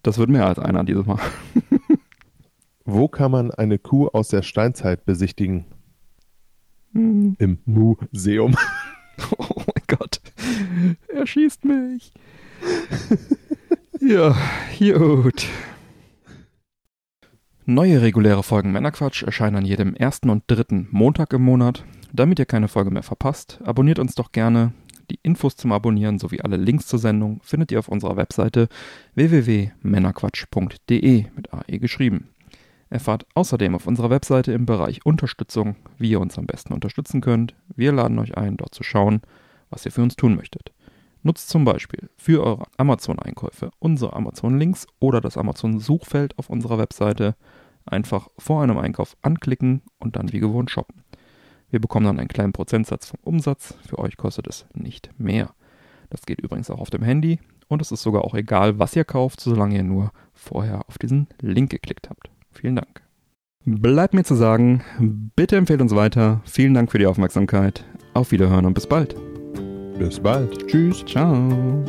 das 0.05 0.19
wird 0.19 0.31
mehr 0.31 0.47
als 0.47 0.61
einer 0.61 0.85
dieses 0.85 1.07
Mal. 1.07 1.19
Wo 2.85 3.09
kann 3.09 3.33
man 3.33 3.51
eine 3.51 3.81
Kuh 3.81 4.07
aus 4.07 4.29
der 4.29 4.43
Steinzeit 4.43 5.05
besichtigen? 5.05 5.65
Hm. 6.93 7.35
Im 7.41 7.59
Museum. 7.65 8.57
Oh 9.37 9.57
mein 9.57 9.99
Gott. 9.99 10.21
Er 11.09 11.27
schießt 11.27 11.65
mich. 11.65 12.13
ja, 14.01 14.37
gut. 14.79 15.49
Neue 17.71 18.01
reguläre 18.01 18.43
Folgen 18.43 18.73
Männerquatsch 18.73 19.25
erscheinen 19.25 19.57
an 19.57 19.67
jedem 19.67 19.95
ersten 19.95 20.31
und 20.31 20.45
dritten 20.47 20.89
Montag 20.91 21.35
im 21.35 21.43
Monat. 21.43 21.85
Damit 22.15 22.39
ihr 22.39 22.47
keine 22.47 22.67
Folge 22.67 22.91
mehr 22.91 23.03
verpasst, 23.03 23.61
abonniert 23.63 23.99
uns 23.99 24.15
doch 24.15 24.33
gerne. 24.33 24.73
Die 25.11 25.19
Infos 25.23 25.55
zum 25.55 25.73
Abonnieren 25.73 26.19
sowie 26.19 26.41
alle 26.41 26.57
Links 26.57 26.87
zur 26.87 26.99
Sendung 26.99 27.43
findet 27.43 27.71
ihr 27.71 27.79
auf 27.79 27.89
unserer 27.89 28.17
Webseite 28.17 28.69
www.männerquatsch.de 29.17 31.27
mit 31.37 31.53
AE 31.53 31.79
geschrieben. 31.79 32.31
Erfahrt 32.89 33.27
außerdem 33.35 33.75
auf 33.75 33.87
unserer 33.87 34.09
Webseite 34.09 34.53
im 34.53 34.65
Bereich 34.65 35.05
Unterstützung, 35.05 35.77
wie 35.99 36.13
ihr 36.13 36.21
uns 36.21 36.39
am 36.39 36.47
besten 36.47 36.73
unterstützen 36.73 37.21
könnt. 37.21 37.55
Wir 37.77 37.93
laden 37.93 38.19
euch 38.19 38.39
ein, 38.39 38.57
dort 38.57 38.75
zu 38.75 38.83
schauen, 38.83 39.21
was 39.69 39.85
ihr 39.85 39.93
für 39.93 40.03
uns 40.03 40.17
tun 40.17 40.37
möchtet. 40.37 40.73
Nutzt 41.23 41.49
zum 41.49 41.65
Beispiel 41.65 42.11
für 42.17 42.43
eure 42.45 42.67
Amazon-Einkäufe 42.77 43.71
unsere 43.79 44.15
Amazon-Links 44.15 44.87
oder 45.01 45.21
das 45.21 45.37
Amazon-Suchfeld 45.37 46.39
auf 46.39 46.51
unserer 46.51 46.79
Webseite. 46.79 47.35
Einfach 47.85 48.29
vor 48.39 48.63
einem 48.63 48.79
Einkauf 48.79 49.17
anklicken 49.23 49.83
und 49.99 50.17
dann 50.17 50.33
wie 50.33 50.41
gewohnt 50.41 50.71
shoppen. 50.71 51.03
Wir 51.71 51.81
bekommen 51.81 52.07
dann 52.07 52.19
einen 52.19 52.29
kleinen 52.29 52.53
Prozentsatz 52.53 53.09
vom 53.09 53.19
Umsatz. 53.23 53.75
Für 53.87 53.99
euch 53.99 54.17
kostet 54.17 54.47
es 54.47 54.67
nicht 54.75 55.11
mehr. 55.19 55.51
Das 56.11 56.23
geht 56.25 56.41
übrigens 56.41 56.71
auch 56.71 56.81
auf 56.81 56.91
dem 56.91 57.03
Handy 57.03 57.39
und 57.69 57.83
es 57.83 57.93
ist 57.93 58.03
sogar 58.03 58.25
auch 58.25 58.35
egal, 58.35 58.79
was 58.79 58.97
ihr 58.97 59.05
kauft, 59.05 59.41
solange 59.41 59.77
ihr 59.77 59.85
nur 59.85 60.13
vorher 60.33 60.89
auf 60.89 60.99
diesen 60.99 61.29
Link 61.41 61.71
geklickt 61.71 62.09
habt. 62.09 62.31
Vielen 62.51 62.77
Dank. 62.77 63.03
Bleibt 63.65 64.15
mir 64.15 64.25
zu 64.25 64.35
sagen, 64.35 64.83
bitte 65.37 65.57
empfehlt 65.57 65.83
uns 65.83 65.95
weiter. 65.95 66.41
Vielen 66.45 66.73
Dank 66.73 66.91
für 66.91 66.99
die 66.99 67.07
Aufmerksamkeit. 67.07 67.85
Auf 68.15 68.33
Wiederhören 68.33 68.65
und 68.65 68.75
bis 68.75 68.87
bald. 68.87 69.15
Bis 69.99 70.21
bald. 70.21 70.67
Tschüss. 70.69 71.05
Ciao. 71.05 71.85